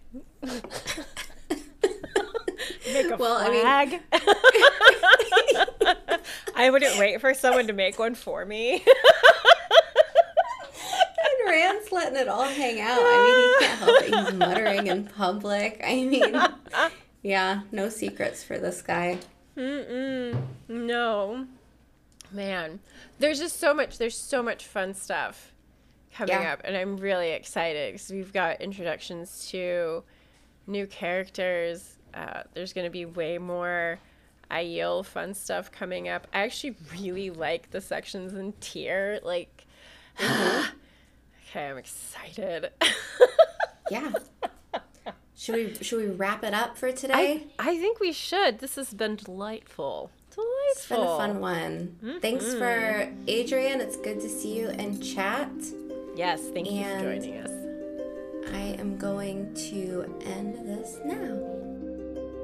Make 2.92 3.10
a 3.10 3.16
Well, 3.16 3.36
I 3.36 3.50
mean- 3.50 3.66
I 6.56 6.70
wouldn't 6.70 6.96
wait 6.98 7.20
for 7.20 7.34
someone 7.34 7.66
to 7.66 7.72
make 7.72 7.98
one 7.98 8.14
for 8.14 8.44
me. 8.46 8.84
And 11.26 11.50
Rand's 11.50 11.90
letting 11.92 12.16
it 12.18 12.28
all 12.28 12.44
hang 12.44 12.80
out. 12.80 12.98
I 13.00 13.24
mean, 13.24 13.48
he 13.48 13.54
can't 13.66 13.78
help 13.80 14.02
it. 14.02 14.14
He's 14.30 14.34
muttering 14.38 14.86
in 14.86 15.04
public. 15.06 15.80
I 15.84 16.04
mean, 16.04 16.36
yeah, 17.24 17.62
no 17.72 17.88
secrets 17.88 18.44
for 18.44 18.58
this 18.58 18.80
guy. 18.82 19.18
Mm-mm. 19.56 20.40
No. 20.68 21.46
Man. 22.30 22.78
There's 23.18 23.38
just 23.40 23.58
so 23.58 23.74
much 23.74 23.98
there's 23.98 24.16
so 24.16 24.42
much 24.42 24.66
fun 24.66 24.94
stuff 24.94 25.52
coming 26.14 26.40
Yeah. 26.40 26.52
up 26.52 26.60
and 26.64 26.76
I'm 26.76 26.96
really 26.96 27.30
excited 27.30 27.92
because 27.94 28.10
we've 28.10 28.32
got 28.32 28.60
introductions 28.60 29.48
to 29.50 30.04
new 30.66 30.86
characters. 30.86 31.96
Uh, 32.12 32.42
there's 32.52 32.72
going 32.72 32.84
to 32.86 32.90
be 32.90 33.04
way 33.04 33.38
more 33.38 33.98
Aiel 34.50 35.04
fun 35.04 35.34
stuff 35.34 35.72
coming 35.72 36.08
up. 36.08 36.26
I 36.32 36.40
actually 36.42 36.76
really 37.00 37.30
like 37.30 37.70
the 37.70 37.80
sections 37.80 38.34
in 38.34 38.52
Tear. 38.60 39.18
Like, 39.22 39.66
okay, 40.20 41.68
I'm 41.68 41.78
excited. 41.78 42.70
Yeah. 43.90 44.12
Should 45.36 45.54
we 45.56 45.74
should 45.84 45.98
we 45.98 46.06
wrap 46.14 46.44
it 46.44 46.54
up 46.54 46.76
for 46.78 46.92
today? 46.92 47.46
I 47.58 47.76
think 47.78 47.98
we 48.00 48.12
should. 48.12 48.60
This 48.60 48.76
has 48.76 48.94
been 48.94 49.16
delightful. 49.16 50.10
Delightful. 50.30 50.52
It's 50.72 50.88
been 50.88 51.00
a 51.00 51.16
fun 51.16 51.40
one. 51.40 52.18
Thanks 52.20 52.54
for 52.54 53.12
Adrian. 53.26 53.80
It's 53.80 53.96
good 53.96 54.20
to 54.20 54.28
see 54.28 54.56
you 54.58 54.68
and 54.68 55.02
chat. 55.02 55.50
Yes, 56.16 56.40
thank 56.52 56.70
you 56.70 56.78
And- 56.82 57.00
for 57.02 57.20
joining 57.20 57.38
us. 57.40 57.50
I 58.54 58.76
am 58.80 58.96
going 58.98 59.52
to 59.70 60.04
end 60.24 60.54
this 60.68 60.98
now. 61.04 61.38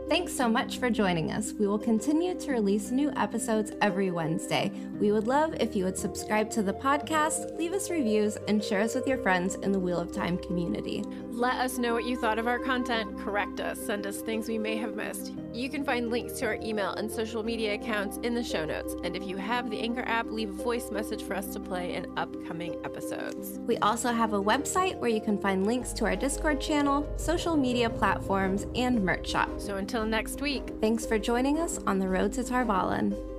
Thanks 0.08 0.32
so 0.32 0.48
much 0.48 0.78
for 0.78 0.90
joining 0.90 1.30
us. 1.30 1.52
We 1.52 1.68
will 1.68 1.78
continue 1.78 2.34
to 2.40 2.50
release 2.50 2.90
new 2.90 3.12
episodes 3.16 3.70
every 3.80 4.10
Wednesday. 4.10 4.72
We 4.98 5.12
would 5.12 5.28
love 5.28 5.54
if 5.60 5.76
you 5.76 5.84
would 5.84 5.96
subscribe 5.96 6.50
to 6.50 6.62
the 6.64 6.72
podcast, 6.72 7.56
leave 7.56 7.72
us 7.72 7.90
reviews, 7.90 8.36
and 8.48 8.64
share 8.64 8.80
us 8.80 8.96
with 8.96 9.06
your 9.06 9.18
friends 9.18 9.54
in 9.56 9.70
the 9.70 9.78
Wheel 9.78 10.00
of 10.00 10.10
Time 10.10 10.36
community. 10.38 11.04
Let 11.30 11.54
us 11.54 11.78
know 11.78 11.94
what 11.94 12.04
you 12.04 12.16
thought 12.16 12.38
of 12.38 12.46
our 12.46 12.58
content, 12.58 13.18
correct 13.18 13.60
us, 13.60 13.78
send 13.78 14.06
us 14.06 14.20
things 14.20 14.48
we 14.48 14.58
may 14.58 14.76
have 14.76 14.96
missed. 14.96 15.32
You 15.54 15.70
can 15.70 15.84
find 15.84 16.10
links 16.10 16.34
to 16.40 16.46
our 16.46 16.54
email 16.56 16.90
and 16.94 17.10
social 17.10 17.42
media 17.42 17.74
accounts 17.74 18.18
in 18.18 18.34
the 18.34 18.42
show 18.42 18.64
notes. 18.64 18.94
And 19.04 19.16
if 19.16 19.22
you 19.24 19.36
have 19.36 19.70
the 19.70 19.78
Anchor 19.78 20.02
app, 20.02 20.30
leave 20.30 20.50
a 20.50 20.62
voice 20.62 20.90
message 20.90 21.22
for 21.22 21.34
us 21.34 21.46
to 21.54 21.60
play 21.60 21.94
in 21.94 22.12
upcoming 22.18 22.76
episodes. 22.84 23.58
We 23.60 23.78
also 23.78 24.12
have 24.12 24.32
a 24.32 24.42
website 24.42 24.98
where 24.98 25.10
you 25.10 25.20
can 25.20 25.38
find 25.38 25.66
links 25.66 25.92
to 25.94 26.04
our 26.04 26.16
Discord 26.16 26.60
channel, 26.60 27.08
social 27.16 27.56
media 27.56 27.88
platforms, 27.88 28.66
and 28.74 29.02
merch 29.04 29.28
shop. 29.28 29.60
So 29.60 29.76
until 29.76 30.04
next 30.04 30.40
week, 30.40 30.70
Thanks 30.80 31.04
for 31.04 31.18
joining 31.18 31.58
us 31.58 31.78
on 31.86 31.98
the 31.98 32.08
road 32.08 32.32
to 32.32 32.42
Tar 32.42 32.64
Valon. 32.64 33.29